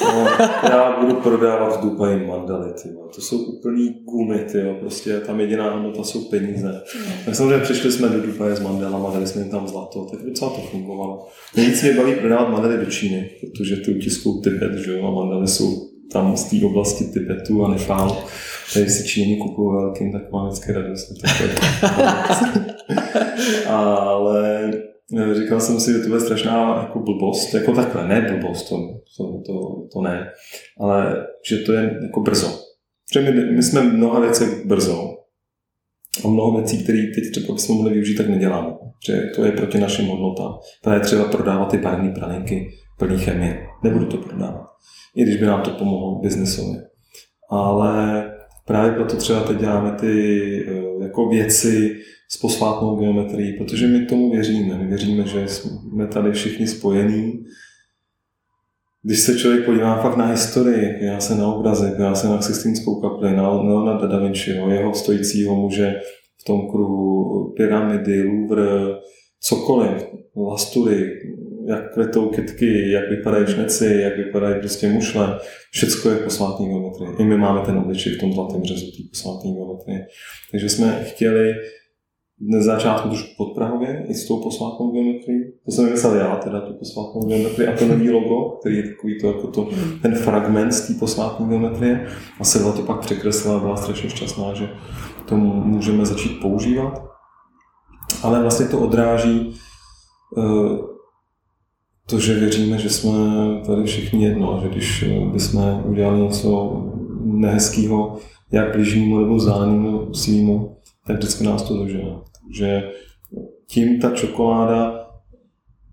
No, 0.04 0.26
já 0.62 1.00
budu 1.00 1.14
prodávat 1.14 1.76
v 1.76 1.80
Dubaji 1.80 2.26
mandely, 2.26 2.72
ty, 2.82 2.88
to 3.14 3.20
jsou 3.20 3.38
úplný 3.38 3.88
gumy, 4.04 4.38
ty, 4.38 4.58
jo. 4.58 4.76
prostě 4.80 5.20
tam 5.20 5.40
jediná 5.40 5.70
hodnota 5.70 6.04
jsou 6.04 6.24
peníze. 6.24 6.82
Tak 7.24 7.34
samozřejmě 7.34 7.58
přišli 7.58 7.92
jsme 7.92 8.08
do 8.08 8.20
Dubaje 8.20 8.56
s 8.56 8.60
mandelama, 8.60 9.10
dali 9.10 9.26
jsme 9.26 9.40
jim 9.40 9.50
tam 9.50 9.68
zlato, 9.68 10.04
tak 10.04 10.20
docela 10.20 10.50
to 10.50 10.60
fungovalo. 10.60 11.28
Nejvíc 11.56 11.82
mě 11.82 11.94
baví 11.94 12.14
prodávat 12.14 12.48
mandely 12.48 12.84
do 12.84 12.90
Číny, 12.90 13.30
protože 13.40 13.76
ty 13.76 13.94
utiskou 13.94 14.40
Tibet, 14.40 14.78
že 14.78 14.92
jo, 14.92 15.06
a 15.06 15.10
mandely 15.10 15.48
jsou 15.48 15.88
tam 16.12 16.36
z 16.36 16.44
té 16.44 16.66
oblasti 16.66 17.04
Tibetu 17.04 17.64
a 17.64 17.68
Nepálu. 17.68 18.16
Tady 18.74 18.90
si 18.90 19.08
Číny 19.08 19.36
kupují 19.36 19.76
velkým, 19.76 20.12
tak 20.12 20.32
mám 20.32 20.48
vždycky 20.48 20.72
radost. 20.72 21.12
Ale 23.68 24.72
říkal 25.32 25.60
jsem 25.60 25.80
si, 25.80 25.92
že 25.92 25.98
to 25.98 26.14
je 26.14 26.20
strašná 26.20 26.82
jako 26.82 26.98
blbost, 26.98 27.54
jako 27.54 27.72
takhle, 27.72 28.08
ne 28.08 28.20
blbost, 28.20 28.68
to, 28.68 28.76
to, 29.16 29.42
to, 29.46 29.88
to 29.92 30.00
ne, 30.00 30.30
ale 30.80 31.26
že 31.48 31.58
to 31.58 31.72
je 31.72 31.98
jako 32.02 32.20
brzo. 32.20 32.68
Protože 33.08 33.30
my, 33.30 33.52
my 33.52 33.62
jsme 33.62 33.82
mnoha 33.82 34.20
věcí 34.20 34.44
brzo 34.64 35.18
a 36.24 36.28
mnoho 36.28 36.56
věcí, 36.56 36.84
které 36.84 36.98
teď 37.14 37.30
třeba 37.30 37.54
bychom 37.54 37.76
mohli 37.76 37.92
využít, 37.92 38.14
tak 38.14 38.28
neděláme. 38.28 38.74
Že 39.06 39.22
to 39.34 39.44
je 39.44 39.52
proti 39.52 39.78
našim 39.78 40.06
hodnotám. 40.06 40.58
Právě 40.82 41.00
třeba 41.00 41.24
prodávat 41.24 41.70
ty 41.70 41.78
barevné 41.78 42.10
praninky 42.10 42.68
plný 42.98 43.18
chemie. 43.18 43.66
Nebudu 43.84 44.06
to 44.06 44.16
prodávat. 44.16 44.66
I 45.16 45.22
když 45.22 45.36
by 45.36 45.46
nám 45.46 45.62
to 45.62 45.70
pomohlo 45.70 46.20
biznesově. 46.20 46.82
Ale 47.50 48.24
právě 48.66 48.92
proto 48.92 49.16
třeba 49.16 49.40
teď 49.40 49.58
děláme 49.58 49.92
ty 49.92 50.64
eh, 50.68 50.87
jako 51.18 51.30
věci 51.30 52.00
s 52.30 52.36
posvátnou 52.36 52.96
geometrií, 52.96 53.52
protože 53.52 53.86
my 53.86 54.06
tomu 54.06 54.30
věříme. 54.30 54.78
My 54.78 54.86
věříme, 54.86 55.26
že 55.26 55.48
jsme 55.48 56.06
tady 56.06 56.32
všichni 56.32 56.66
spojení. 56.66 57.44
Když 59.02 59.20
se 59.20 59.38
člověk 59.38 59.64
podívá 59.64 60.02
fakt 60.02 60.16
na 60.16 60.26
historii, 60.26 60.98
já 61.00 61.20
se 61.20 61.34
na 61.34 61.54
obrazy, 61.54 61.92
já 61.98 62.14
se 62.14 62.26
na 62.28 62.42
Sistínskou 62.42 63.00
kapli, 63.00 63.36
na 63.36 63.50
Leonarda 63.50 64.06
da 64.06 64.18
Vinciho, 64.18 64.70
jeho 64.70 64.94
stojícího 64.94 65.54
muže 65.56 66.00
v 66.40 66.44
tom 66.44 66.70
kruhu, 66.70 67.54
pyramidy, 67.56 68.22
Louvre, 68.22 68.66
cokoliv, 69.40 70.06
lastury, 70.36 71.12
jak 71.68 71.92
kvetou 71.94 72.28
kytky, 72.28 72.90
jak 72.90 73.10
vypadají 73.10 73.46
šneci, 73.46 73.98
jak 74.02 74.16
vypadají 74.16 74.54
prostě 74.58 74.88
mušle, 74.88 75.38
všecko 75.70 76.08
je 76.08 76.16
posvátný 76.16 76.66
geometrie. 76.68 77.10
I 77.18 77.24
my 77.24 77.38
máme 77.38 77.60
ten 77.60 77.78
obličej 77.78 78.12
v 78.12 78.20
tom 78.20 78.32
zlatém 78.32 78.64
řezu 78.64 78.86
té 78.86 79.02
posvátné 79.10 79.50
geometrie. 79.52 80.06
Takže 80.50 80.68
jsme 80.68 81.04
chtěli 81.04 81.54
na 82.40 82.62
začátku 82.62 83.08
trošku 83.08 83.28
podprahově 83.36 84.04
i 84.08 84.14
s 84.14 84.26
tou 84.26 84.42
posvátnou 84.42 84.90
geometrií. 84.92 85.52
To 85.64 85.70
jsem 85.70 85.84
vymyslel 85.84 86.14
já, 86.14 86.36
teda 86.36 86.60
tu 86.60 86.74
posvátnou 86.74 87.22
geometrii 87.28 87.68
a 87.68 87.76
to 87.76 87.86
nový 87.86 88.10
logo, 88.10 88.50
který 88.60 88.76
je 88.76 88.82
takový 88.82 89.18
to, 89.20 89.26
jako 89.26 89.46
to, 89.46 89.68
ten 90.02 90.14
fragment 90.14 90.72
z 90.72 90.86
té 90.86 90.94
posvátné 90.94 91.46
geometrie. 91.48 92.06
A 92.40 92.44
Silva 92.44 92.72
to 92.72 92.82
pak 92.82 93.00
překreslila 93.00 93.56
a 93.56 93.60
byla 93.60 93.76
strašně 93.76 94.10
šťastná, 94.10 94.54
že 94.54 94.68
to 95.28 95.36
můžeme 95.36 96.06
začít 96.06 96.40
používat. 96.40 97.02
Ale 98.22 98.42
vlastně 98.42 98.66
to 98.66 98.80
odráží 98.80 99.54
uh, 100.36 100.97
to, 102.10 102.20
že 102.20 102.40
věříme, 102.40 102.78
že 102.78 102.90
jsme 102.90 103.10
tady 103.66 103.84
všichni 103.84 104.24
jedno, 104.24 104.60
že 104.62 104.68
když 104.68 105.04
bychom 105.32 105.82
udělali 105.86 106.20
něco 106.20 106.82
nehezkého, 107.24 108.16
jak 108.52 108.72
bližnímu 108.72 109.18
nebo 109.18 109.34
vzdálenému 109.34 110.14
svýmu, 110.14 110.76
tak 111.06 111.16
vždycky 111.16 111.44
nás 111.44 111.62
to 111.62 111.76
dožene. 111.76 112.16
Že 112.58 112.82
tím 113.66 114.00
ta 114.00 114.10
čokoláda 114.10 115.08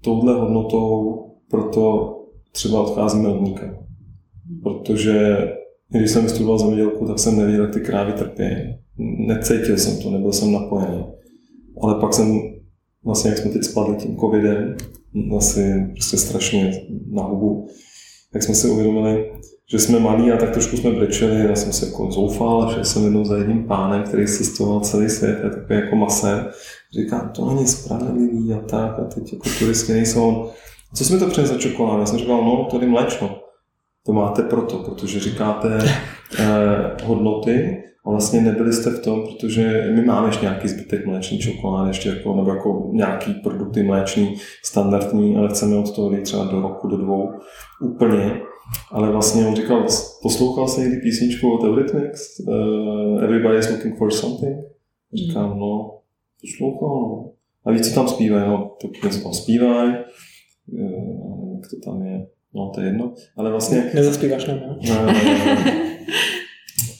touhle 0.01 0.33
hodnotou 0.33 1.15
proto 1.49 2.15
třeba 2.51 2.81
odcházíme 2.81 3.29
od 3.29 3.41
níka. 3.41 3.77
Protože 4.63 5.37
když 5.89 6.11
jsem 6.11 6.23
vystudoval 6.23 6.59
zemědělku, 6.59 7.07
tak 7.07 7.19
jsem 7.19 7.37
nevěděl, 7.37 7.63
jak 7.63 7.73
ty 7.73 7.79
krávy 7.79 8.13
trpí. 8.13 8.43
Necítil 9.27 9.77
jsem 9.77 10.03
to, 10.03 10.09
nebyl 10.09 10.31
jsem 10.31 10.51
napojený. 10.51 11.05
Ale 11.81 11.95
pak 11.95 12.13
jsem, 12.13 12.41
vlastně 13.03 13.29
jak 13.29 13.37
jsme 13.37 13.51
teď 13.51 13.63
spadli 13.63 13.95
tím 13.95 14.17
covidem, 14.17 14.75
asi 15.37 15.91
prostě 15.93 16.17
strašně 16.17 16.81
na 17.11 17.23
hubu, 17.23 17.67
tak 18.33 18.43
jsme 18.43 18.55
si 18.55 18.67
uvědomili, 18.67 19.31
že 19.71 19.79
jsme 19.79 19.99
malí 19.99 20.31
a 20.31 20.37
tak 20.37 20.51
trošku 20.51 20.77
jsme 20.77 20.91
brečeli, 20.91 21.47
já 21.47 21.55
jsem 21.55 21.73
se 21.73 21.85
jako 21.85 22.11
zoufal, 22.11 22.73
že 22.73 22.85
jsem 22.85 23.03
jednou 23.03 23.25
za 23.25 23.37
jedním 23.37 23.67
pánem, 23.67 24.03
který 24.03 24.27
cestoval 24.27 24.79
celý 24.79 25.09
svět, 25.09 25.39
je 25.43 25.49
takový 25.49 25.75
jako 25.75 25.95
masér, 25.95 26.51
říká, 26.93 27.31
to 27.35 27.45
není 27.53 27.67
spravedlivý 27.67 28.53
a 28.53 28.59
tak, 28.59 28.99
a 28.99 29.03
teď 29.03 29.33
jako 29.33 29.49
turisti 29.59 29.93
nejsou. 29.93 30.49
Co 30.95 31.05
jsme 31.05 31.17
to 31.17 31.27
přines 31.27 31.49
za 31.49 31.57
čokoládu? 31.57 31.99
Já 31.99 32.05
jsem 32.05 32.19
říkal, 32.19 32.45
no, 32.45 32.67
tady 32.71 32.87
mléčno. 32.87 33.39
To 34.05 34.13
máte 34.13 34.41
proto, 34.41 34.77
protože 34.77 35.19
říkáte 35.19 35.79
eh, 36.39 37.03
hodnoty 37.03 37.83
a 38.05 38.11
vlastně 38.11 38.41
nebyli 38.41 38.73
jste 38.73 38.89
v 38.89 38.99
tom, 38.99 39.23
protože 39.27 39.91
my 39.95 40.05
máme 40.05 40.27
ještě 40.27 40.45
nějaký 40.45 40.67
zbytek 40.67 41.05
mléční 41.05 41.39
čokolády, 41.39 41.89
ještě 41.89 42.09
jako, 42.09 42.35
nebo 42.35 42.49
jako 42.49 42.89
nějaký 42.93 43.33
produkty 43.33 43.83
mléční 43.83 44.35
standardní, 44.63 45.37
ale 45.37 45.49
chceme 45.49 45.77
od 45.77 45.95
toho 45.95 46.21
třeba 46.21 46.43
do 46.43 46.61
roku, 46.61 46.87
do 46.87 46.97
dvou 46.97 47.29
úplně. 47.81 48.41
Ale 48.91 49.11
vlastně 49.11 49.47
on 49.47 49.55
říkal, 49.55 49.85
poslouchal 50.21 50.67
jsem 50.67 50.83
někdy 50.83 51.01
písničku 51.01 51.53
od 51.53 51.63
Eurythmics, 51.63 52.39
uh, 52.39 53.23
Everybody 53.23 53.57
is 53.57 53.69
looking 53.69 53.97
for 53.97 54.11
something. 54.11 54.57
Říkám, 55.13 55.49
hmm. 55.49 55.59
no, 55.59 55.99
poslouchal, 56.41 56.89
no. 56.89 57.31
A 57.65 57.71
víc, 57.71 57.89
co 57.89 57.95
tam 57.95 58.07
zpívají, 58.07 58.47
no, 58.47 58.71
to 58.81 59.07
něco 59.07 59.23
tam 59.23 59.33
zpívají, 59.33 59.93
uh, 60.67 61.55
jak 61.55 61.69
to 61.69 61.91
tam 61.91 62.05
je, 62.05 62.27
no, 62.55 62.71
to 62.75 62.81
je 62.81 62.87
jedno, 62.87 63.13
ale 63.37 63.51
vlastně... 63.51 63.91
Nezaspíváš 63.93 64.45
nám, 64.45 64.57
ne? 64.59 64.77
Ne, 64.89 65.05
ne, 65.05 65.13
ne. 65.13 65.85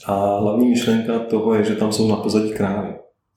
A 0.06 0.38
hlavní 0.38 0.68
myšlenka 0.68 1.18
toho 1.18 1.54
je, 1.54 1.64
že 1.64 1.74
tam 1.74 1.92
jsou 1.92 2.08
na 2.08 2.16
pozadí 2.16 2.52
krávy. 2.52 2.94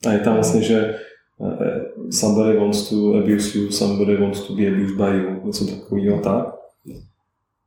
A 0.08 0.12
je 0.12 0.20
tam 0.20 0.34
vlastně, 0.34 0.62
že 0.62 0.96
eh, 1.42 1.82
somebody 2.12 2.58
wants 2.58 2.90
to 2.90 3.14
abuse 3.14 3.58
you, 3.58 3.72
somebody 3.72 4.18
wants 4.18 4.42
to 4.48 4.54
be 4.54 4.68
abused 4.68 4.98
by 4.98 5.18
you, 5.18 5.46
něco 5.46 5.66
takového 5.66 6.20
tak. 6.22 6.56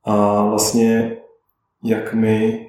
A 0.05 0.44
vlastně, 0.46 1.16
jak 1.84 2.14
my 2.14 2.66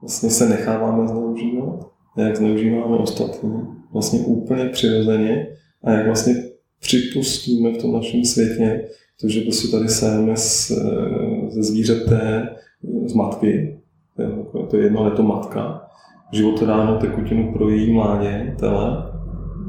vlastně 0.00 0.30
se 0.30 0.48
necháváme 0.48 1.08
zneužívat, 1.08 1.80
jak 2.16 2.36
zneužíváme 2.36 2.96
ostatní, 2.96 3.66
vlastně 3.92 4.18
úplně 4.20 4.64
přirozeně 4.68 5.46
a 5.84 5.90
jak 5.90 6.06
vlastně 6.06 6.34
připustíme 6.80 7.70
v 7.70 7.82
tom 7.82 7.92
našem 7.92 8.24
světě 8.24 8.88
to, 9.20 9.28
že 9.28 9.40
prostě 9.40 9.68
tady 9.68 9.88
sejeme 9.88 10.32
eh, 10.32 10.34
ze 11.50 11.62
zvířete 11.62 12.48
z 13.06 13.12
matky, 13.14 13.80
to 14.70 14.76
je 14.76 14.82
jedno 14.82 15.04
leto 15.04 15.22
matka, 15.22 15.82
životodánou 16.32 16.98
tekutinu 16.98 17.52
pro 17.52 17.68
její 17.68 17.92
mládě, 17.92 18.56
tele, 18.58 19.12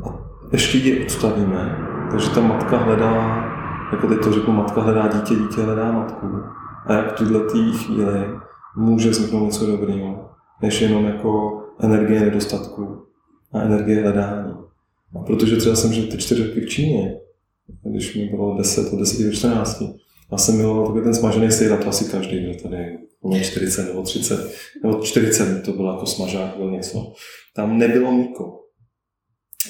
a 0.04 0.20
ještě 0.52 0.78
ji 0.78 1.04
odstavíme, 1.04 1.78
takže 2.12 2.30
ta 2.30 2.42
matka 2.42 2.78
hledá, 2.78 3.46
jako 3.92 4.08
teď 4.08 4.24
to 4.24 4.32
řeknu, 4.32 4.54
matka 4.54 4.82
hledá 4.82 5.08
dítě, 5.08 5.36
dítě 5.36 5.62
hledá 5.62 5.92
matku. 5.92 6.28
A 6.86 6.94
jak 6.94 7.12
v 7.12 7.18
této 7.18 7.50
chvíli 7.50 8.26
může 8.76 9.10
vzniknout 9.10 9.46
něco 9.46 9.66
dobrého, 9.66 10.30
než 10.62 10.82
jenom 10.82 11.06
jako 11.06 11.62
energie 11.80 12.20
nedostatku 12.20 13.06
a 13.54 13.60
energie 13.60 14.02
hledání. 14.02 14.54
A 15.16 15.20
protože 15.20 15.56
třeba 15.56 15.76
jsem 15.76 15.94
žil 15.94 16.12
ty 16.12 16.18
čtyři 16.18 16.48
roky 16.48 16.62
v 16.62 16.70
Číně, 16.70 17.18
když 17.84 18.16
mi 18.16 18.26
bylo 18.26 18.58
10, 18.58 18.94
od 18.94 19.00
10 19.00 19.26
do 19.26 19.32
14, 19.32 19.84
já 20.32 20.38
jsem 20.38 20.58
miloval 20.58 20.86
takový 20.86 21.04
ten 21.04 21.16
smažený 21.16 21.52
sejr, 21.52 21.74
a 21.74 21.78
to 21.78 21.88
asi 21.88 22.12
každý, 22.12 22.44
kdo 22.44 22.64
tady 22.64 22.98
bylo 23.22 23.40
40 23.40 23.88
nebo 23.88 24.02
30, 24.02 24.54
nebo 24.84 25.04
40 25.04 25.62
to 25.62 25.74
bylo 25.74 25.94
jako 25.94 26.06
smažák, 26.06 26.58
byl 26.58 26.72
něco. 26.72 27.14
Tam 27.56 27.78
nebylo 27.78 28.12
mlíko. 28.12 28.60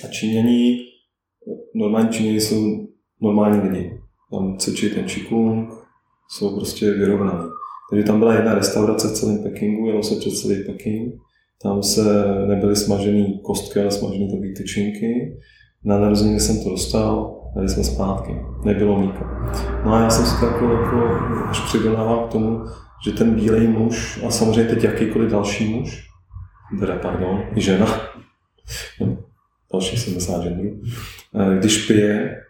A 0.04 0.08
Číňani, 0.08 0.78
normální 1.76 2.10
Číňani 2.10 2.42
jsou 2.42 2.88
normální 3.22 3.70
lidi. 3.70 4.00
Tam 4.32 4.58
cvičí 4.58 4.90
ten 4.90 5.08
čikung, 5.08 5.70
jsou 6.30 6.56
prostě 6.56 6.92
vyrovnaný. 6.92 7.50
Takže 7.90 8.06
tam 8.06 8.20
byla 8.20 8.34
jedna 8.34 8.56
restaurace 8.56 9.08
v 9.08 9.12
celém 9.12 9.44
Pekingu, 9.44 9.88
jenom 9.88 10.04
se 10.04 10.16
přes 10.16 10.42
celý 10.42 10.64
Peking. 10.64 11.14
Tam 11.62 11.84
se 11.84 12.04
nebyly 12.48 12.76
smažený 12.76 13.40
kostky, 13.44 13.80
ale 13.80 13.92
smažený 13.92 14.32
takové 14.32 14.54
tyčinky. 14.58 15.38
Na 15.84 16.00
narozeniny 16.00 16.40
jsem 16.40 16.64
to 16.64 16.70
dostal, 16.70 17.42
dali 17.56 17.70
jsme 17.70 17.84
zpátky. 17.84 18.42
Nebylo 18.64 19.00
mlíko. 19.00 19.26
No 19.86 19.94
a 19.94 20.00
já 20.00 20.10
jsem 20.10 20.26
si 20.26 20.40
to 20.40 20.46
jako, 20.46 20.66
jako 20.66 20.98
až 21.50 21.60
přirovnával 21.60 22.28
k 22.28 22.32
tomu, 22.32 22.66
že 23.06 23.12
ten 23.12 23.36
bílej 23.36 23.68
muž, 23.68 24.24
a 24.28 24.32
samozřejmě 24.32 24.74
teď 24.74 24.84
jakýkoliv 24.84 25.32
další 25.32 25.74
muž, 25.74 26.10
teda 26.80 26.96
pardon, 26.96 27.44
i 27.56 27.62
žena, 27.62 27.86
no, 29.02 29.18
další 29.72 29.98
70 29.98 30.44
genderů, 30.44 30.82
když 31.60 31.86
pije 31.88 32.42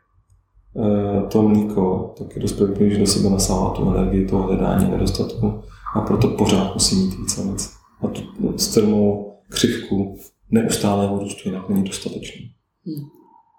eh, 0.77 1.27
to 1.27 1.41
mlíko, 1.41 2.13
tak 2.17 2.35
je 2.35 2.41
dost 2.41 2.61
že 2.87 2.99
do 2.99 3.05
sebe 3.05 3.29
nasává 3.29 3.69
tu 3.69 3.91
energii 3.91 4.27
toho 4.27 4.43
hledání 4.43 4.91
nedostatku 4.91 5.63
a 5.95 6.01
proto 6.01 6.27
pořád 6.27 6.73
musí 6.73 6.95
mít 6.95 7.17
víc 7.17 7.37
a 7.37 7.51
víc. 7.51 7.73
A 8.01 8.07
tu 8.07 8.21
strmou 8.57 9.33
křivku 9.49 10.17
neustálého 10.51 11.19
růstu 11.19 11.49
jinak 11.49 11.69
není 11.69 11.83
dostatečný. 11.83 12.51
Hmm. 12.85 13.05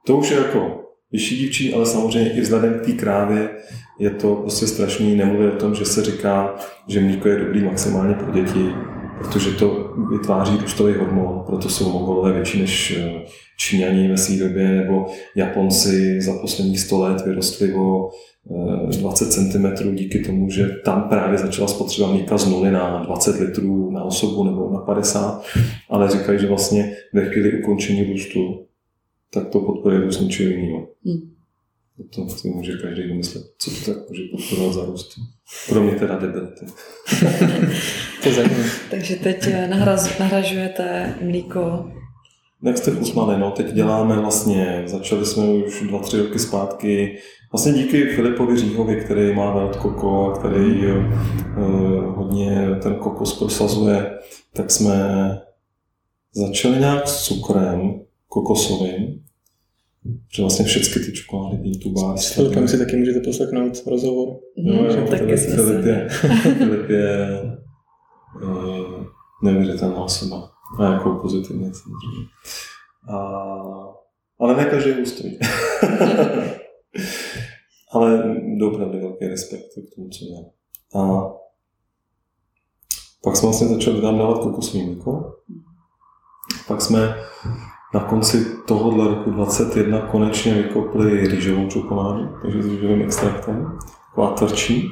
To 0.07 0.17
už 0.17 0.31
je 0.31 0.37
jako 0.37 0.86
vyšší 1.13 1.37
dívčí, 1.37 1.75
ale 1.75 1.87
samozřejmě 1.87 2.33
i 2.33 2.41
vzhledem 2.41 2.75
k 2.75 2.87
té 2.87 2.93
krávě 2.93 3.51
je 3.99 4.11
to 4.11 4.35
prostě 4.35 4.67
strašný. 4.67 5.17
Nemluvit 5.17 5.53
o 5.53 5.57
tom, 5.57 5.75
že 5.75 5.85
se 5.85 6.05
říká, 6.05 6.55
že 6.89 7.01
mlíko 7.01 7.29
je 7.29 7.39
dobrý 7.39 7.65
maximálně 7.65 8.15
pro 8.15 8.33
děti, 8.33 8.69
protože 9.19 9.51
to 9.51 9.95
vytváří 10.11 10.57
růstový 10.57 10.95
hormon, 10.95 11.43
proto 11.47 11.69
jsou 11.69 11.93
mongolové 11.93 12.33
větší 12.33 12.61
než 12.61 12.99
eh, 12.99 13.25
Číňani 13.59 14.09
ve 14.09 14.17
své 14.17 14.37
době, 14.37 14.69
nebo 14.69 15.07
Japonci 15.37 16.21
za 16.21 16.33
posledních 16.41 16.81
100 16.81 17.01
let 17.01 17.27
vyrostli 17.27 17.75
o 17.75 18.11
20 19.01 19.25
eh, 19.25 19.31
cm 19.31 19.97
díky 19.97 20.19
tomu, 20.19 20.51
že 20.51 20.71
tam 20.85 21.03
právě 21.09 21.39
začala 21.39 21.69
spotřeba 21.69 22.13
mlíka 22.13 22.39
z 22.39 22.49
nuly 22.49 22.71
na 22.71 23.03
20 23.07 23.41
litrů 23.41 23.91
na 23.91 24.05
osobu 24.05 24.45
nebo 24.45 24.71
na 24.73 24.81
50, 24.81 25.43
ale 25.91 26.11
říkají, 26.11 26.39
že 26.39 26.47
vlastně 26.47 26.97
ve 27.13 27.25
chvíli 27.25 27.63
ukončení 27.63 28.13
růstu 28.13 28.67
tak 29.31 29.49
to 29.49 29.61
podporuje 29.61 30.01
růst 30.01 30.21
něčeho 30.21 30.51
jiného. 30.51 30.89
Hmm. 31.05 31.33
To 32.15 32.29
si 32.29 32.49
může 32.49 32.73
každý 32.73 33.09
domyslet, 33.09 33.45
co 33.59 33.71
to 33.71 33.93
tak 33.93 34.09
může 34.09 34.23
podporovat 34.31 34.73
za 34.73 34.85
růst. 34.85 35.21
Pro 35.69 35.83
mě 35.83 35.95
teda 35.95 36.19
debility. 36.19 36.67
to 38.23 38.33
zajímavé. 38.33 38.65
Takže 38.91 39.17
teď 39.17 39.47
eh, 39.47 39.69
nahraz, 39.69 40.19
nahražujete 40.19 41.15
mlíko 41.23 41.91
jak 42.63 42.79
jste 42.79 42.91
chutnali, 42.91 43.39
no, 43.39 43.51
teď 43.51 43.73
děláme 43.73 44.21
vlastně, 44.21 44.83
začali 44.87 45.27
jsme 45.27 45.45
už 45.45 45.83
dva, 45.83 45.99
tři 45.99 46.19
roky 46.19 46.39
zpátky, 46.39 47.19
vlastně 47.53 47.73
díky 47.73 48.07
Filipovi 48.07 48.57
Říhovi, 48.57 48.97
který 48.97 49.35
má 49.35 49.59
Wild 49.59 49.77
Koko 49.77 50.33
a 50.33 50.39
který 50.39 50.87
uh, 50.87 51.05
hodně 52.17 52.69
ten 52.83 52.95
kokos 52.95 53.39
prosazuje, 53.39 54.19
tak 54.53 54.71
jsme 54.71 54.97
začali 56.33 56.79
nějak 56.79 57.09
s 57.09 57.25
cukrem 57.25 58.01
kokosovým, 58.29 59.25
že 60.35 60.43
vlastně 60.43 60.65
všechny 60.65 61.03
ty 61.03 61.13
čokolády 61.13 61.57
bílý 61.57 61.79
tubář. 61.79 62.21
S 62.21 62.33
Filipem 62.33 62.69
si 62.69 62.79
taky 62.79 62.97
můžete 62.97 63.21
poslechnout 63.21 63.87
rozhovor. 63.87 64.29
No, 64.57 64.75
jo, 64.75 64.85
jo, 64.85 65.07
taky 65.11 65.37
Filip 65.37 65.85
je, 65.85 66.09
Filip 66.59 66.91
je 66.91 67.43
uh, 68.43 69.05
neuvěřitelná 69.43 70.05
osoba. 70.05 70.51
A 70.79 70.93
jako 70.93 71.11
pozitivně 71.11 71.71
samozřejmě. 71.75 72.27
A, 73.09 73.17
ale 74.39 74.57
ne 74.57 74.65
každý 74.65 74.93
ústroj. 74.93 75.39
ale 77.93 78.37
opravdu 78.67 79.01
velký 79.01 79.27
respekt 79.27 79.63
k 79.63 79.95
tomu, 79.95 80.09
co 80.09 80.25
dělá. 80.25 80.45
A 80.95 81.33
pak 83.23 83.37
jsme 83.37 83.47
vlastně 83.47 83.69
začali 83.69 84.01
tam 84.01 84.19
dávat 84.19 84.39
kokosový 84.39 84.87
mléko. 84.87 85.35
Pak 86.69 86.83
jsme 86.83 87.15
na 87.97 88.03
konci 88.03 88.47
tohohle 88.67 89.09
roku 89.09 89.31
2021 89.31 90.01
konečně 90.01 90.55
vykopli 90.55 91.27
rýžovou 91.27 91.67
čokoládu, 91.69 92.29
takže 92.43 92.63
s 92.63 92.67
rýžovým 92.67 93.03
extraktem, 93.03 93.79
taková 94.11 94.31
tvrdší. 94.31 94.89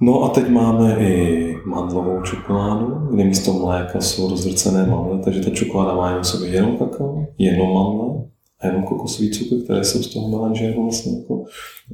No 0.00 0.22
a 0.22 0.28
teď 0.28 0.48
máme 0.48 0.96
i 0.98 1.56
mandlovou 1.64 2.22
čokoládu, 2.22 2.86
kde 3.10 3.24
místo 3.24 3.52
mléka 3.52 4.00
jsou 4.00 4.30
rozvrcené 4.30 4.86
mandle, 4.86 5.18
takže 5.18 5.40
ta 5.40 5.50
čokoláda 5.50 5.94
má 5.94 6.08
jenom 6.08 6.24
sobě 6.24 6.48
jenom 6.48 6.76
kakao, 6.76 7.26
jenom 7.38 7.74
mandle 7.74 8.24
a 8.60 8.66
jenom 8.66 8.82
kokosový 8.82 9.30
cukr, 9.30 9.64
které 9.64 9.84
jsou 9.84 10.02
z 10.02 10.14
toho 10.14 10.28
melanžéru 10.28 10.82
vlastně 10.82 11.18
jako 11.18 11.44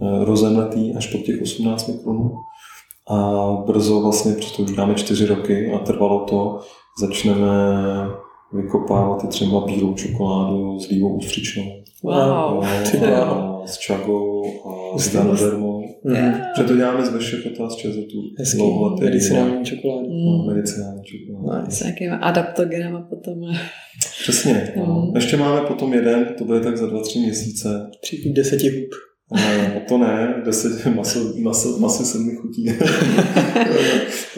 eh, 0.03 0.24
rozemletý 0.24 0.95
až 0.97 1.07
po 1.07 1.18
těch 1.18 1.42
18 1.42 1.88
mikronů. 1.88 2.34
A 3.11 3.49
brzo 3.66 4.01
vlastně, 4.01 4.32
protože 4.32 4.57
to 4.57 4.62
už 4.62 4.72
dáme 4.72 4.95
čtyři 4.95 5.26
roky 5.26 5.72
a 5.72 5.78
trvalo 5.78 6.20
to, 6.20 6.61
začneme 7.01 7.47
vykopávat 8.55 9.25
i 9.25 9.27
třeba 9.27 9.67
bílou 9.67 9.95
čokoládu 9.95 10.81
s 10.81 10.89
lívou 10.89 11.17
ústřičnou. 11.17 11.65
Wow. 12.03 12.15
A 12.15 13.63
s 13.67 13.79
čagou 13.79 14.45
a 14.95 14.99
s 14.99 15.13
danodermou. 15.13 15.85
Mhm. 16.05 16.41
Že 16.57 16.65
to 16.65 16.77
děláme 16.77 17.07
z 17.07 17.13
vešechota 17.13 17.71
z 17.71 17.77
čezotu. 17.77 18.23
Hezký, 18.39 18.59
Dlouholetý 18.59 19.05
medicinální 19.05 19.65
čokoládu. 19.65 20.09
No, 20.11 20.45
medicinální 20.55 21.03
čokoládu. 21.05 21.71
S 21.71 21.81
nějakými 21.81 22.13
adaptogenama 22.13 23.01
potom. 23.01 23.35
Přesně. 24.23 24.73
No. 24.77 25.07
Mm. 25.09 25.17
Ještě 25.17 25.37
máme 25.37 25.61
potom 25.61 25.95
jeden, 25.95 26.27
to 26.39 26.45
bude 26.45 26.61
tak 26.61 26.77
za 26.77 26.87
dva, 26.87 27.03
tři 27.03 27.19
měsíce. 27.19 27.91
Tři 28.01 28.33
deseti 28.33 28.69
hub. 28.69 29.14
No, 29.33 29.81
to 29.89 29.99
ne, 29.99 30.43
deset 30.45 30.87
maso, 30.97 31.18
maso, 31.43 31.79
masy 31.79 32.05
sedmi 32.05 32.37
chutí. 32.37 32.72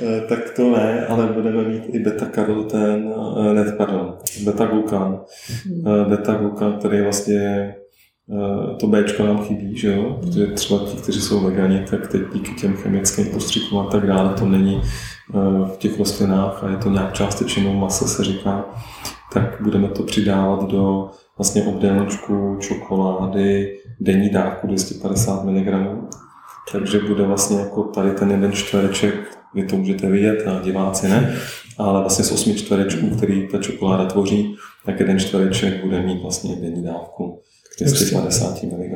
Eh, 0.02 0.20
tak 0.28 0.50
to 0.50 0.70
ne, 0.70 1.06
ale 1.06 1.26
budeme 1.26 1.68
mít 1.68 1.82
i 1.88 1.98
beta-karoten, 1.98 3.14
eh, 3.38 3.54
ne, 3.54 3.72
pardon, 3.72 4.14
beta-glukan. 4.44 5.20
Hmm. 5.64 6.04
Beta-glukan, 6.10 6.78
který 6.78 7.00
vlastně 7.00 7.74
eh, 8.32 8.76
to 8.80 8.86
B 8.86 9.04
nám 9.24 9.38
chybí, 9.44 9.76
že 9.76 9.92
jo? 9.92 10.18
Protože 10.20 10.46
třeba 10.46 10.80
ti, 10.80 10.96
kteří 10.96 11.20
jsou 11.20 11.40
vegani, 11.40 11.84
tak 11.90 12.08
teď 12.08 12.22
díky 12.34 12.54
těm 12.60 12.76
chemickým 12.76 13.26
postřikům 13.26 13.78
a 13.78 13.86
tak 13.86 14.06
dále 14.06 14.34
to 14.34 14.46
není 14.46 14.82
v 15.74 15.76
těch 15.78 15.98
rostlinách 15.98 16.64
a 16.64 16.70
je 16.70 16.76
to 16.76 16.90
nějak 16.90 17.12
částečnou 17.12 17.72
masa, 17.72 18.06
se 18.06 18.24
říká, 18.24 18.64
tak 19.32 19.62
budeme 19.62 19.88
to 19.88 20.02
přidávat 20.02 20.70
do 20.70 21.10
vlastně 21.38 21.62
obdélníčku 21.62 22.56
čokolády 22.60 23.78
denní 24.00 24.30
dávku 24.30 24.66
250 24.66 25.44
mg. 25.44 25.66
Takže 26.72 26.98
bude 26.98 27.24
vlastně 27.24 27.58
jako 27.58 27.82
tady 27.82 28.10
ten 28.10 28.30
jeden 28.30 28.52
čtvereček, 28.52 29.14
vy 29.54 29.64
to 29.64 29.76
můžete 29.76 30.10
vidět 30.10 30.46
a 30.46 30.62
diváci 30.62 31.08
ne, 31.08 31.36
ale 31.78 32.00
vlastně 32.00 32.24
z 32.24 32.32
osmi 32.32 32.54
čtverečků, 32.54 33.10
který 33.16 33.48
ta 33.48 33.58
čokoláda 33.58 34.06
tvoří, 34.06 34.54
tak 34.86 35.00
jeden 35.00 35.18
čtvereček 35.18 35.84
bude 35.84 36.02
mít 36.02 36.22
vlastně 36.22 36.56
denní 36.56 36.84
dávku 36.84 37.40
250 37.80 38.62
mg. 38.62 38.92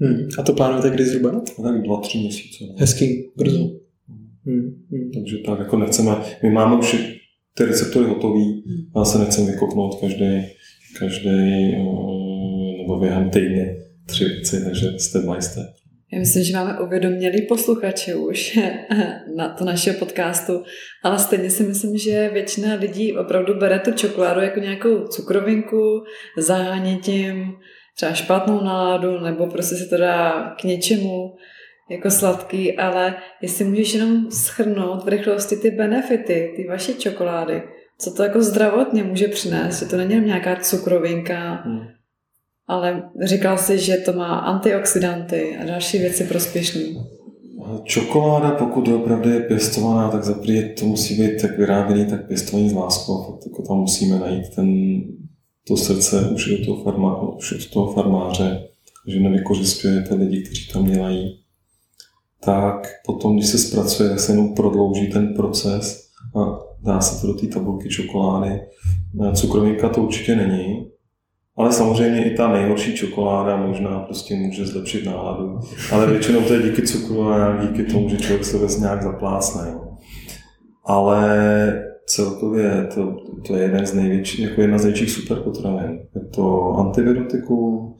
Hmm. 0.00 0.28
A 0.38 0.42
to 0.42 0.52
plánujete 0.52 0.90
kdy 0.90 1.04
zhruba? 1.04 1.32
No 1.32 1.42
tak 1.62 1.82
dva, 1.82 2.00
tři 2.00 2.18
měsíce. 2.18 2.64
No. 2.68 2.74
Hezký, 2.78 3.30
brzo. 3.36 3.58
Hmm. 3.58 4.84
Hmm. 4.90 5.10
Takže 5.14 5.36
tak 5.46 5.58
jako 5.58 5.76
nechceme, 5.76 6.16
my 6.42 6.50
máme 6.50 6.76
už 6.76 7.16
ty 7.56 7.64
receptory 7.64 8.06
hotový, 8.06 8.64
a 8.94 9.04
se 9.04 9.18
nechceme 9.18 9.52
vykopnout 9.52 10.00
každý, 10.00 10.42
každý 10.98 11.72
nebo 12.78 12.98
během 13.00 13.30
týdne 13.30 13.76
tři 14.06 14.24
věci, 14.24 14.64
takže 14.64 14.86
step 14.98 15.22
by 15.24 15.42
step. 15.42 15.66
Já 16.12 16.18
myslím, 16.18 16.44
že 16.44 16.56
máme 16.56 16.80
uvědomělý 16.80 17.42
posluchače 17.42 18.14
už 18.14 18.58
na 19.36 19.48
to 19.48 19.64
našeho 19.64 19.98
podcastu, 19.98 20.62
ale 21.02 21.18
stejně 21.18 21.50
si 21.50 21.62
myslím, 21.62 21.98
že 21.98 22.30
většina 22.32 22.74
lidí 22.74 23.16
opravdu 23.16 23.54
bere 23.54 23.78
tu 23.78 23.92
čokoládu 23.92 24.40
jako 24.40 24.60
nějakou 24.60 25.06
cukrovinku, 25.06 26.02
zahání 26.38 26.96
tím 26.96 27.52
třeba 27.96 28.12
špatnou 28.12 28.64
náladu, 28.64 29.20
nebo 29.20 29.46
prostě 29.46 29.76
se 29.76 29.86
to 29.86 29.96
dá 29.96 30.50
k 30.60 30.64
něčemu 30.64 31.34
jako 31.90 32.10
sladký, 32.10 32.76
ale 32.76 33.14
jestli 33.42 33.64
můžeš 33.64 33.94
jenom 33.94 34.30
schrnout 34.30 35.04
v 35.04 35.08
rychlosti 35.08 35.56
ty 35.56 35.70
benefity, 35.70 36.52
ty 36.56 36.66
vaše 36.68 36.94
čokolády, 36.94 37.62
co 37.98 38.10
to 38.10 38.22
jako 38.22 38.42
zdravotně 38.42 39.04
může 39.04 39.28
přinést, 39.28 39.78
že 39.78 39.86
to 39.86 39.96
není 39.96 40.26
nějaká 40.26 40.56
cukrovinka, 40.56 41.54
hmm 41.54 41.96
ale 42.68 43.10
říkal 43.24 43.58
jsi, 43.58 43.78
že 43.78 43.96
to 43.96 44.12
má 44.12 44.38
antioxidanty 44.38 45.56
a 45.56 45.64
další 45.64 45.98
věci 45.98 46.24
prospěšné. 46.24 46.82
Čokoláda, 47.84 48.50
pokud 48.50 48.88
opravdu 48.88 49.30
je 49.30 49.40
pěstovaná, 49.40 50.10
tak 50.10 50.24
za 50.24 50.34
to 50.78 50.86
musí 50.86 51.14
být 51.14 51.42
tak 51.42 51.58
vyráběný, 51.58 52.06
tak 52.06 52.26
pěstovaný 52.26 52.68
z 52.68 52.72
láskou. 52.72 53.22
Fakt 53.22 53.46
jako 53.46 53.62
tam 53.62 53.76
musíme 53.76 54.18
najít 54.18 54.54
ten, 54.54 55.00
to 55.68 55.76
srdce 55.76 56.30
už 56.34 56.48
do 56.48 56.64
toho, 56.64 56.84
farma, 56.84 57.32
už 57.32 57.52
od 57.52 57.70
toho 57.70 57.92
farmáře, 57.92 58.68
že 59.06 59.20
nevykořistujete 59.20 60.14
lidi, 60.14 60.42
kteří 60.42 60.68
tam 60.72 60.84
dělají. 60.84 61.38
Tak 62.44 62.88
potom, 63.06 63.36
když 63.36 63.48
se 63.48 63.58
zpracuje, 63.58 64.08
tak 64.08 64.20
se 64.20 64.32
jenom 64.32 64.54
prodlouží 64.54 65.06
ten 65.06 65.34
proces 65.34 66.08
a 66.36 66.58
dá 66.86 67.00
se 67.00 67.20
to 67.20 67.26
do 67.26 67.34
té 67.34 67.46
tabulky 67.46 67.88
čokolády. 67.88 68.60
Cukrovinka 69.34 69.88
to 69.88 70.02
určitě 70.02 70.36
není, 70.36 70.90
ale 71.56 71.72
samozřejmě 71.72 72.24
i 72.24 72.36
ta 72.36 72.52
nejhorší 72.52 72.94
čokoláda 72.94 73.56
možná 73.56 73.98
prostě 73.98 74.34
může 74.34 74.66
zlepšit 74.66 75.06
náladu. 75.06 75.58
Ale 75.92 76.06
většinou 76.06 76.40
to 76.40 76.54
je 76.54 76.62
díky 76.62 76.82
cukru 76.82 77.28
a 77.28 77.64
díky 77.66 77.92
tomu, 77.92 78.08
že 78.08 78.16
člověk 78.16 78.44
se 78.44 78.56
vůbec 78.56 78.80
nějak 78.80 79.02
zaplácne. 79.02 79.70
Jo. 79.72 79.80
Ale 80.84 81.84
celkově 82.06 82.88
to, 82.94 83.16
to 83.46 83.56
je 83.56 83.62
jeden 83.62 83.86
z 83.86 83.94
největších, 83.94 84.40
jako 84.40 84.60
jedna 84.60 84.78
z 84.78 84.84
největších 84.84 85.10
superpotravin. 85.10 85.98
Je 86.14 86.20
to 86.34 86.72
antivirotikum, 86.72 87.94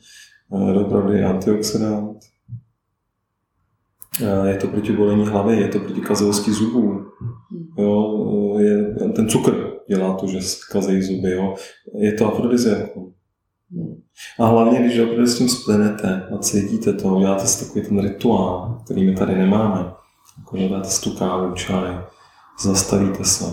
opravdu 0.84 1.12
antioxidant, 1.26 2.18
je 4.44 4.56
to 4.56 4.66
proti 4.68 4.92
bolení 4.92 5.26
hlavy, 5.26 5.56
je 5.56 5.68
to 5.68 5.78
proti 5.78 6.00
kazelosti 6.00 6.52
zubů. 6.52 7.04
Jo, 7.78 8.58
je, 8.58 8.84
ten 9.16 9.28
cukr 9.28 9.72
dělá 9.88 10.14
to, 10.14 10.26
že 10.26 10.38
kazejí 10.72 11.02
zuby. 11.02 11.30
Jo. 11.30 11.54
Je 11.94 12.12
to 12.12 12.32
afrodiziakum. 12.32 13.12
A 14.38 14.46
hlavně, 14.46 14.80
když 14.80 14.98
opravdu 14.98 15.26
s 15.26 15.38
tím 15.38 15.48
splenete 15.48 16.28
a 16.34 16.38
cítíte 16.38 16.92
to, 16.92 17.08
uděláte 17.08 17.46
si 17.46 17.64
takový 17.64 17.86
ten 17.86 18.00
rituál, 18.02 18.80
který 18.84 19.06
my 19.06 19.14
tady 19.14 19.34
nemáme. 19.34 19.92
Jako 20.38 20.56
dáte 20.74 20.88
si 20.88 21.02
tu 21.02 21.10
kávu, 21.10 21.54
čaj, 21.54 22.00
zastavíte 22.62 23.24
se, 23.24 23.44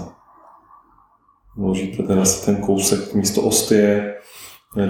vložíte 1.58 2.04
teda 2.04 2.26
si 2.26 2.46
ten 2.46 2.56
kousek 2.56 3.14
místo 3.14 3.42
ostie 3.42 4.16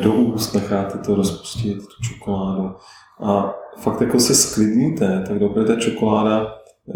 do 0.01 0.13
úst, 0.13 0.53
necháte 0.53 0.97
to 0.97 1.15
rozpustit, 1.15 1.77
tu 1.77 2.03
čokoládu. 2.03 2.75
A 3.23 3.55
fakt 3.77 4.01
jako 4.01 4.19
se 4.19 4.35
sklidníte, 4.35 5.23
tak 5.27 5.39
dobře 5.39 5.65
ta 5.65 5.75
čokoláda, 5.75 6.47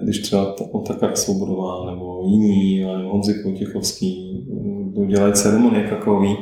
když 0.04 0.20
třeba 0.20 0.46
ta 0.46 0.64
Otakar 0.72 1.16
Svobodová 1.16 1.92
nebo 1.92 2.22
jiní, 2.26 2.80
nebo 2.80 3.10
Honzik 3.10 3.46
Vojtěchovský, 3.46 4.46
dělají 5.08 5.34
ceremonie 5.34 5.88
kakaový, 5.88 6.38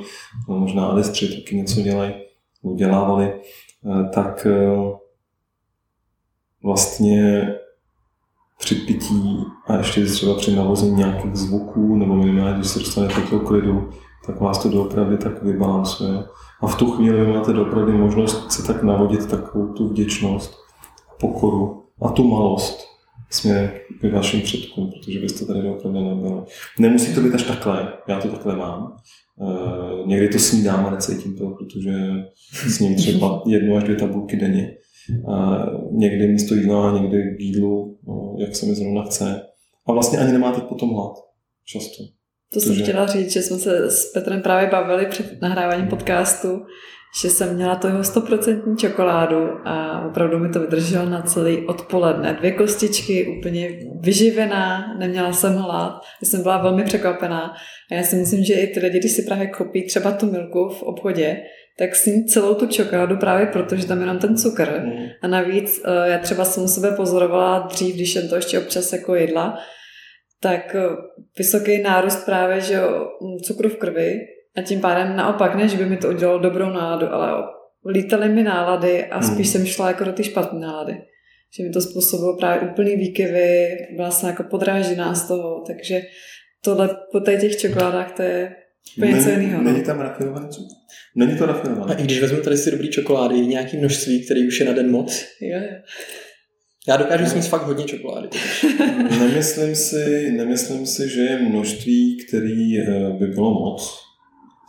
no, 0.50 0.60
možná 0.60 0.86
Alistři 0.86 1.36
taky 1.36 1.56
něco 1.56 1.82
dělají, 1.82 2.14
udělávali, 2.62 3.34
eh, 3.34 4.10
tak 4.14 4.46
eh, 4.46 4.92
vlastně 6.64 7.50
při 8.60 8.76
pití 8.76 9.38
a 9.68 9.78
ještě 9.78 10.06
třeba 10.06 10.36
při 10.36 10.56
navození 10.56 10.96
nějakých 10.96 11.36
zvuků, 11.36 11.96
nebo 11.96 12.16
minimálně, 12.16 12.56
když 12.58 12.68
se 12.68 12.80
dostanete 12.80 13.22
do 13.32 13.40
klidu, 13.40 13.90
tak 14.26 14.40
vás 14.40 14.64
to 14.64 14.70
doopravdy 14.70 15.18
tak 15.18 15.44
vybalansuje. 15.44 16.24
A 16.62 16.68
v 16.68 16.76
tu 16.76 16.92
chvíli 16.92 17.28
máte 17.28 17.54
doopravdy 17.54 17.92
možnost 17.92 18.52
se 18.52 18.68
tak 18.68 18.84
navodit 18.84 19.30
takovou 19.30 19.74
tu 19.74 19.88
vděčnost, 19.88 20.56
pokoru 21.20 21.84
a 22.02 22.10
tu 22.10 22.24
malost, 22.24 22.88
směrem 23.30 23.72
k 24.02 24.14
vašim 24.14 24.42
předkům, 24.42 24.92
protože 24.92 25.20
byste 25.20 25.46
tady 25.46 25.70
opravdu 25.70 26.16
nebyli. 26.16 26.42
Nemusí 26.80 27.16
to 27.16 27.22
být 27.22 27.34
až 27.34 27.44
takhle, 27.44 27.94
já 28.08 28.22
to 28.22 28.28
takhle 28.28 28.56
mám. 28.56 28.98
Uh, 29.38 30.08
někdy 30.08 30.30
to 30.30 30.40
snídám 30.40 30.86
a 30.86 30.90
necítím 30.90 31.38
to, 31.38 31.50
protože 31.50 31.94
s 32.44 32.80
ním 32.80 32.96
třeba 32.96 33.44
jednu 33.46 33.76
až 33.76 33.84
dvě 33.84 33.96
tabulky 33.96 34.36
denně. 34.36 34.78
Uh, 35.28 35.92
někdy 35.92 36.28
místo 36.28 36.56
jídla, 36.56 37.00
někdy 37.00 37.36
k 37.38 37.42
jídlu, 37.42 37.98
uh, 38.06 38.42
jak 38.42 38.56
se 38.56 38.66
mi 38.66 38.76
zrovna 38.76 39.04
chce. 39.04 39.42
A 39.88 39.92
vlastně 39.92 40.20
ani 40.20 40.32
nemáte 40.32 40.62
potom 40.62 40.94
hlad. 40.94 41.14
Často. 41.66 42.04
To 42.56 42.62
jsem 42.62 42.76
chtěla 42.76 43.08
říct, 43.08 43.34
že 43.34 43.42
jsme 43.42 43.58
se 43.58 43.92
s 43.92 44.12
Petrem 44.12 44.42
právě 44.42 44.70
bavili 44.70 45.06
před 45.06 45.42
nahráváním 45.42 45.88
podcastu, 45.88 46.66
že 47.22 47.30
jsem 47.30 47.56
měla 47.56 47.76
toho 47.76 48.02
100% 48.02 48.76
čokoládu 48.78 49.50
a 49.66 50.06
opravdu 50.08 50.40
mi 50.40 50.50
to 50.50 50.60
vydrželo 50.60 51.10
na 51.10 51.22
celý 51.22 51.66
odpoledne. 51.66 52.34
Dvě 52.40 52.52
kostičky, 52.52 53.38
úplně 53.38 53.70
vyživená, 54.00 54.96
neměla 55.00 55.34
jsem 55.34 55.54
hlad, 55.54 56.02
já 56.22 56.28
jsem 56.28 56.44
byla 56.44 56.58
velmi 56.58 56.84
překvapená 56.84 57.54
a 57.92 57.96
já 57.96 58.04
si 58.04 58.16
myslím, 58.16 58.44
že 58.44 58.54
i 58.54 58.68
ty 58.68 58.80
lidi, 58.80 59.00
když 59.00 59.12
si 59.12 59.24
právě 59.24 59.48
kopí 59.48 59.88
třeba 59.88 60.12
tu 60.12 60.32
milku 60.32 60.70
v 60.70 60.84
obchodě, 60.84 61.38
tak 61.78 61.96
sní 61.96 62.26
celou 62.26 62.54
tu 62.54 62.68
čokoládu 62.68 63.18
právě 63.18 63.46
proto, 63.46 63.76
že 63.76 63.88
tam 63.88 64.02
jenom 64.02 64.20
ten 64.20 64.38
cukr. 64.38 64.82
Mm. 64.86 65.08
A 65.22 65.28
navíc 65.28 65.82
eh, 65.86 66.10
já 66.10 66.18
třeba 66.18 66.46
jsem 66.46 66.68
sebe 66.68 66.92
pozorovala 66.92 67.60
dřív, 67.60 67.96
když 67.96 68.14
jsem 68.14 68.30
to 68.30 68.36
ještě 68.36 68.60
občas 68.60 68.94
jako 68.94 69.16
jedla, 69.16 69.58
tak 70.46 70.76
eh, 70.76 70.82
vysoký 71.38 71.82
nárůst 71.82 72.26
právě 72.26 72.62
že 72.62 72.80
cukru 73.44 73.70
v 73.70 73.78
krvi 73.78 74.20
a 74.58 74.62
tím 74.62 74.82
pádem 74.82 75.16
naopak, 75.16 75.56
ne, 75.56 75.68
že 75.68 75.78
by 75.78 75.86
mi 75.86 75.98
to 75.98 76.10
udělalo 76.10 76.40
dobrou 76.40 76.70
náladu, 76.70 77.08
ale 77.14 77.44
lítaly 77.92 78.30
mi 78.30 78.44
nálady 78.44 79.06
a 79.06 79.22
spíš 79.22 79.48
mm. 79.48 79.52
jsem 79.52 79.66
šla 79.66 79.88
jako 79.88 80.04
do 80.04 80.14
ty 80.14 80.24
špatné 80.24 80.60
nálady. 80.60 80.94
Že 81.58 81.64
mi 81.64 81.70
to 81.70 81.82
způsobilo 81.82 82.38
právě 82.38 82.70
úplný 82.70 82.96
výkyvy, 82.96 83.78
byla 83.96 84.12
jsem 84.12 84.30
jako 84.30 84.44
podrážená 84.44 85.16
z 85.16 85.28
toho, 85.28 85.64
takže 85.68 86.02
tohle 86.64 86.90
po 87.12 87.20
těch 87.20 87.58
čokoládách 87.58 88.12
to 88.12 88.22
je 88.22 88.56
úplně 88.98 89.12
něco 89.12 89.30
jiného. 89.30 89.64
No. 89.64 89.72
Není 89.72 89.84
tam 89.84 90.00
rafinovaný 90.00 90.50
cukr. 90.50 90.74
Není 91.16 91.38
to 91.38 91.46
rafinované. 91.46 91.96
A 91.96 91.98
i 91.98 92.04
když 92.04 92.22
vezmu 92.22 92.42
tady 92.42 92.58
si 92.58 92.72
dobrý 92.72 92.90
čokolády, 92.90 93.36
nějaký 93.36 93.78
množství, 93.78 94.26
který 94.26 94.48
už 94.48 94.60
je 94.60 94.66
na 94.66 94.74
den 94.74 94.92
moc. 94.92 95.26
Jo, 95.42 95.58
jo. 95.58 95.78
Já 96.88 96.98
dokážu 96.98 97.26
sníst 97.26 97.50
fakt 97.50 97.66
hodně 97.66 97.86
čokolády. 97.86 98.30
nemyslím, 99.20 99.76
si, 99.76 100.32
nemyslím 100.32 100.86
si, 100.86 101.10
že 101.10 101.22
je 101.22 101.40
množství, 101.40 102.26
který 102.28 102.80
eh, 102.80 103.10
by 103.20 103.28
bylo 103.28 103.54
moc. 103.54 104.06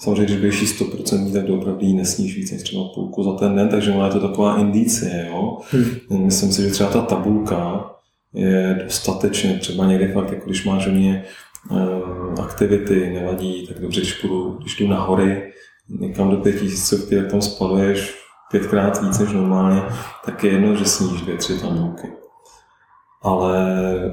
Samozřejmě, 0.01 0.25
když 0.25 0.37
budeš 0.37 0.81
100%, 0.81 1.33
tak 1.33 1.45
doopravdy 1.45 1.93
nesníš 1.93 2.37
víc 2.37 2.53
než 2.53 2.63
třeba 2.63 2.85
půlku 2.95 3.23
za 3.23 3.33
ten 3.33 3.57
den, 3.57 3.69
takže 3.69 3.93
má 3.93 4.09
to 4.09 4.29
taková 4.29 4.61
indicie. 4.61 5.27
Jo? 5.31 5.59
Hmm. 5.71 6.25
Myslím 6.25 6.53
si, 6.53 6.63
že 6.63 6.71
třeba 6.71 6.91
ta 6.91 7.01
tabulka 7.01 7.91
je 8.35 8.81
dostatečně, 8.85 9.59
třeba 9.59 9.87
někdy 9.87 10.13
fakt, 10.13 10.33
jako 10.33 10.47
když 10.47 10.65
máš 10.65 10.87
hodně 10.87 11.25
uh, 11.71 12.45
aktivity, 12.45 13.11
nevadí, 13.11 13.67
tak 13.67 13.81
dobře, 13.81 14.01
když 14.01 14.15
půjdu, 14.15 14.59
když 14.61 14.77
jdu 14.77 14.89
na 14.89 15.01
hory, 15.01 15.53
někam 16.01 16.31
do 16.31 16.37
pětisícovky, 16.37 17.17
tak 17.17 17.31
tam 17.31 17.43
spaluješ 17.43 18.15
pětkrát 18.51 19.03
víc 19.03 19.19
než 19.19 19.33
normálně, 19.33 19.83
tak 20.25 20.45
je 20.45 20.53
jedno, 20.53 20.77
že 20.77 20.85
sníš 20.85 21.21
dvě, 21.21 21.37
tři 21.37 21.61
tabulky. 21.61 22.09
Ale 23.23 23.65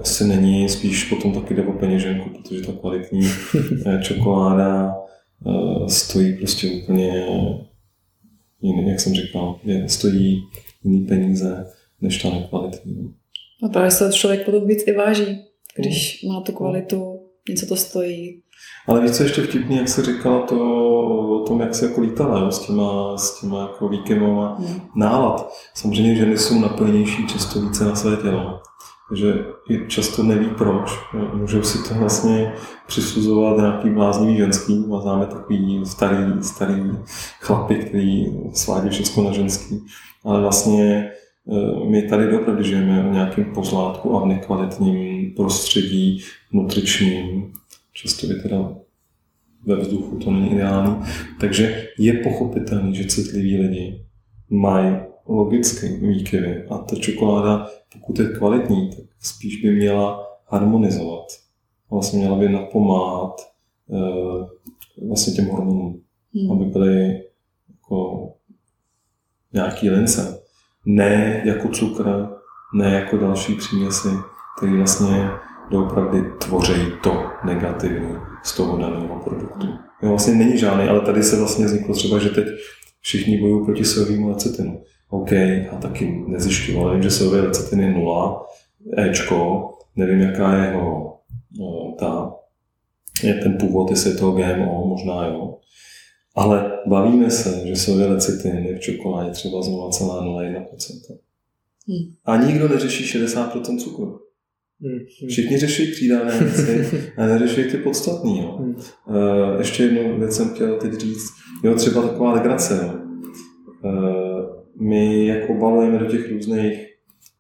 asi 0.02 0.28
není, 0.28 0.70
spíš 0.70 1.04
potom 1.04 1.34
taky 1.34 1.54
jde 1.54 1.64
o 1.64 1.72
peněženku, 1.74 2.30
protože 2.30 2.62
ta 2.62 2.72
kvalitní 2.72 3.22
eh, 3.86 4.00
čokoláda 4.04 4.96
uh, 5.46 5.88
stojí 5.88 6.38
prostě 6.38 6.68
úplně 6.68 7.26
jiný, 8.62 8.90
jak 8.90 9.00
jsem 9.00 9.14
říkal, 9.14 9.60
je, 9.64 9.90
stojí 9.90 10.44
jiný 10.84 11.06
peníze 11.06 11.66
než 12.02 12.24
ta 12.24 12.30
nekvalitní. 12.30 13.14
A 13.64 13.70
právě 13.70 13.92
se 13.92 14.12
člověk 14.14 14.46
potom 14.46 14.68
víc 14.68 14.84
i 14.88 14.94
váží, 14.94 15.42
když 15.78 16.24
má 16.24 16.42
tu 16.42 16.52
kvalitu, 16.52 17.30
něco 17.50 17.66
to 17.66 17.76
stojí. 17.76 18.42
Ale 18.88 19.02
víš, 19.02 19.12
co 19.12 19.24
ještě 19.24 19.42
vtipný, 19.42 19.78
jak 19.78 19.90
se 19.90 20.04
říkala 20.04 20.42
to 20.42 20.56
o 21.28 21.46
tom, 21.48 21.62
jak 21.62 21.76
se 21.76 21.86
jako 21.86 22.02
lítala 22.02 22.40
jo, 22.40 22.52
s 22.52 22.60
těma, 22.60 23.18
s 23.18 23.42
těma 23.42 23.62
jako 23.62 23.90
výkyvama 23.90 24.56
hmm. 24.60 24.82
nálad. 24.96 25.54
Samozřejmě 25.74 26.16
ženy 26.16 26.38
jsou 26.38 26.60
napojenější 26.60 27.28
často 27.28 27.62
více 27.62 27.86
na 27.86 27.96
své 27.96 28.18
tělo 28.18 28.60
že 29.14 29.46
i 29.70 29.88
často 29.88 30.24
neví 30.24 30.50
proč. 30.58 30.92
Můžou 31.34 31.62
si 31.62 31.90
to 31.90 31.96
vlastně 31.96 32.54
přisuzovat 32.88 33.58
nějaký 33.58 33.90
bláznivý 33.90 34.38
ženský. 34.38 34.86
A 34.96 35.02
známe 35.02 35.26
takový 35.26 35.82
starý, 35.86 36.18
starý 36.42 36.92
chlapy, 37.40 37.76
který 37.76 38.26
svádí 38.54 38.90
všechno 38.90 39.24
na 39.24 39.32
ženský. 39.32 39.86
Ale 40.26 40.42
vlastně 40.42 40.94
e, 40.94 41.90
my 41.90 42.02
tady 42.02 42.38
opravdu 42.38 42.64
žijeme 42.64 43.10
v 43.10 43.14
nějakém 43.14 43.46
pozlátku 43.46 44.18
a 44.18 44.24
v 44.24 44.26
nekvalitním 44.26 45.32
prostředí 45.36 46.24
nutričním. 46.52 47.52
Často 47.94 48.28
je 48.28 48.36
teda 48.36 48.76
ve 49.66 49.76
vzduchu, 49.76 50.20
to 50.20 50.32
není 50.32 50.52
ideální. 50.52 50.96
Takže 51.40 51.88
je 52.00 52.14
pochopitelný, 52.14 52.96
že 52.96 53.08
citliví 53.08 53.58
lidi 53.58 54.06
mají 54.50 54.96
logicky 55.26 55.88
výkyvy 55.88 56.66
a 56.70 56.78
ta 56.78 56.96
čokoláda 56.96 57.68
pokud 57.94 58.20
je 58.20 58.30
kvalitní, 58.30 58.90
tak 58.90 59.06
spíš 59.20 59.62
by 59.62 59.72
měla 59.72 60.28
harmonizovat. 60.48 61.26
Vlastně 61.92 62.20
měla 62.20 62.36
by 62.36 62.50
napomáhat 62.50 63.42
uh, 63.88 64.48
vlastně 65.08 65.34
těm 65.34 65.46
hormonům, 65.46 66.02
hmm. 66.36 66.52
aby 66.52 66.66
byly 66.66 67.24
jako 67.70 68.30
nějaký 69.54 69.90
lince. 69.90 70.40
Ne 70.86 71.42
jako 71.46 71.70
cukr, 71.70 72.28
ne 72.76 72.94
jako 72.94 73.18
další 73.18 73.56
příměsi, 73.56 74.08
které 74.58 74.78
vlastně 74.78 75.30
doopravdy 75.72 76.24
tvoří 76.40 76.74
to 77.04 77.24
negativní 77.46 78.16
z 78.44 78.56
toho 78.56 78.78
daného 78.78 79.20
produktu. 79.24 79.68
Jo, 80.02 80.10
vlastně 80.10 80.34
není 80.34 80.58
žádný, 80.58 80.84
ale 80.84 81.02
tady 81.02 81.24
se 81.24 81.40
vlastně 81.40 81.66
vzniklo 81.66 81.96
třeba, 81.96 82.20
že 82.20 82.30
teď 82.30 82.48
všichni 83.00 83.38
bojují 83.38 83.66
proti 83.66 83.86
sojovému 83.86 84.30
lecitinu. 84.30 84.84
OK, 85.10 85.32
a 85.72 85.78
taky 85.82 86.24
nezjišťoval, 86.28 86.94
vím, 86.94 87.04
že 87.04 87.12
sojové 87.12 87.42
lecitin 87.42 87.80
je 87.80 87.94
nula, 87.94 88.46
Ečko, 88.98 89.70
nevím, 89.96 90.20
jaká 90.20 90.56
je 90.56 90.68
jeho 90.68 91.18
no, 91.60 91.96
ta, 92.00 92.36
je 93.24 93.34
ten 93.34 93.58
původ, 93.58 93.92
jestli 93.92 94.10
je 94.10 94.16
to 94.16 94.32
GMO, 94.32 94.88
možná 94.88 95.26
jo. 95.26 95.58
Ale 96.36 96.72
bavíme 96.88 97.30
se, 97.30 97.68
že 97.68 97.76
sojové 97.76 98.06
lecitin 98.06 98.58
je 98.58 98.76
v 98.76 98.80
čokoládě 98.80 99.32
třeba 99.32 99.62
z 99.62 99.70
0,01%. 99.70 101.18
Hmm. 101.88 102.14
A 102.26 102.38
nikdo 102.38 102.68
neřeší 102.68 103.20
60% 103.20 103.80
cukru. 103.80 104.20
Hmm. 104.84 105.28
Všichni 105.30 105.58
řeší 105.58 105.92
přídané 105.92 106.40
věci 106.40 107.04
a 107.18 107.26
neřeší 107.26 107.64
ty 107.72 107.78
podstatný. 107.78 108.40
Jo. 108.40 108.58
Hmm. 108.60 108.76
Uh, 109.08 109.58
ještě 109.58 109.84
jednu 109.84 110.20
věc 110.20 110.36
jsem 110.36 110.50
chtěl 110.50 110.78
teď 110.78 110.94
říct. 110.94 111.30
Jo, 111.64 111.76
třeba 111.76 112.02
taková 112.02 112.34
legrace. 112.34 112.80
Jo. 112.84 112.94
Uh, 113.84 114.64
my 114.80 115.26
jak 115.26 115.50
obalujeme 115.50 116.00
do 116.00 116.06
těch 116.06 116.32
různých, 116.32 116.88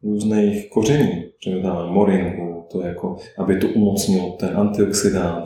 různých 0.03 0.69
koření, 0.69 1.23
že 1.45 1.59
dáme 1.59 1.91
moringu, 1.91 2.67
to 2.71 2.81
je 2.81 2.87
jako, 2.87 3.15
aby 3.37 3.57
to 3.57 3.67
umocnilo 3.67 4.31
ten 4.39 4.57
antioxidant, 4.57 5.45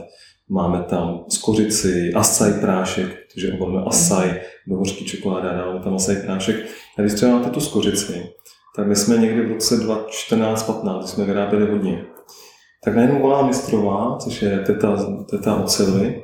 máme 0.49 0.83
tam 0.89 1.25
skořici, 1.29 2.11
asaj 2.15 2.53
prášek, 2.53 3.07
protože 3.33 3.53
obalujeme 3.53 3.85
asaj 3.87 4.41
do 4.67 4.75
hořký 4.75 5.05
čokolády 5.05 5.47
a 5.47 5.53
dáme 5.53 5.83
tam 5.83 5.93
asaj 5.93 6.15
prášek. 6.15 6.65
A 6.97 7.01
když 7.01 7.13
třeba 7.13 7.31
máte 7.31 7.49
tu 7.49 7.59
skořici, 7.59 8.23
tak 8.77 8.87
my 8.87 8.95
jsme 8.95 9.17
někdy 9.17 9.41
v 9.41 9.51
roce 9.51 9.75
2014-15, 9.75 11.01
jsme 11.01 11.25
vyráběli 11.25 11.71
hodně. 11.71 12.05
Tak 12.85 12.95
najednou 12.95 13.19
volá 13.19 13.47
mistrová, 13.47 14.17
což 14.19 14.41
je 14.41 14.59
teta, 14.59 14.97
teta 15.31 15.55
od 15.55 15.71
Silvy, 15.71 16.23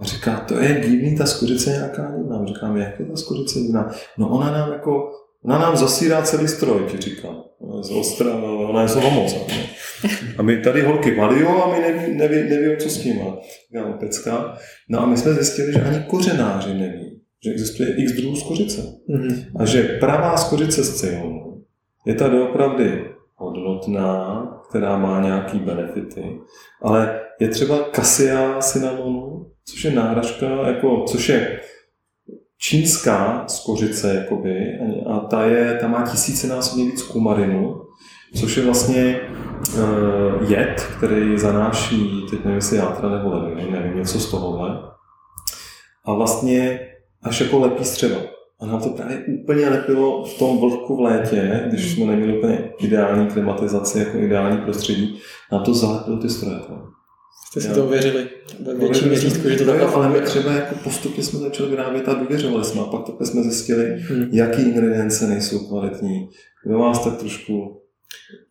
a 0.00 0.04
říká, 0.04 0.44
to 0.48 0.58
je 0.58 0.80
divný, 0.88 1.16
ta 1.16 1.26
skořice 1.26 1.70
je 1.70 1.76
nějaká 1.76 2.12
divná. 2.16 2.44
Říkám, 2.46 2.76
jak 2.76 3.00
je 3.00 3.06
ta 3.06 3.16
skořice 3.16 3.58
divná? 3.58 3.90
No 4.18 4.28
ona 4.28 4.50
nám 4.50 4.72
jako, 4.72 5.10
ona 5.44 5.58
nám 5.58 5.76
zasírá 5.76 6.22
celý 6.22 6.48
stroj, 6.48 6.82
ti 6.90 6.96
říkám. 6.96 7.36
Ona 7.60 7.76
je 7.78 7.84
z 7.84 7.90
ostra, 7.90 8.34
ona 8.68 8.82
je 8.82 8.88
z 8.88 8.96
moc. 8.96 9.36
A 10.38 10.42
my 10.42 10.60
tady 10.60 10.82
holky 10.82 11.14
valio 11.14 11.64
a 11.64 11.74
my 11.74 11.80
neví, 11.80 12.14
neví, 12.14 12.50
neví, 12.50 12.76
co 12.76 12.90
s 12.90 12.98
tím 12.98 13.18
má. 13.18 13.36
Říkám, 13.76 13.98
pecka. 13.98 14.58
No 14.88 15.00
a 15.00 15.06
my 15.06 15.16
jsme 15.16 15.34
zjistili, 15.34 15.72
že 15.72 15.82
ani 15.82 16.04
kořenáři 16.08 16.74
neví, 16.74 17.20
že 17.44 17.50
existuje 17.50 17.96
x 17.96 18.12
druhů 18.12 18.36
skořice. 18.36 18.80
Mm-hmm. 18.80 19.44
A 19.58 19.64
že 19.64 19.82
pravá 19.82 20.36
skořice 20.36 20.84
z 20.84 21.00
cyonu 21.00 21.53
je 22.06 22.14
tady 22.14 22.42
opravdu 22.42 22.84
hodnotná, 23.34 24.46
která 24.68 24.98
má 24.98 25.20
nějaký 25.20 25.58
benefity, 25.58 26.40
ale 26.82 27.20
je 27.40 27.48
třeba 27.48 27.78
kasia 27.78 28.58
cinnamonu, 28.58 29.46
což 29.64 29.84
je 29.84 29.90
náhražka, 29.90 30.46
jako, 30.46 31.04
což 31.08 31.28
je 31.28 31.60
čínská 32.58 33.44
skořice, 33.46 34.14
jakoby, 34.14 34.78
a 35.06 35.18
ta, 35.18 35.44
je, 35.44 35.78
ta 35.80 35.88
má 35.88 36.02
tisícinásobně 36.02 36.84
víc 36.84 37.02
kumarinu, 37.02 37.80
což 38.40 38.56
je 38.56 38.64
vlastně 38.64 39.20
uh, 39.74 40.50
jed, 40.50 40.88
který 40.96 41.38
zanáší, 41.38 42.26
teď 42.30 42.44
nevím, 42.44 42.54
jestli 42.54 42.76
játra 42.76 43.08
nebo 43.08 43.30
ledviny, 43.30 43.70
nevím, 43.70 43.96
něco 43.96 44.20
z 44.20 44.30
tohohle. 44.30 44.80
A 46.04 46.14
vlastně 46.14 46.80
až 47.22 47.40
jako 47.40 47.58
lepí 47.58 47.84
střeva. 47.84 48.20
A 48.64 48.66
nám 48.66 48.82
to 48.82 48.88
právě 48.88 49.24
úplně 49.40 49.68
lepilo 49.68 50.24
v 50.24 50.38
tom 50.38 50.58
vlhku 50.58 50.96
v 50.96 51.00
létě, 51.00 51.64
když 51.68 51.92
jsme 51.92 52.06
neměli 52.06 52.38
úplně 52.38 52.58
ideální 52.78 53.26
klimatizaci, 53.26 53.98
jako 53.98 54.18
ideální 54.18 54.58
prostředí, 54.58 55.18
nám 55.52 55.64
to 55.64 55.74
zalepilo 55.74 56.16
ty 56.16 56.28
stroje. 56.28 56.56
Jste 57.46 57.60
si 57.60 57.74
to 57.74 57.84
uvěřili 57.84 58.26
ve 58.60 58.74
větším 58.74 59.08
měřítku, 59.08 59.48
že 59.48 59.56
to 59.56 59.64
takhle 59.64 59.86
Ale 59.86 60.08
my 60.08 60.20
třeba 60.20 60.52
jako 60.52 60.74
postupně 60.84 61.22
jsme 61.22 61.38
začali 61.38 61.70
vyrábět 61.70 62.08
a 62.08 62.14
důvěřovali 62.14 62.64
jsme 62.64 62.80
a 62.80 62.84
pak 62.84 63.06
takhle 63.06 63.26
jsme 63.26 63.42
zjistili, 63.42 63.84
hmm. 63.84 64.28
jaký 64.32 64.62
ingredience 64.62 65.26
nejsou 65.26 65.58
kvalitní. 65.58 66.28
Kdo 66.64 66.78
vás 66.78 67.04
tak 67.04 67.16
trošku 67.16 67.80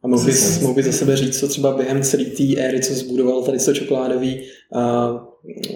a 0.04 0.08
mohl 0.08 0.26
bys, 0.26 0.62
mohl 0.62 0.74
bys 0.74 0.86
za 0.86 0.92
sebe 0.92 1.16
říct, 1.16 1.40
co 1.40 1.48
třeba 1.48 1.78
během 1.78 2.02
celé 2.02 2.24
té 2.24 2.44
éry, 2.58 2.82
co 2.82 2.94
zbudoval 2.94 3.44
tady 3.44 3.60
to 3.60 3.74
čokoládový, 3.74 4.42
a 4.76 5.14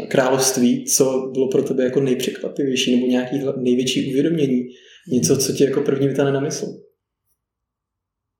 království, 0.07 0.86
co 0.86 1.30
bylo 1.34 1.47
pro 1.47 1.63
tebe 1.63 1.84
jako 1.84 2.01
nejpřekvapivější 2.01 2.95
nebo 2.95 3.07
nějaký 3.07 3.39
největší 3.57 4.11
uvědomění? 4.11 4.63
Něco, 5.11 5.38
co 5.38 5.53
ti 5.53 5.63
jako 5.63 5.82
první 5.82 6.07
vytane 6.07 6.32
na 6.32 6.39
mysl? 6.39 6.65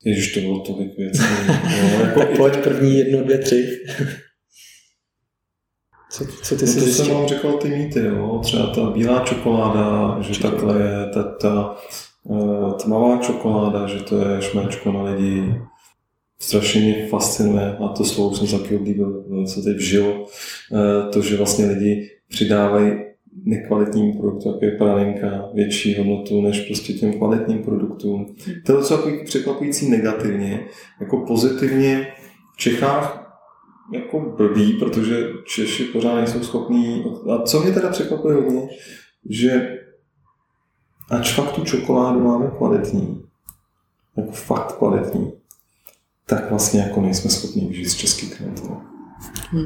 Ježiš, 0.04 0.34
to 0.34 0.40
bylo 0.40 0.60
tolik 0.60 0.96
věcí. 0.96 1.22
No, 1.82 2.04
jako 2.04 2.20
tak 2.20 2.36
pojď 2.36 2.56
první 2.56 2.98
jedno, 2.98 3.24
dvě, 3.24 3.38
tři. 3.38 3.78
Co, 6.10 6.24
co 6.42 6.56
ty 6.56 6.66
no 6.66 6.72
si 6.72 6.80
to 6.80 6.86
jsem 6.86 7.14
vám 7.14 7.28
řekl 7.28 7.52
ty 7.52 7.68
mýty, 7.68 8.00
jo? 8.00 8.40
třeba 8.42 8.66
ta 8.74 8.90
bílá 8.90 9.24
čokoláda, 9.24 10.16
že 10.22 10.34
Čekol. 10.34 10.50
takhle 10.50 10.82
je, 10.82 11.06
ta, 11.14 11.22
ta 11.22 11.76
uh, 12.22 12.72
tmavá 12.72 13.18
čokoláda, 13.18 13.86
že 13.86 14.02
to 14.02 14.28
je 14.28 14.42
šmečko 14.42 14.92
na 14.92 15.02
lidi. 15.02 15.54
Strašně 16.40 16.80
mě 16.80 17.06
fascinuje, 17.06 17.76
a 17.76 17.88
to 17.88 18.04
slovo 18.04 18.36
jsem 18.36 18.60
taky 18.60 18.76
oblíbil, 18.76 19.24
co 19.54 19.62
teď 19.62 19.76
vžil, 19.76 20.24
uh, 20.70 21.10
to, 21.12 21.22
že 21.22 21.36
vlastně 21.36 21.66
lidi 21.66 22.10
přidávají 22.28 22.92
nekvalitním 23.44 24.12
produktu, 24.12 24.48
jako 24.48 24.64
je 24.64 24.70
pralinka, 24.70 25.48
větší 25.54 25.96
hodnotu 25.96 26.40
než 26.40 26.60
prostě 26.60 26.92
těm 26.92 27.12
kvalitním 27.12 27.58
produktům. 27.58 28.34
To 28.66 28.72
je 28.72 28.78
docela 28.78 29.02
překvapující 29.24 29.90
negativně. 29.90 30.64
Jako 31.00 31.16
pozitivně 31.26 32.06
v 32.54 32.56
Čechách 32.56 33.28
jako 33.92 34.34
blbý, 34.36 34.72
protože 34.72 35.28
Češi 35.46 35.84
pořád 35.84 36.14
nejsou 36.14 36.40
schopní. 36.40 37.04
A 37.30 37.42
co 37.42 37.60
mě 37.60 37.72
teda 37.72 37.88
překvapuje 37.88 38.34
hodně, 38.34 38.68
že 39.28 39.78
ač 41.10 41.32
fakt 41.32 41.52
tu 41.52 41.64
čokoládu 41.64 42.20
máme 42.20 42.50
kvalitní, 42.56 43.22
jako 44.16 44.32
fakt 44.32 44.72
kvalitní, 44.72 45.32
tak 46.28 46.50
vlastně 46.50 46.80
jako 46.80 47.00
nejsme 47.00 47.30
schopni 47.30 47.66
vyžít 47.66 47.88
z 47.88 47.94
český 47.94 48.30
klient. 48.30 48.62
Hmm. 49.50 49.64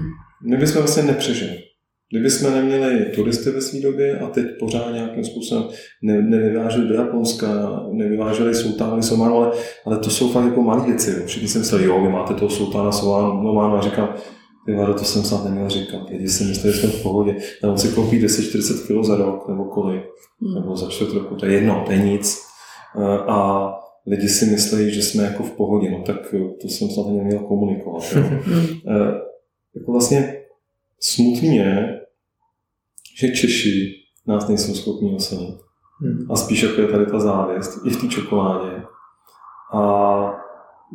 My 0.50 0.56
bychom 0.56 0.82
vlastně 0.82 1.02
nepřežili. 1.02 1.58
Kdyby 2.10 2.30
jsme 2.30 2.50
neměli 2.50 3.04
turisty 3.04 3.50
ve 3.50 3.60
své 3.60 3.80
době 3.80 4.18
a 4.18 4.26
teď 4.26 4.46
pořád 4.60 4.92
nějakým 4.92 5.24
způsobem 5.24 5.64
ne, 6.02 6.22
nevyváželi 6.22 6.88
do 6.88 6.94
Japonska, 6.94 7.46
nevyváželi 7.92 8.54
sultány 8.54 9.02
Sománu, 9.02 9.36
ale, 9.36 9.50
ale 9.86 9.98
to 9.98 10.10
jsou 10.10 10.32
fakt 10.32 10.44
jako 10.44 10.62
malé 10.62 10.86
věci. 10.86 11.10
Jo. 11.10 11.26
Všichni 11.26 11.48
si 11.48 11.58
mysleli, 11.58 11.84
jo, 11.84 12.02
vy 12.02 12.08
máte 12.08 12.34
toho 12.34 12.50
sultána 12.50 12.92
Sománu 12.92 13.60
a 13.60 13.80
říkám, 13.80 14.14
ty 14.66 14.74
vado, 14.74 14.94
to 14.94 15.04
jsem 15.04 15.22
snad 15.22 15.44
neměl 15.44 15.68
říkat. 15.68 16.10
Lidi 16.10 16.28
si 16.28 16.44
mysleli, 16.44 16.76
že 16.76 16.80
jsme 16.80 16.90
v 16.90 17.02
pohodě. 17.02 17.36
A 17.64 17.68
on 17.68 17.78
si 17.78 17.88
koupí 17.88 18.24
10-40 18.24 18.86
kg 18.86 19.06
za 19.06 19.16
rok, 19.16 19.48
nebo 19.48 19.64
kolik, 19.64 20.02
hmm. 20.42 20.54
nebo 20.54 20.76
za 20.76 20.90
čtvrt 20.90 21.12
roku, 21.14 21.34
to 21.34 21.46
je 21.46 21.52
jedno, 21.52 21.82
to 21.86 21.92
je 21.92 21.98
nic. 21.98 22.38
A 23.28 23.68
lidi 24.07 24.28
si 24.28 24.46
myslí, 24.46 24.94
že 24.94 25.03
jsme 25.03 25.24
jako 25.24 25.42
v 25.42 25.50
pohodě, 25.50 25.90
no 25.90 26.03
tak 26.03 26.34
to 26.61 26.68
jsem 26.68 26.88
snad 26.88 27.07
neměl 27.07 27.38
komunikovat. 27.38 28.05
Jo. 28.16 28.22
Hmm. 28.22 28.66
jako 29.76 29.92
vlastně 29.92 30.42
smutný 31.00 31.57
je, 31.57 32.00
že 33.18 33.28
Češi 33.28 33.94
nás 34.26 34.48
nejsou 34.48 34.74
schopni 34.74 35.14
ocenit. 35.14 35.55
Hmm. 36.00 36.30
A 36.30 36.36
spíš 36.36 36.62
jako 36.62 36.80
je 36.80 36.88
tady 36.88 37.07
ta 37.07 37.20
závěst, 37.20 37.86
i 37.86 37.90
v 37.90 38.00
té 38.00 38.09
čokoládě. 38.09 38.82
A 39.74 40.32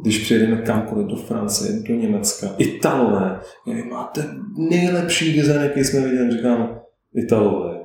když 0.02 0.24
přijedeme 0.24 0.62
kamkoliv 0.62 1.08
do 1.08 1.16
Francie, 1.16 1.84
do 1.88 1.96
Německa, 1.96 2.48
Italové, 2.58 3.40
vy 3.66 3.84
máte 3.84 4.30
nejlepší 4.58 5.38
design, 5.38 5.62
jaký 5.62 5.84
jsme 5.84 6.02
viděli, 6.02 6.32
říkám, 6.32 6.80
Italové. 7.16 7.80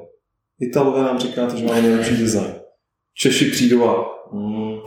Italové 0.61 1.03
nám 1.03 1.18
říkáte, 1.18 1.57
že 1.57 1.66
máme 1.66 1.83
nejlepší 1.83 2.16
design. 2.16 2.55
Češi 3.14 3.51
přijdou 3.51 3.85
a 3.85 4.05
mm, 4.33 4.79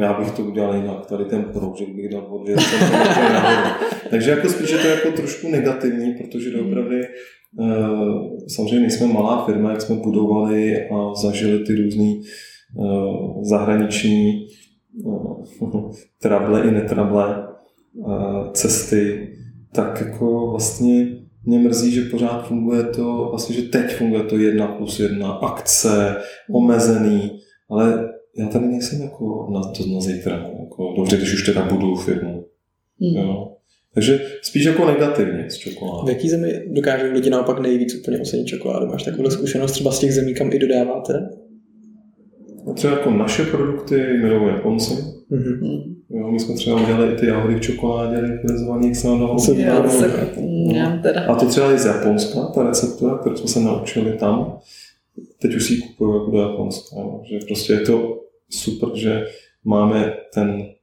já 0.00 0.12
bych 0.12 0.30
to 0.30 0.42
udělal 0.42 0.74
jinak, 0.74 1.06
tady 1.06 1.24
ten 1.24 1.44
proužek 1.44 1.88
bych 1.88 2.08
dal 2.08 2.26
od 2.30 2.48
Takže 4.10 4.30
jako 4.30 4.48
spíš 4.48 4.70
je 4.70 4.78
to 4.78 4.88
jako 4.88 5.10
trošku 5.10 5.48
negativní, 5.48 6.14
protože 6.14 6.50
doopravdy 6.50 7.00
Eh, 7.60 8.48
samozřejmě 8.48 8.80
nejsme 8.80 9.06
malá 9.06 9.46
firma, 9.46 9.70
jak 9.70 9.82
jsme 9.82 9.96
budovali 9.96 10.88
a 10.88 11.14
zažili 11.14 11.64
ty 11.64 11.74
různé 11.74 12.14
eh, 12.14 13.42
zahraniční 13.42 14.46
eh, 15.06 15.66
trable 16.22 16.68
i 16.68 16.70
netrable 16.70 17.46
cesty, 18.52 19.28
tak 19.72 20.00
jako 20.00 20.50
vlastně 20.50 21.06
mě 21.44 21.58
mrzí, 21.58 21.90
že 21.90 22.02
pořád 22.10 22.48
funguje 22.48 22.82
to, 22.82 23.26
vlastně, 23.30 23.56
že 23.56 23.62
teď 23.62 23.94
funguje 23.94 24.22
to 24.22 24.38
jedna 24.38 24.66
plus 24.66 25.00
jedna, 25.00 25.32
akce, 25.32 26.16
omezený, 26.50 27.38
ale 27.70 28.08
já 28.38 28.46
tady 28.46 28.66
nejsem 28.66 29.02
jako 29.02 29.48
na 29.52 29.60
to 29.60 29.86
na 29.94 30.00
zítra, 30.00 30.50
jako 30.60 30.94
dobře, 30.96 31.16
když 31.16 31.34
už 31.34 31.46
teda 31.46 31.62
budu 31.62 31.94
firmu. 31.94 32.44
Hmm. 33.00 33.16
Jo. 33.16 33.52
Takže 33.94 34.20
spíš 34.42 34.64
jako 34.64 34.86
negativně 34.86 35.50
s 35.50 35.56
čokoládou. 35.56 36.06
V 36.06 36.08
jaký 36.08 36.28
zemi 36.28 36.62
dokážou 36.66 37.12
lidi 37.12 37.30
naopak 37.30 37.60
nejvíc 37.60 37.94
úplně 37.94 38.20
ocenit 38.20 38.46
čokoládu? 38.46 38.86
Máš 38.86 39.02
takovou 39.02 39.30
zkušenost 39.30 39.72
třeba 39.72 39.92
z 39.92 39.98
těch 39.98 40.14
zemí, 40.14 40.34
kam 40.34 40.52
i 40.52 40.58
dodáváte? 40.58 41.28
No 42.66 42.74
třeba 42.74 42.92
jako 42.92 43.10
naše 43.10 43.44
produkty 43.44 43.94
milují 44.22 44.48
Japonci. 44.48 44.92
Mm-hmm. 45.30 45.96
Jo, 46.10 46.30
my 46.30 46.40
jsme 46.40 46.54
třeba 46.54 46.82
udělali 46.82 47.12
i 47.12 47.16
ty 47.16 47.26
jahody 47.26 47.54
v 47.54 47.60
čokoládě, 47.60 48.18
liquidizovaný, 48.18 48.86
jak 48.86 48.96
se 48.96 49.08
nám 49.08 49.18
dalo. 49.18 49.36
A 51.28 51.34
to 51.34 51.46
třeba 51.46 51.72
i 51.72 51.78
z 51.78 51.84
Japonska, 51.84 52.40
ta 52.40 52.62
receptura, 52.62 53.18
kterou 53.18 53.36
jsme 53.36 53.48
se 53.48 53.60
naučili 53.60 54.12
tam. 54.12 54.58
Teď 55.38 55.54
už 55.54 55.64
si 55.64 55.72
ji 55.72 55.80
kupuju 55.80 56.14
jako 56.14 56.30
do 56.30 56.38
Japonska. 56.38 56.96
Jo. 57.00 57.20
Že 57.24 57.38
prostě 57.46 57.72
je 57.72 57.80
to 57.80 58.25
super, 58.50 58.96
že 58.96 59.26
máme 59.64 60.16
ten 60.34 60.76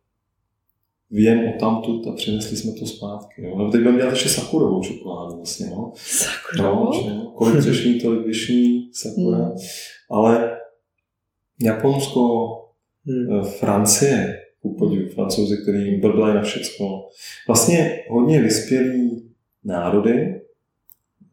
vím 1.13 1.47
o 1.47 1.59
tamtud 1.59 2.07
a 2.07 2.11
přinesli 2.11 2.57
jsme 2.57 2.71
to 2.79 2.85
zpátky. 2.85 3.43
Jo. 3.43 3.57
No, 3.57 3.71
teď 3.71 3.81
budeme 3.81 3.97
dělat 3.97 4.11
ještě 4.11 4.29
sakurovou 4.29 4.81
čokoládu 4.83 5.37
vlastně. 5.37 5.65
No. 5.65 5.91
Sakurovou? 5.95 7.09
No, 7.09 7.33
kolik 7.35 7.59
třešní, 7.59 7.99
tolik 7.99 8.25
vyšní, 8.25 8.89
sakura. 8.93 9.37
Hmm. 9.37 9.55
Ale 10.11 10.57
Japonsko, 11.61 12.51
hmm. 13.05 13.39
Eh, 13.39 13.43
Francie, 13.43 14.39
ku 14.61 14.75
podivu, 14.75 15.09
francouzi, 15.09 15.57
který 15.57 15.85
jim 15.85 16.01
brblají 16.01 16.35
na 16.35 16.41
všecko. 16.41 17.07
Vlastně 17.47 17.99
hodně 18.09 18.41
vyspělý 18.41 19.29
národy, 19.63 20.41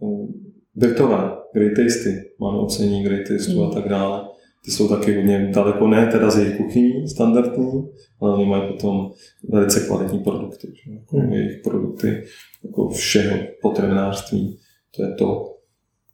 eh, 0.03 0.27
Britové, 0.75 1.37
Great 1.55 1.73
Tasty, 1.77 2.31
máme 2.39 2.59
ocení 2.59 3.03
Great 3.03 3.29
Tastu 3.29 3.53
hmm. 3.53 3.71
a 3.71 3.75
tak 3.75 3.89
dále, 3.89 4.30
ty 4.65 4.71
jsou 4.71 4.89
taky 4.89 5.15
hodně 5.15 5.51
daleko, 5.55 5.89
ne 5.89 6.07
teda 6.07 6.31
z 6.31 6.39
jejich 6.39 6.57
kuchyní 6.57 7.09
standardní, 7.09 7.89
ale 8.21 8.35
oni 8.35 8.47
mají 8.47 8.73
potom 8.73 9.11
velice 9.49 9.81
kvalitní 9.81 10.19
produkty. 10.19 10.69
Že? 10.85 10.93
Jako 10.93 11.17
hmm. 11.17 11.33
Jejich 11.33 11.63
produkty 11.65 12.23
jako 12.65 12.89
všeho 12.89 13.39
potravinářství, 13.63 14.59
to 14.97 15.03
je 15.03 15.15
to. 15.15 15.57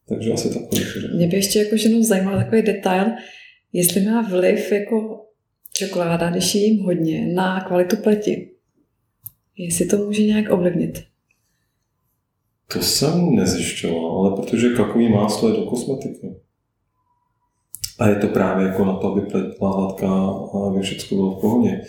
Takže 0.09 0.33
asi 0.33 0.49
takový. 0.49 0.81
Mě 1.15 1.27
by 1.27 1.37
ještě 1.37 1.59
jako 1.59 1.77
ženou 1.77 2.03
zajímal 2.03 2.39
takový 2.39 2.63
detail, 2.63 3.07
jestli 3.73 4.01
má 4.01 4.23
vliv 4.23 4.73
jako 4.73 5.27
čokoláda, 5.73 6.31
když 6.31 6.55
jím 6.55 6.85
hodně, 6.85 7.33
na 7.35 7.61
kvalitu 7.61 7.97
pleti. 7.97 8.51
Jestli 9.57 9.87
to 9.87 9.97
může 9.97 10.23
nějak 10.23 10.53
ovlivnit. 10.53 11.03
To 12.73 12.83
jsem 12.83 13.35
nezjišťoval, 13.35 14.07
ale 14.07 14.37
protože 14.37 14.69
kakový 14.69 15.09
máslo 15.09 15.49
je 15.49 15.57
do 15.57 15.63
kosmetiky. 15.63 16.46
A 17.99 18.09
je 18.09 18.17
to 18.17 18.27
právě 18.27 18.67
jako 18.67 18.85
na 18.85 18.97
to, 18.97 19.13
aby 19.13 19.21
pleť 19.21 19.45
byla 19.59 19.77
hladká 19.77 20.09
a 20.55 20.67
aby 20.67 20.81
všechno 20.81 21.17
bylo 21.17 21.31
v 21.31 21.41
pohodě. 21.41 21.81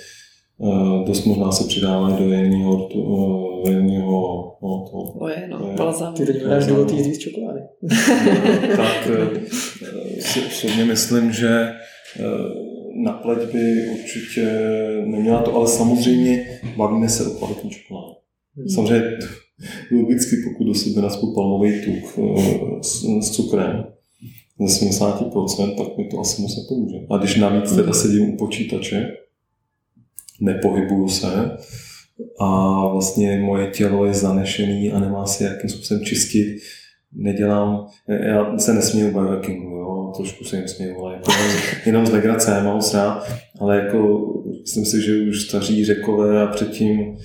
Uh, 0.58 1.06
dost 1.06 1.26
možná 1.26 1.52
se 1.52 1.68
přidávají 1.68 2.16
do 2.16 2.34
jiného 2.34 2.88
uh, 2.88 3.70
jiného 3.70 4.44
no, 4.64 4.86
to, 4.92 4.98
Oje, 5.20 5.48
no, 5.52 5.74
balzám. 5.78 6.14
Ty 6.14 6.26
teď 6.26 6.48
máš 6.48 6.66
důvod 6.66 6.92
jíst 6.92 7.16
z 7.16 7.18
čokolády. 7.18 7.60
tak 8.78 9.10
uh, 9.10 9.38
si 10.20 10.40
osobně 10.48 10.86
myslím, 10.86 11.32
že 11.32 11.74
na 13.04 13.12
pleť 13.14 13.52
by 13.52 13.90
určitě 14.00 14.46
neměla 15.06 15.42
to, 15.42 15.56
ale 15.56 15.68
samozřejmě 15.68 16.60
bavíme 16.78 17.10
se 17.10 17.28
o 17.28 17.30
kvalitní 17.30 17.70
čokoládě. 17.70 18.16
Hmm. 18.58 18.70
Samozřejmě 18.70 19.18
logicky, 19.92 20.36
pokud 20.44 20.68
do 20.68 20.74
sebe 20.74 21.02
naspu 21.02 21.34
palmový 21.34 21.72
tuk 21.86 22.20
s, 22.82 23.04
s 23.22 23.32
cukrem, 23.32 23.84
ze 24.60 24.86
70%, 24.86 25.76
tak 25.78 25.98
mi 25.98 26.08
to 26.08 26.20
asi 26.20 26.42
moc 26.42 26.58
nepomůže. 26.58 26.98
A 27.10 27.18
když 27.18 27.36
navíc 27.36 27.76
teda 27.76 27.94
sedím 27.94 28.30
u 28.30 28.38
počítače, 28.38 29.08
nepohybuju 30.42 31.08
se 31.08 31.58
a 32.40 32.80
vlastně 32.88 33.40
moje 33.40 33.68
tělo 33.68 34.06
je 34.06 34.14
zanešený 34.14 34.92
a 34.92 35.00
nemá 35.00 35.26
si 35.26 35.44
jakým 35.44 35.70
způsobem 35.70 36.06
čistit, 36.06 36.58
nedělám, 37.14 37.88
já 38.08 38.58
se 38.58 38.74
nesmíju 38.74 39.12
biohackingu, 39.12 39.70
jo, 39.70 40.12
trošku 40.18 40.44
se 40.44 40.58
jim 40.58 40.68
směju, 40.68 41.06
ale 41.06 41.14
jako 41.14 41.32
jenom 41.86 42.06
z 42.06 42.12
legrace, 42.14 42.64
mám 42.64 42.80
rád, 42.94 43.24
ale 43.60 43.76
jako 43.76 44.28
myslím 44.62 44.86
si, 44.86 45.02
že 45.02 45.30
už 45.30 45.42
staří 45.42 45.86
řekové 45.86 46.42
a 46.44 46.48
předtím 46.48 47.00
e, 47.00 47.16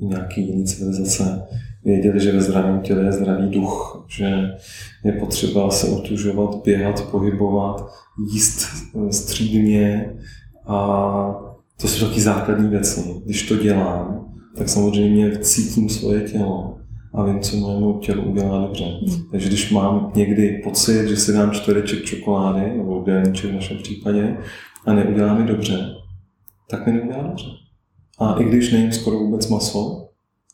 nějaký 0.00 0.48
jiný 0.48 0.64
civilizace 0.64 1.42
věděli, 1.84 2.20
že 2.20 2.32
ve 2.32 2.40
zdravém 2.40 2.80
těle 2.80 3.04
je 3.04 3.12
zdravý 3.12 3.50
duch, 3.50 4.06
že 4.08 4.50
je 5.04 5.12
potřeba 5.12 5.70
se 5.70 5.86
otužovat, 5.86 6.62
běhat, 6.64 7.10
pohybovat, 7.10 7.92
jíst 8.32 8.66
eh, 8.94 9.12
střídně 9.12 10.14
a 10.66 11.34
to 11.80 11.88
jsou 11.88 12.06
taky 12.06 12.20
základní 12.20 12.68
věci. 12.68 13.00
Když 13.24 13.48
to 13.48 13.56
dělám, 13.56 14.32
tak 14.56 14.68
samozřejmě 14.68 15.38
cítím 15.38 15.88
svoje 15.88 16.20
tělo 16.20 16.78
a 17.14 17.24
vím, 17.24 17.40
co 17.40 17.56
mému 17.56 17.98
tělu 17.98 18.22
udělá 18.22 18.58
dobře. 18.58 18.84
Mm. 18.84 19.16
Takže 19.30 19.48
když 19.48 19.70
mám 19.70 20.12
někdy 20.14 20.60
pocit, 20.64 21.08
že 21.08 21.16
si 21.16 21.32
dám 21.32 21.50
čtvereček 21.50 22.04
čokolády, 22.04 22.76
nebo 22.76 22.98
obdélníček 22.98 23.50
v 23.50 23.54
našem 23.54 23.76
případě, 23.76 24.36
a 24.86 24.92
neudělá 24.92 25.34
mi 25.34 25.46
dobře, 25.46 25.94
tak 26.70 26.86
mi 26.86 26.92
neudělá 26.92 27.22
dobře. 27.22 27.44
A 28.22 28.40
i 28.40 28.44
když 28.44 28.72
nejím 28.72 28.92
skoro 28.92 29.18
vůbec 29.18 29.48
maso, 29.48 30.08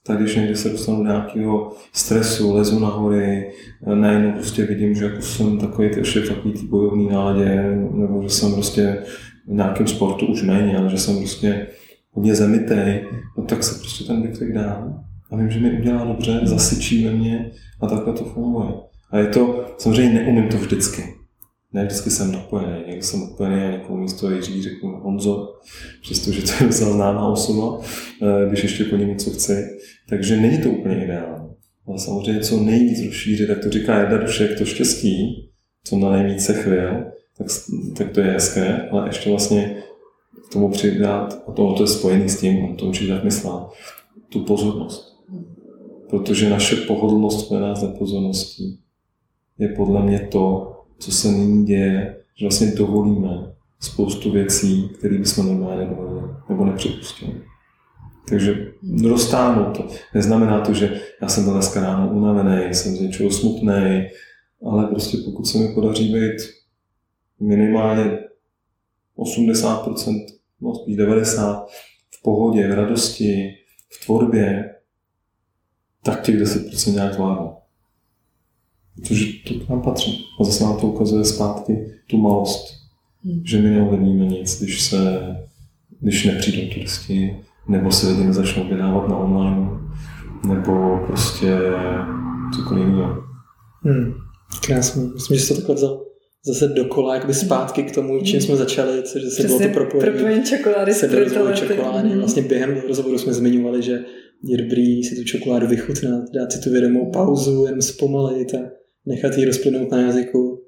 tak 0.06 0.18
když 0.18 0.36
někdy 0.36 0.56
se 0.56 0.68
dostanu 0.68 0.98
do 0.98 1.04
nějakého 1.04 1.72
stresu, 1.92 2.54
lezu 2.54 2.78
na 2.78 2.88
hory, 2.88 3.50
najednou 3.94 4.32
prostě 4.32 4.64
vidím, 4.64 4.94
že 4.94 5.04
jako 5.04 5.22
jsem 5.22 5.58
takový 5.58 5.90
ještě 5.96 6.20
takový 6.20 6.54
tý 6.54 6.66
bojovný 6.66 7.08
náladě, 7.08 7.76
nebo 7.92 8.22
že 8.22 8.30
jsem 8.30 8.52
prostě 8.54 9.02
v 9.46 9.52
nějakém 9.52 9.86
sportu 9.86 10.26
už 10.26 10.42
méně, 10.42 10.78
ale 10.78 10.90
že 10.90 10.98
jsem 10.98 11.18
prostě 11.18 11.66
hodně 12.12 12.34
zemitej, 12.34 13.06
no 13.38 13.44
tak 13.44 13.62
se 13.62 13.78
prostě 13.78 14.04
ten 14.04 14.22
výtvek 14.22 14.54
dá. 14.54 14.94
A 15.30 15.36
vím, 15.36 15.50
že 15.50 15.60
mi 15.60 15.78
udělá 15.80 16.04
dobře, 16.04 16.40
zasyčí 16.42 17.04
ve 17.04 17.10
mně 17.10 17.50
a 17.80 17.86
takhle 17.86 18.12
to 18.12 18.24
funguje. 18.24 18.68
A 19.10 19.18
je 19.18 19.26
to, 19.26 19.64
samozřejmě 19.78 20.22
neumím 20.22 20.48
to 20.48 20.56
vždycky. 20.56 21.17
Ne 21.72 21.84
vždycky 21.84 22.10
jsem 22.10 22.32
napojený, 22.32 22.72
někdy 22.86 23.02
jsem 23.02 23.20
napojený 23.20 23.62
a 23.62 23.70
někomu 23.70 23.98
místo 23.98 24.30
Jiří 24.30 24.62
řeknu 24.62 25.00
Honzo, 25.00 25.54
přestože 26.02 26.42
to 26.42 26.52
je 26.52 26.66
docela 26.66 26.92
známá 26.92 27.28
osoba, 27.28 27.80
eh, 28.22 28.48
když 28.48 28.62
ještě 28.62 28.84
po 28.84 28.96
něm 28.96 29.08
něco 29.08 29.30
chci. 29.30 29.64
Takže 30.08 30.36
není 30.36 30.58
to 30.58 30.70
úplně 30.70 31.04
ideální. 31.04 31.48
Ale 31.86 31.98
samozřejmě 31.98 32.40
co 32.40 32.60
nejvíc 32.60 33.06
rozšířit, 33.06 33.48
tak 33.48 33.58
to 33.58 33.70
říká 33.70 33.98
Jarda 33.98 34.18
Dušek, 34.18 34.58
to 34.58 34.64
štěstí, 34.64 35.48
co 35.84 35.98
na 35.98 36.10
nejvíce 36.10 36.54
chvěl, 36.54 37.04
tak, 37.38 37.46
tak 37.96 38.10
to 38.10 38.20
je 38.20 38.26
hezké, 38.26 38.88
ale 38.90 39.08
ještě 39.08 39.30
vlastně 39.30 39.82
k 40.48 40.52
tomu 40.52 40.70
přidat, 40.70 41.42
a 41.46 41.52
to, 41.52 41.72
to 41.72 41.82
je 41.82 41.86
spojený 41.86 42.28
s 42.28 42.40
tím, 42.40 42.76
to 42.76 42.86
určitě 42.86 43.12
tak 43.12 43.24
myslel, 43.24 43.68
tu 44.28 44.44
pozornost. 44.44 45.18
Protože 46.10 46.50
naše 46.50 46.76
pohodlnost 46.76 47.40
spojená 47.40 47.74
s 47.74 47.82
nepozorností 47.82 48.80
je 49.58 49.68
podle 49.68 50.02
mě 50.02 50.28
to, 50.32 50.74
co 50.98 51.12
se 51.12 51.28
nyní 51.28 51.64
děje, 51.64 52.16
že 52.34 52.44
vlastně 52.44 52.66
dovolíme 52.66 53.52
spoustu 53.80 54.32
věcí, 54.32 54.88
které 54.98 55.18
bychom 55.18 55.46
normálně 55.46 55.84
nedovolili 55.84 56.28
nebo 56.48 56.64
nepřipustili. 56.64 57.42
Takže 58.28 58.72
roztáhnout 59.08 59.76
to. 59.76 59.88
Neznamená 60.14 60.60
to, 60.60 60.74
že 60.74 61.00
já 61.22 61.28
jsem 61.28 61.44
byl 61.44 61.52
dneska 61.52 61.80
ráno 61.80 62.10
unavený, 62.12 62.74
jsem 62.74 62.96
z 62.96 63.00
něčeho 63.00 63.30
smutný, 63.30 64.08
ale 64.66 64.86
prostě 64.86 65.18
pokud 65.24 65.44
se 65.44 65.58
mi 65.58 65.74
podaří 65.74 66.12
být 66.12 66.36
minimálně 67.40 68.18
80%, 69.18 70.26
no 70.60 70.74
spíš 70.74 70.96
90% 70.96 71.64
v 72.10 72.22
pohodě, 72.22 72.68
v 72.68 72.74
radosti, 72.74 73.54
v 73.90 74.04
tvorbě, 74.04 74.74
tak 76.02 76.22
těch 76.22 76.34
10% 76.42 76.94
nějak 76.94 77.14
zvládnu. 77.14 77.56
Protože 79.00 79.26
to 79.48 79.54
k 79.54 79.68
nám 79.68 79.82
patří. 79.82 80.24
A 80.40 80.44
zase 80.44 80.64
nám 80.64 80.80
to 80.80 80.86
ukazuje 80.86 81.24
zpátky 81.24 81.92
tu 82.10 82.16
malost, 82.16 82.66
hmm. 83.24 83.42
že 83.44 83.62
my 83.62 83.70
neovlivníme 83.70 84.26
nic, 84.26 84.62
když 84.62 84.82
se, 84.82 85.20
když 86.00 86.24
nepřijdou 86.24 86.74
turisti, 86.74 87.36
nebo 87.68 87.90
se 87.90 88.08
lidi 88.08 88.24
nezačnou 88.24 88.68
vydávat 88.68 89.08
na 89.08 89.16
online, 89.16 89.68
nebo 90.48 91.00
prostě 91.06 91.58
cokoliv 92.56 92.86
jiného. 92.86 93.22
Hmm. 93.82 94.14
Krásný. 94.66 95.10
Myslím, 95.14 95.36
že 95.36 95.42
jsi 95.42 95.48
to 95.48 95.54
takhle 95.54 95.74
vzal 95.74 96.04
zase 96.46 96.68
dokola, 96.68 97.14
jakoby 97.14 97.34
zpátky 97.34 97.82
k 97.82 97.94
tomu, 97.94 98.20
čím 98.22 98.40
jsme 98.40 98.56
začali, 98.56 99.02
což 99.02 99.22
zase 99.22 99.46
bylo 99.46 99.58
to 99.58 99.68
propojení. 99.68 100.10
Propojení 100.10 100.44
čokolády 100.44 100.94
s 100.94 101.00
čokolády. 101.54 102.08
Hmm. 102.08 102.18
Vlastně 102.18 102.42
během 102.42 102.82
rozhovoru 102.88 103.18
jsme 103.18 103.32
zmiňovali, 103.32 103.82
že 103.82 104.04
je 104.44 104.58
dobrý 104.58 105.04
si 105.04 105.16
tu 105.16 105.24
čokoládu 105.24 105.66
vychutnat, 105.66 106.22
dát 106.34 106.52
si 106.52 106.60
tu 106.60 106.70
vědomou 106.70 107.10
pauzu, 107.10 107.66
jen 107.66 107.82
zpomalit 107.82 108.54
a 108.54 108.58
nechat 109.08 109.38
ji 109.38 109.44
rozplynout 109.44 109.90
na 109.90 110.00
jazyku. 110.00 110.64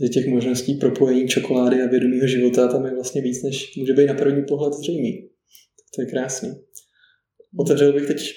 Je 0.00 0.08
těch 0.08 0.26
možností 0.26 0.74
propojení 0.74 1.28
čokolády 1.28 1.82
a 1.82 1.86
vědomého 1.86 2.26
života 2.26 2.68
tam 2.68 2.84
je 2.84 2.94
vlastně 2.94 3.22
víc, 3.22 3.42
než 3.42 3.76
může 3.76 3.92
být 3.92 4.06
na 4.06 4.14
první 4.14 4.42
pohled 4.48 4.74
zřejmý. 4.74 5.28
To 5.96 6.02
je 6.02 6.06
krásný. 6.06 6.52
Otevřel 7.58 7.92
bych 7.92 8.06
teď 8.06 8.32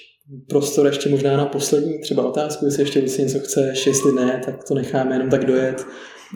prostor 0.48 0.86
ještě 0.86 1.08
možná 1.08 1.36
na 1.36 1.46
poslední 1.46 1.98
třeba 2.00 2.28
otázku, 2.28 2.64
jestli 2.64 2.82
ještě 2.82 3.08
si 3.08 3.22
něco 3.22 3.38
chceš, 3.38 3.86
jestli 3.86 4.12
ne, 4.12 4.42
tak 4.44 4.64
to 4.64 4.74
necháme 4.74 5.14
jenom 5.14 5.30
tak 5.30 5.44
dojet. 5.44 5.86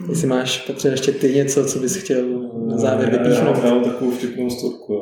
Jestli 0.09 0.27
máš, 0.27 0.67
Petře, 0.67 0.89
ještě 0.89 1.11
ty 1.11 1.33
něco, 1.33 1.65
co 1.65 1.79
bys 1.79 1.95
chtěl 1.95 2.49
na 2.67 2.77
závěr 2.77 3.09
vypíchnout. 3.09 3.57
Já, 3.57 3.65
já 3.65 3.73
mám 3.73 3.83
takovou 3.83 4.11
vtipnou 4.11 4.49
storku. 4.49 4.93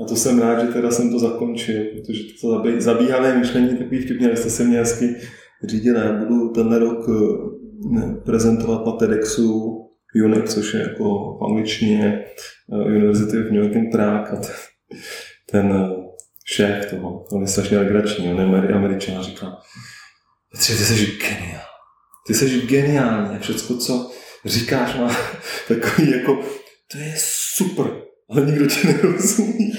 A 0.00 0.04
to 0.04 0.16
jsem 0.16 0.38
rád, 0.38 0.66
že 0.66 0.72
teda 0.72 0.90
jsem 0.90 1.10
to 1.10 1.18
zakončil, 1.18 1.84
protože 1.84 2.22
to 2.40 2.62
zabíhavé 2.78 3.38
myšlení 3.38 3.78
takový 3.78 3.98
vtipně, 3.98 4.26
abyste 4.26 4.50
se 4.50 4.64
mě 4.64 4.78
hezky 4.78 5.16
řídili. 5.64 5.98
Já 5.98 6.12
budu 6.12 6.48
tenhle 6.48 6.78
rok 6.78 7.06
eh, 7.08 7.49
prezentovat 8.24 8.86
na 8.86 8.92
TEDxu 8.92 9.76
UNEC, 10.24 10.54
což 10.54 10.74
je 10.74 10.80
jako 10.80 11.38
v 11.38 11.44
angličtině 11.44 12.24
eh, 12.72 12.84
University 12.84 13.38
of 13.38 13.50
New 13.50 13.62
York 13.62 13.74
in 13.74 13.90
Prague. 13.90 14.30
A 14.30 14.40
ten 15.50 15.72
eh, 15.72 16.10
šéf 16.44 16.90
toho, 16.90 17.24
on 17.32 17.42
je 17.42 17.48
strašně 17.48 17.78
legrační, 17.78 18.32
on 18.32 18.40
je 18.40 18.74
američan 18.74 19.18
a 19.18 19.22
říká, 19.22 19.56
Petře, 20.52 20.72
ty 20.72 20.84
jsi 20.84 21.06
geniální. 21.06 21.60
Ty 22.26 22.34
jsi 22.34 22.60
geniální. 22.60 23.38
Všechno, 23.38 23.76
co 23.76 24.10
říkáš, 24.44 24.96
má 24.96 25.16
takový 25.68 26.10
jako, 26.10 26.40
to 26.92 26.98
je 26.98 27.14
super, 27.16 27.86
ale 28.30 28.46
nikdo 28.46 28.66
tě 28.66 28.88
nerozumí. 28.88 29.72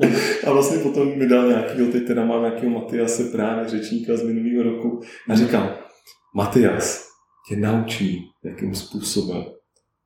a 0.46 0.52
vlastně 0.52 0.78
potom 0.78 1.18
mi 1.18 1.28
dal 1.28 1.48
nějakýho, 1.48 1.92
teď 1.92 2.06
teda 2.06 2.24
mám 2.24 2.42
nějakého 2.42 2.70
Matiase 2.70 3.24
právě 3.24 3.68
řečníka 3.68 4.16
z 4.16 4.22
minulého 4.22 4.70
roku 4.70 5.00
a 5.28 5.36
říkal, 5.36 5.78
Matias 6.36 7.06
tě 7.48 7.56
naučí, 7.56 8.22
jakým 8.44 8.74
způsobem 8.74 9.44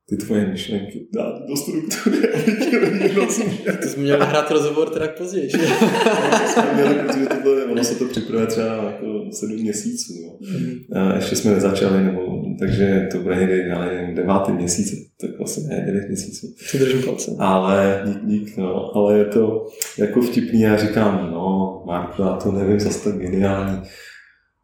ty 0.08 0.16
tvoje 0.16 0.46
myšlenky 0.46 1.06
dát 1.14 1.34
do 1.48 1.56
struktury, 1.56 2.34
aby 2.34 2.52
ti 2.64 2.76
lidi 2.76 3.14
rozuměli. 3.14 3.78
To 3.82 3.88
jsme 3.88 4.02
měli 4.02 4.26
hrát 4.26 4.50
rozhovor 4.50 4.90
teda 4.90 5.08
později. 5.08 5.50
to 5.50 6.48
jsme 6.52 6.74
měli, 6.74 6.94
protože 6.94 7.26
tohle, 7.26 7.64
ono 7.64 7.84
se 7.84 7.94
to 7.94 8.04
připravuje 8.04 8.46
třeba 8.46 8.66
jako 8.66 9.30
sedm 9.32 9.56
měsíců. 9.56 10.12
No. 10.26 10.48
Mm. 10.58 11.02
A 11.02 11.14
ještě 11.14 11.36
jsme 11.36 11.50
nezačali, 11.50 12.04
nebo, 12.04 12.42
takže 12.58 13.08
to 13.12 13.18
bude 13.18 13.36
někdy 13.36 13.68
nevím, 13.68 14.14
devátý 14.14 14.52
měsíc, 14.52 15.10
tak 15.20 15.30
vlastně 15.38 15.64
ne, 15.68 15.82
devět 15.86 16.08
měsíců. 16.08 16.46
Co 16.70 16.78
držím 16.78 17.02
palce. 17.02 17.30
Ale 17.38 18.02
dík, 18.06 18.24
dík, 18.24 18.56
no, 18.56 18.96
ale 18.96 19.18
je 19.18 19.24
to 19.24 19.66
jako 19.98 20.20
vtipný, 20.20 20.60
já 20.60 20.76
říkám, 20.76 21.30
no, 21.32 21.82
Marko, 21.86 22.22
já 22.22 22.36
to 22.36 22.52
nevím, 22.52 22.80
zase 22.80 23.10
tak 23.10 23.20
geniální. 23.20 23.82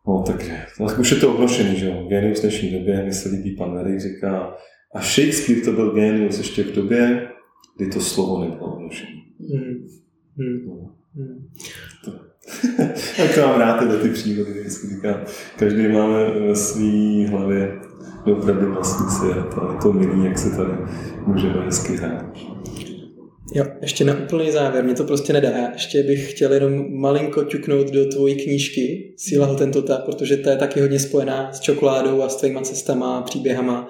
No, 0.07 0.25
takže, 0.27 0.67
tak 0.79 0.99
už 0.99 1.11
je 1.11 1.17
to 1.17 1.35
obnošený, 1.35 1.77
že 1.77 1.87
jo, 1.87 2.07
genius 2.09 2.41
dnešní 2.41 2.71
době, 2.71 3.05
mi 3.05 3.13
se 3.13 3.29
líbí 3.29 3.57
pan 3.57 3.75
Verik, 3.75 4.01
říká, 4.01 4.57
a 4.95 5.01
Shakespeare 5.01 5.61
to 5.65 5.73
byl 5.73 5.95
génius 5.95 6.39
ještě 6.39 6.63
v 6.63 6.75
době, 6.75 7.29
kdy 7.77 7.87
to 7.87 8.01
slovo 8.01 8.45
nebylo 8.45 8.77
vložené. 8.77 9.11
Hmm. 9.41 9.87
Hmm. 10.39 10.67
No. 10.67 10.95
To. 12.05 12.13
tak 13.17 13.35
to 13.35 13.41
mám 13.41 13.61
rád 13.61 13.79
tyhle 13.79 13.99
ty 13.99 14.09
příhody, 14.09 14.51
vždycky 14.51 14.89
říkám, 14.89 15.21
každý 15.59 15.89
máme 15.89 16.31
ve 16.31 16.57
své 16.57 17.27
hlavě 17.29 17.81
opravdu 18.33 18.73
vlastní 18.73 19.07
svět 19.11 19.37
a 19.37 19.73
je 19.73 19.79
to 19.83 19.93
milý, 19.93 20.25
jak 20.25 20.39
se 20.39 20.57
tady 20.57 20.73
můžeme 21.27 21.65
hezky 21.65 21.97
hrát. 21.97 22.25
Jo, 23.55 23.65
ještě 23.81 24.05
na 24.05 24.19
úplný 24.25 24.51
závěr, 24.51 24.85
mě 24.85 24.95
to 24.95 25.05
prostě 25.05 25.33
nedá. 25.33 25.71
Ještě 25.73 26.03
bych 26.03 26.31
chtěl 26.31 26.53
jenom 26.53 27.01
malinko 27.01 27.45
ťuknout 27.45 27.91
do 27.91 28.09
tvojí 28.09 28.35
knížky 28.35 29.15
Síla 29.19 29.47
Hotentota, 29.47 29.97
protože 29.97 30.37
ta 30.37 30.51
je 30.51 30.57
taky 30.57 30.81
hodně 30.81 30.99
spojená 30.99 31.53
s 31.53 31.61
čokoládou 31.61 32.23
a 32.23 32.29
s 32.29 32.37
tvýma 32.37 32.63
cestama, 32.63 33.23
příběhama 33.23 33.89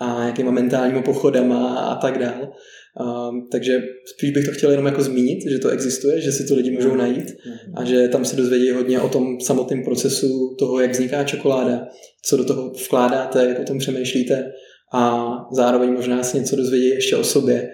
a 0.00 0.26
jakýma 0.26 0.50
mentálníma 0.50 1.02
pochodama 1.02 1.74
a 1.74 1.94
tak 1.96 2.18
dál. 2.18 2.52
Um, 3.00 3.48
takže 3.52 3.82
spíš 4.16 4.30
bych 4.30 4.46
to 4.46 4.52
chtěl 4.52 4.70
jenom 4.70 4.86
jako 4.86 5.02
zmínit, 5.02 5.38
že 5.50 5.58
to 5.58 5.68
existuje, 5.68 6.20
že 6.20 6.32
si 6.32 6.46
to 6.46 6.54
lidi 6.54 6.70
můžou 6.70 6.94
najít 6.94 7.36
a 7.76 7.84
že 7.84 8.08
tam 8.08 8.24
se 8.24 8.36
dozvědí 8.36 8.70
hodně 8.70 9.00
o 9.00 9.08
tom 9.08 9.40
samotném 9.40 9.82
procesu 9.84 10.56
toho, 10.58 10.80
jak 10.80 10.90
vzniká 10.90 11.24
čokoláda, 11.24 11.86
co 12.24 12.36
do 12.36 12.44
toho 12.44 12.70
vkládáte, 12.70 13.46
jak 13.48 13.58
o 13.58 13.64
tom 13.64 13.78
přemýšlíte 13.78 14.52
a 14.94 15.26
zároveň 15.52 15.92
možná 15.92 16.22
si 16.22 16.38
něco 16.38 16.56
dozvědí 16.56 16.88
ještě 16.88 17.16
o 17.16 17.24
sobě, 17.24 17.68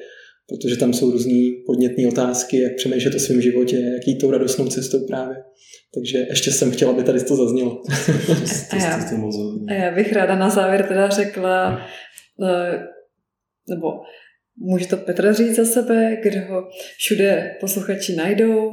protože 0.48 0.76
tam 0.76 0.92
jsou 0.92 1.10
různé 1.10 1.40
podnětné 1.66 2.08
otázky, 2.08 2.60
jak 2.60 2.74
přemýšlet 2.76 3.14
o 3.14 3.18
svém 3.18 3.40
životě, 3.40 3.76
jaký 3.76 4.18
tou 4.18 4.30
radostnou 4.30 4.66
cestou 4.66 5.06
právě. 5.06 5.36
Takže 5.94 6.26
ještě 6.30 6.50
jsem 6.50 6.70
chtěla, 6.70 6.92
aby 6.92 7.02
tady 7.02 7.24
to 7.24 7.36
zaznělo. 7.36 7.82
a, 8.70 8.76
já, 8.76 9.10
a 9.68 9.74
já 9.74 9.94
bych 9.94 10.12
ráda 10.12 10.36
na 10.36 10.50
závěr 10.50 10.86
teda 10.88 11.08
řekla, 11.08 11.80
Eh, 12.42 12.86
nebo 13.68 13.88
může 14.56 14.86
to 14.86 14.96
Petra 14.96 15.32
říct 15.32 15.56
za 15.56 15.64
sebe, 15.64 16.16
kde 16.22 16.40
ho 16.40 16.68
všude 16.98 17.56
posluchači 17.60 18.16
najdou? 18.16 18.70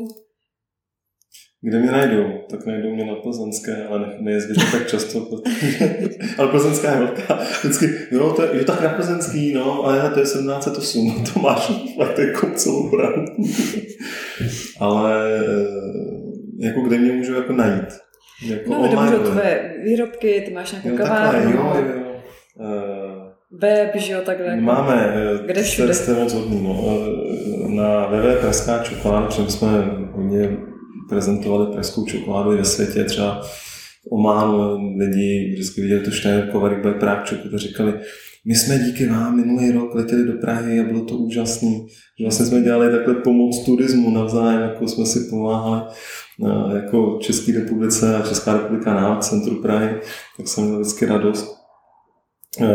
Kde 1.64 1.80
mě 1.80 1.92
najdou? 1.92 2.24
Tak 2.50 2.66
najdou 2.66 2.90
mě 2.96 3.06
na 3.06 3.16
Plzeňské, 3.16 3.86
ale 3.90 4.00
ne, 4.00 4.08
nejezdím 4.20 4.56
tak 4.72 4.88
často, 4.88 5.28
ale 6.38 6.48
Plzeňská 6.48 6.92
je 6.92 7.00
velká. 7.00 7.40
Vždycky, 7.60 7.90
no, 8.12 8.34
to 8.34 8.42
je, 8.44 8.50
je 8.54 8.64
tak 8.64 8.82
na 8.82 8.90
Plzeňský, 8.90 9.54
no, 9.54 9.84
ale 9.86 10.10
to 10.10 10.20
je 10.20 10.26
1708, 10.26 11.08
no, 11.08 11.24
to 11.34 11.40
máš 11.40 11.72
fakt 11.98 12.20
jako 12.20 12.48
celou 12.56 12.90
Prahu. 12.90 13.26
ale 14.80 15.30
eh, 15.40 16.68
jako 16.68 16.82
kde 16.82 16.98
mě 16.98 17.12
můžu 17.12 17.34
jako 17.34 17.54
najít? 17.54 17.86
Jako 18.48 18.70
No, 18.74 18.80
kde 18.80 18.90
online, 18.98 19.18
můžou 19.18 19.32
tvoje 19.32 19.74
výrobky, 19.84 20.44
ty 20.48 20.54
máš 20.54 20.72
nějakou 20.72 20.90
Jo, 20.90 20.98
takhle, 20.98 21.18
kavárnu, 21.18 21.52
jo, 21.52 21.74
jo, 21.76 21.94
jo. 21.96 22.12
Eh, 22.62 23.32
web, 23.52 23.96
že 23.96 24.14
jo, 24.14 24.20
takhle. 24.26 24.48
jako- 24.48 24.62
Máme, 24.62 25.14
eh, 25.16 25.46
Kde 25.46 25.64
jste, 25.64 25.72
všude? 25.72 25.94
jste 25.94 26.14
moc 26.14 26.34
hodný, 26.34 26.64
no. 26.64 26.98
Na 27.76 28.08
www 28.08 28.36
Pražská 28.42 28.80
čokoláda, 28.84 29.26
protože 29.28 29.42
my 29.42 29.50
jsme 29.50 29.68
hodně 30.12 30.58
prezentovali 31.12 31.74
pražskou 31.74 32.06
čokoládu 32.06 32.58
ve 32.58 32.66
světě, 32.66 33.04
třeba 33.04 33.42
v 33.42 34.12
Ománu 34.12 34.78
lidi 34.98 35.52
vždycky 35.54 35.82
viděli 35.82 36.12
Schneiderkovary 36.12 36.76
bude 36.76 36.94
Prague 36.94 37.26
Chocolate 37.30 37.56
a 37.56 37.58
říkali, 37.58 37.94
my 38.46 38.56
jsme 38.56 38.80
díky 38.80 39.10
vám 39.10 39.36
minulý 39.36 39.72
rok 39.72 39.96
letěli 39.96 40.26
do 40.26 40.34
Prahy 40.34 40.80
a 40.80 40.84
bylo 40.84 41.06
to 41.06 41.16
úžasný. 41.16 41.88
Že 42.20 42.26
vlastně 42.26 42.46
jsme 42.46 42.62
dělali 42.62 42.92
takhle 42.92 43.16
pomoc 43.16 43.66
turismu 43.66 44.12
navzájem, 44.12 44.62
jako 44.62 44.88
jsme 44.88 45.06
si 45.06 45.20
pomáhali 45.30 45.82
jako 46.76 47.18
České 47.22 47.52
republice 47.52 48.16
a 48.16 48.28
Česká 48.28 48.54
republika 48.54 48.94
nám 48.94 49.20
centru 49.20 49.62
Prahy, 49.62 49.96
tak 50.38 50.48
jsem 50.48 50.64
měl 50.64 50.80
vždycky 50.80 51.06
radost. 51.06 51.56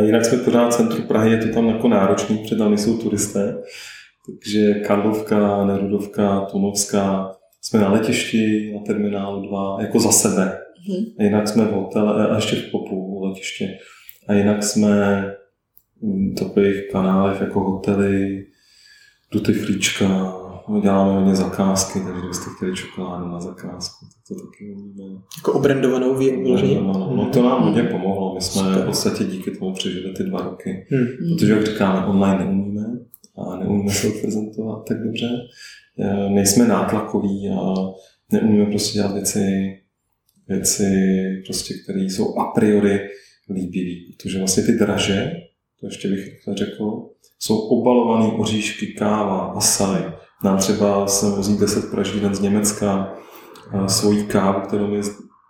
Jinak 0.04 0.24
jsme 0.24 0.38
pořád 0.38 0.68
v 0.68 0.76
centru 0.76 1.02
Prahy, 1.02 1.30
je 1.30 1.38
to 1.38 1.54
tam 1.54 1.68
jako 1.68 1.88
náročný, 1.88 2.38
protože 2.38 2.56
tam 2.56 2.68
nejsou 2.68 2.98
turisté. 2.98 3.56
Takže 4.26 4.74
Karlovka, 4.74 5.64
Nerudovka, 5.64 6.40
Tunovská, 6.40 7.35
jsme 7.66 7.80
na 7.80 7.92
letišti, 7.92 8.72
na 8.74 8.80
terminálu 8.80 9.48
2, 9.48 9.76
jako 9.80 10.00
za 10.00 10.12
sebe. 10.12 10.58
Mhm. 10.88 11.04
A 11.18 11.22
jinak 11.22 11.48
jsme 11.48 11.64
v 11.64 11.72
hotele, 11.72 12.28
a 12.28 12.36
ještě 12.36 12.56
v 12.56 12.70
popu 12.70 13.20
v 13.20 13.24
letiště. 13.24 13.78
A 14.28 14.32
jinak 14.32 14.62
jsme 14.62 15.24
v 16.02 16.34
takových 16.34 16.90
kanálech 16.92 17.40
jako 17.40 17.60
hotely, 17.60 18.46
duty 19.32 19.52
flíčka, 19.52 20.34
děláme 20.82 21.12
hodně 21.12 21.34
zakázky, 21.34 22.00
takže 22.00 22.18
kdybyste 22.18 22.44
chtěli 22.56 22.76
čokoládu 22.76 23.28
na 23.28 23.40
zakázku, 23.40 24.06
tak 24.06 24.22
to 24.28 24.44
taky 24.44 24.74
umíme. 24.74 25.20
Jako 25.36 25.52
obrandovanou 25.52 26.14
výrobu 26.14 26.42
vyloženě. 26.42 26.80
No, 26.80 26.92
no, 26.92 27.16
no, 27.16 27.30
to 27.30 27.42
nám 27.42 27.62
hodně 27.62 27.82
pomohlo, 27.82 28.34
my 28.34 28.40
jsme 28.40 28.62
Super. 28.62 28.82
v 28.82 28.86
podstatě 28.86 29.24
díky 29.24 29.50
tomu 29.50 29.74
přežili 29.74 30.14
ty 30.14 30.24
dva 30.24 30.42
roky. 30.42 30.86
Hmm. 30.90 31.36
Protože, 31.36 31.52
jak 31.52 31.66
říkáme, 31.66 32.06
online 32.06 32.44
neumíme 32.44 32.84
a 33.38 33.56
neumíme 33.56 33.92
se 33.92 34.10
prezentovat 34.10 34.84
tak 34.88 35.02
dobře. 35.04 35.28
Eh, 36.00 36.30
Nejsme 36.30 36.68
nátlakoví 36.68 37.48
a 37.48 37.74
neumíme 38.32 38.66
prostě 38.66 38.92
dělat 38.92 39.12
věci, 39.12 39.76
věci 40.48 40.84
prostě, 41.46 41.74
které 41.84 42.00
jsou 42.00 42.38
a 42.38 42.44
priori 42.44 43.00
líbivé. 43.54 44.16
Protože 44.16 44.38
vlastně 44.38 44.62
ty 44.62 44.72
draže, 44.72 45.32
to 45.80 45.86
ještě 45.86 46.08
bych 46.08 46.28
řekl, 46.54 47.08
jsou 47.38 47.58
obalované 47.58 48.32
oříšky, 48.32 48.86
káva, 48.86 49.38
asaj. 49.38 50.12
Nám 50.44 50.58
třeba 50.58 51.06
se 51.06 51.26
vozí 51.26 51.58
10 51.58 51.90
pražíren 51.90 52.34
z 52.34 52.40
Německa 52.40 53.14
eh, 53.74 53.88
svoji 53.88 54.24
kávu, 54.24 54.60
kterou 54.60 54.86
my 54.86 55.00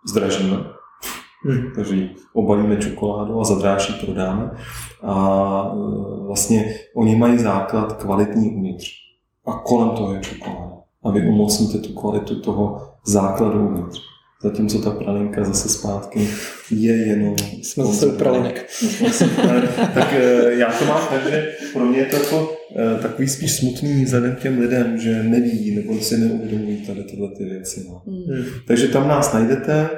zdražíme 0.09 0.57
Hmm. 1.47 1.73
takže 1.75 2.09
obalíme 2.33 2.77
čokoládu 2.77 3.41
a 3.41 3.45
za 3.45 3.55
dráž 3.55 3.89
ji 3.89 4.07
prodáme. 4.07 4.51
A 5.03 5.73
e, 5.73 6.27
vlastně 6.27 6.75
oni 6.95 7.17
mají 7.17 7.39
základ 7.39 7.93
kvalitní 7.93 8.51
uvnitř. 8.51 9.06
A 9.47 9.53
kolem 9.53 9.91
toho 9.91 10.15
je 10.15 10.21
čokoláda. 10.21 10.77
A 11.05 11.11
vy 11.11 11.29
umocníte 11.29 11.79
tu 11.79 11.93
kvalitu 11.95 12.41
toho 12.41 12.89
základu 13.07 13.69
uvnitř. 13.69 14.01
Zatímco 14.43 14.79
ta 14.79 14.91
pralinka 14.91 15.45
zase 15.45 15.69
zpátky 15.69 16.29
je 16.71 16.93
jenom... 16.97 17.35
Jsme 17.63 17.85
zase 17.85 18.07
u 18.07 18.11
pralinek. 18.19 18.67
Tak 19.95 20.13
e, 20.13 20.55
já 20.55 20.73
to 20.79 20.85
mám 20.85 21.01
tak, 21.11 21.31
že 21.31 21.49
pro 21.73 21.85
mě 21.85 21.99
je 21.99 22.07
to 22.07 22.17
jako 22.17 22.53
e, 22.77 22.99
takový 23.03 23.29
spíš 23.29 23.53
smutný 23.57 24.05
vzhledem 24.05 24.35
k 24.35 24.39
těm 24.43 24.59
lidem, 24.59 24.99
že 24.99 25.23
neví 25.23 25.75
nebo 25.75 26.01
si 26.01 26.17
neuvědomují 26.19 26.87
tady 26.87 27.05
tyhle 27.05 27.29
ty 27.37 27.45
věci. 27.45 27.87
No. 27.89 28.03
Hmm. 28.07 28.37
Hmm. 28.37 28.45
Takže 28.67 28.89
tam 28.89 29.09
nás 29.09 29.33
najdete 29.33 29.89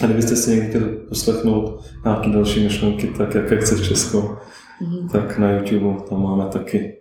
a 0.00 0.06
kdybyste 0.06 0.36
si 0.36 0.50
někdy 0.50 0.68
chtěli 0.68 0.84
poslechnout 1.08 1.84
nějaké 2.04 2.28
další 2.30 2.64
myšlenky, 2.64 3.06
tak 3.18 3.34
jak 3.34 3.60
chce 3.60 3.84
Česko, 3.84 4.36
Mhm. 4.80 5.08
tak 5.08 5.38
na 5.38 5.50
YouTube 5.52 5.96
tam 6.08 6.22
máme 6.22 6.44
taky, 6.52 6.96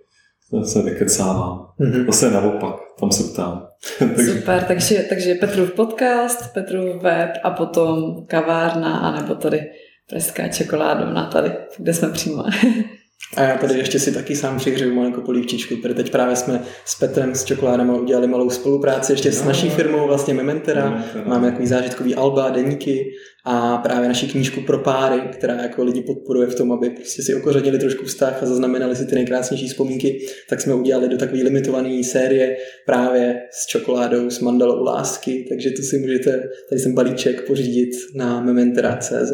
to 0.60 0.68
se 0.68 0.82
vykecávám. 0.82 1.68
Hmm. 1.80 2.06
Zase 2.06 2.32
naopak, 2.32 2.76
tam 3.00 3.12
se 3.12 3.34
ptám. 3.34 3.68
Super, 4.26 4.64
takže, 4.64 5.06
takže 5.10 5.36
Petrův 5.36 5.72
podcast, 5.72 6.54
Petrův 6.54 7.02
web 7.02 7.30
a 7.44 7.50
potom 7.50 8.26
kavárna, 8.26 8.98
anebo 8.98 9.36
tady 9.36 9.62
pražská 10.10 10.48
čokoládovna 10.48 11.30
tady, 11.30 11.52
kde 11.78 11.94
jsme 11.94 12.10
přímo. 12.10 12.44
A 13.36 13.44
já 13.44 13.58
tady 13.58 13.78
ještě 13.78 14.00
si 14.00 14.12
taky 14.12 14.36
sám 14.36 14.58
přihřeju 14.58 14.96
malinkou 14.96 15.22
polívčičku, 15.22 15.76
protože 15.76 15.94
teď 15.94 16.12
právě 16.12 16.36
jsme 16.36 16.62
s 16.86 16.96
Petrem 17.00 17.36
s 17.36 17.46
čokoládama 17.46 17.96
udělali 17.98 18.28
malou 18.28 18.50
spolupráci 18.50 19.14
ještě 19.14 19.32
s 19.32 19.42
No. 19.42 19.48
naší 19.48 19.70
firmou, 19.70 20.08
vlastně 20.08 20.34
Mementera. 20.34 20.90
Mementera. 20.90 21.26
Máme 21.26 21.50
takový 21.52 21.68
zážitkový 21.68 22.16
alba, 22.16 22.50
deníky 22.50 23.06
a 23.46 23.78
právě 23.78 24.08
naši 24.08 24.28
knížku 24.28 24.62
pro 24.62 24.80
páry, 24.80 25.22
která 25.32 25.56
jako 25.56 25.84
lidi 25.84 26.02
podporuje 26.02 26.48
v 26.48 26.56
tom, 26.56 26.72
aby 26.72 26.90
prostě 26.90 27.22
si 27.24 27.36
okořenili 27.36 27.80
trošku 27.80 28.06
vztah 28.06 28.44
a 28.44 28.46
zaznamenali 28.46 28.96
si 28.96 29.06
ty 29.06 29.16
nejkrásnější 29.16 29.68
vzpomínky, 29.68 30.20
tak 30.50 30.62
jsme 30.62 30.74
udělali 30.74 31.10
do 31.10 31.18
takové 31.18 31.44
limitované 31.44 32.04
série 32.04 32.58
právě 32.86 33.42
s 33.52 33.68
čokoládou, 33.68 34.30
s 34.30 34.40
mandalou 34.40 34.84
lásky, 34.84 35.46
takže 35.50 35.72
to 35.72 35.82
si 35.82 35.98
můžete 35.98 36.44
tady 36.70 36.82
ten 36.82 36.94
balíček 36.94 37.48
pořídit 37.48 37.92
na 38.16 38.42
mementera.cz 38.42 39.32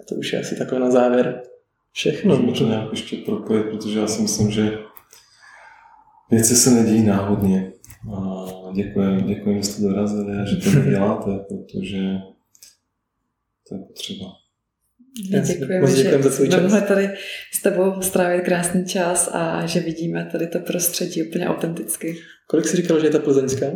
a 0.00 0.04
to 0.08 0.14
už 0.14 0.32
je 0.32 0.40
asi 0.40 0.54
takhle 0.56 0.80
na 0.80 0.90
závěr 0.90 1.42
všechno. 1.92 2.36
můžeme 2.36 2.58
to 2.58 2.66
nějak 2.66 2.90
ještě 2.90 3.16
propojit, 3.16 3.66
protože 3.66 3.98
já 3.98 4.06
si 4.06 4.22
myslím, 4.22 4.50
že 4.50 4.78
věci 6.30 6.56
se 6.56 6.70
nedějí 6.70 7.02
náhodně. 7.02 7.72
A 8.14 8.44
děkuji, 8.74 9.20
děkuji, 9.20 9.56
že 9.56 9.62
jste 9.62 9.82
dorazili 9.82 10.38
a 10.38 10.44
že 10.44 10.56
to 10.56 10.90
děláte, 10.90 11.30
protože 11.48 11.98
to 13.68 13.74
je 13.74 13.80
potřeba. 13.80 14.26
Děkujeme, 15.46 15.86
že 15.86 15.96
děkujeme 15.96 16.22
za 16.22 16.30
tvůj 16.30 16.50
jsme 16.50 16.80
tady 16.80 17.10
s 17.52 17.62
tebou 17.62 18.02
strávit 18.02 18.44
krásný 18.44 18.84
čas 18.84 19.30
a 19.32 19.66
že 19.66 19.80
vidíme 19.80 20.28
tady 20.32 20.46
to 20.46 20.60
prostředí 20.60 21.22
úplně 21.22 21.46
autenticky. 21.46 22.16
Kolik 22.46 22.66
jsi 22.66 22.76
říkal, 22.76 23.00
že 23.00 23.06
je 23.06 23.10
ta 23.10 23.18
plzeňská? 23.18 23.66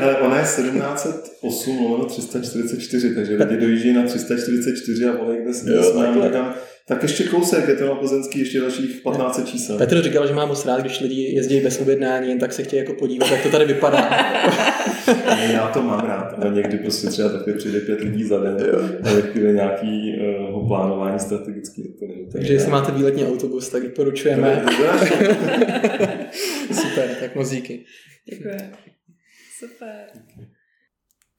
Ale 0.00 0.16
ona 0.16 0.36
je 0.38 0.42
1708 0.44 1.78
lomeno 1.84 2.04
344, 2.04 3.14
takže 3.14 3.36
lidi 3.36 3.56
dojíždí 3.56 3.92
na 3.92 4.02
344 4.02 5.04
a 5.06 5.16
volají, 5.16 5.40
kde 5.42 5.54
jsme, 5.54 5.72
Jo, 5.72 5.82
říkám, 6.24 6.54
tak 6.88 7.02
ještě 7.02 7.24
kousek, 7.24 7.68
je 7.68 7.74
to 7.74 7.86
na 7.86 7.94
plzeňský 7.94 8.38
ještě 8.38 8.60
dalších 8.60 9.00
15 9.04 9.44
čísel. 9.44 9.78
Petr 9.78 10.02
říkal, 10.02 10.26
že 10.26 10.34
má 10.34 10.46
moc 10.46 10.66
rád, 10.66 10.80
když 10.80 11.00
lidi 11.00 11.22
jezdí 11.22 11.60
bez 11.60 11.80
objednání, 11.80 12.28
jen 12.28 12.38
tak 12.38 12.52
se 12.52 12.62
chtějí 12.62 12.80
jako 12.80 12.92
podívat, 12.94 13.30
jak 13.30 13.42
to 13.42 13.48
tady 13.48 13.64
vypadá. 13.64 14.10
Ne, 15.26 15.50
Já 15.52 15.68
to 15.68 15.82
mám 15.82 16.06
rád, 16.06 16.34
ale 16.38 16.54
někdy 16.54 16.78
prostě 16.78 17.06
třeba 17.08 17.28
takhle 17.28 17.54
přijde 17.54 17.80
pět 17.80 18.00
lidí 18.00 18.24
za 18.24 18.38
den 18.38 18.56
a 19.04 19.12
ve 19.14 19.22
chvíli 19.22 19.52
nějakého 19.52 20.66
plánování 20.68 21.18
strategický, 21.18 21.82
to 21.82 22.06
není. 22.06 22.26
Takže 22.32 22.52
jestli 22.52 22.70
máte 22.70 22.92
výletní 22.92 23.26
autobus, 23.26 23.68
tak 23.68 23.82
doporučujeme. 23.82 24.64
Super, 26.72 27.08
tak 27.20 27.34
moc 27.36 27.50
díky. 27.50 27.84
Děkujeme. 28.30 28.72
Super. 29.58 30.12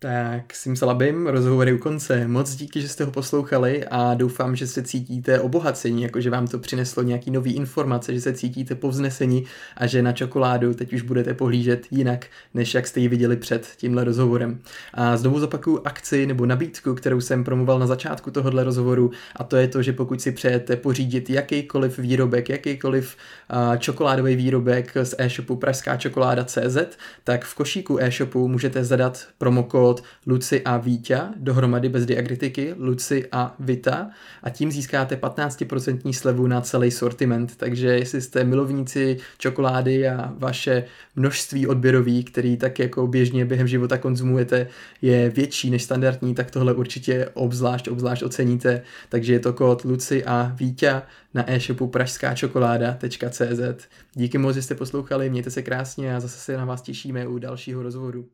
Tak 0.04 0.56
simsalabim, 0.56 1.28
rozhovor 1.28 1.68
je 1.68 1.74
u 1.74 1.78
konce. 1.78 2.28
Moc 2.28 2.56
díky, 2.56 2.82
že 2.82 2.88
jste 2.88 3.04
ho 3.06 3.12
poslouchali 3.12 3.86
a 3.86 4.14
doufám, 4.14 4.56
že 4.56 4.68
se 4.68 4.84
cítíte 4.84 5.40
obohacení, 5.40 6.04
jakože 6.04 6.30
vám 6.30 6.48
to 6.48 6.60
přineslo 6.60 7.04
nějaký 7.04 7.32
nový 7.32 7.56
informace, 7.56 8.14
že 8.14 8.22
se 8.22 8.34
cítíte 8.34 8.76
povznesení 8.76 9.46
a 9.78 9.88
že 9.88 10.02
na 10.02 10.12
čokoládu 10.12 10.74
teď 10.74 10.94
už 10.94 11.02
budete 11.02 11.34
pohlížet 11.34 11.88
jinak, 11.92 12.26
než 12.54 12.74
jak 12.74 12.88
jste 12.88 13.00
ji 13.00 13.08
viděli 13.08 13.38
před 13.38 13.68
tímhle 13.78 14.04
rozhovorem. 14.04 14.60
A 14.94 15.18
znovu 15.18 15.40
zopakuju 15.40 15.82
akci 15.86 16.26
nebo 16.26 16.46
nabídku, 16.46 16.96
kterou 16.96 17.22
jsem 17.22 17.44
promoval 17.44 17.80
na 17.80 17.88
začátku 17.88 18.32
tohohle 18.32 18.64
rozhovoru 18.64 19.12
a 19.36 19.44
to 19.44 19.58
je 19.58 19.68
to, 19.68 19.82
že 19.82 19.94
pokud 19.94 20.22
si 20.22 20.32
přejete 20.32 20.76
pořídit 20.76 21.30
jakýkoliv 21.30 22.00
výrobek, 22.00 22.50
jakýkoliv 22.50 23.16
čokoládový 23.78 24.36
výrobek 24.36 24.98
z 25.04 25.16
e-shopu 25.18 25.56
Pražská 25.56 25.98
čokoláda.cz, 25.98 26.78
tak 27.24 27.46
v 27.46 27.56
košíku 27.56 28.00
e-shopu 28.00 28.48
můžete 28.48 28.84
zadat 28.84 29.28
promokód 29.38 29.93
Luci 30.28 30.64
a 30.64 30.78
Vítě 30.78 31.22
dohromady 31.36 31.90
bez 31.90 32.06
diakritiky, 32.06 32.76
Luci 32.78 33.28
a 33.32 33.56
Vita 33.60 34.10
a 34.44 34.50
tím 34.50 34.72
získáte 34.72 35.16
15% 35.16 36.14
slevu 36.14 36.48
na 36.48 36.62
celý 36.62 36.92
sortiment. 36.92 37.56
Takže 37.56 37.88
jestli 37.88 38.22
jste 38.22 38.44
milovníci 38.44 39.18
čokolády 39.38 40.08
a 40.08 40.34
vaše 40.38 40.84
množství 41.16 41.68
odběrový, 41.68 42.24
který 42.24 42.58
tak 42.58 42.80
jako 42.80 43.08
běžně 43.08 43.46
během 43.46 43.68
života 43.68 43.98
konzumujete, 43.98 44.68
je 45.02 45.30
větší 45.30 45.70
než 45.70 45.84
standardní, 45.84 46.36
tak 46.36 46.52
tohle 46.52 46.74
určitě 46.74 47.30
obzvlášť, 47.34 47.88
obzvlášť 47.88 48.24
oceníte. 48.24 48.82
Takže 49.10 49.34
je 49.34 49.40
to 49.40 49.54
kód 49.54 49.84
Luci 49.84 50.26
a 50.26 50.52
Vítě 50.56 51.02
na 51.34 51.52
e-shopu 51.52 51.88
pražskáčokoláda.cz. 51.88 53.88
Díky 54.14 54.38
moc, 54.38 54.56
že 54.56 54.62
jste 54.62 54.76
poslouchali, 54.76 55.30
mějte 55.30 55.52
se 55.52 55.62
krásně 55.62 56.16
a 56.16 56.20
zase 56.20 56.38
se 56.38 56.58
na 56.58 56.66
vás 56.66 56.82
těšíme 56.82 57.28
u 57.28 57.38
dalšího 57.38 57.84
rozhovoru. 57.84 58.30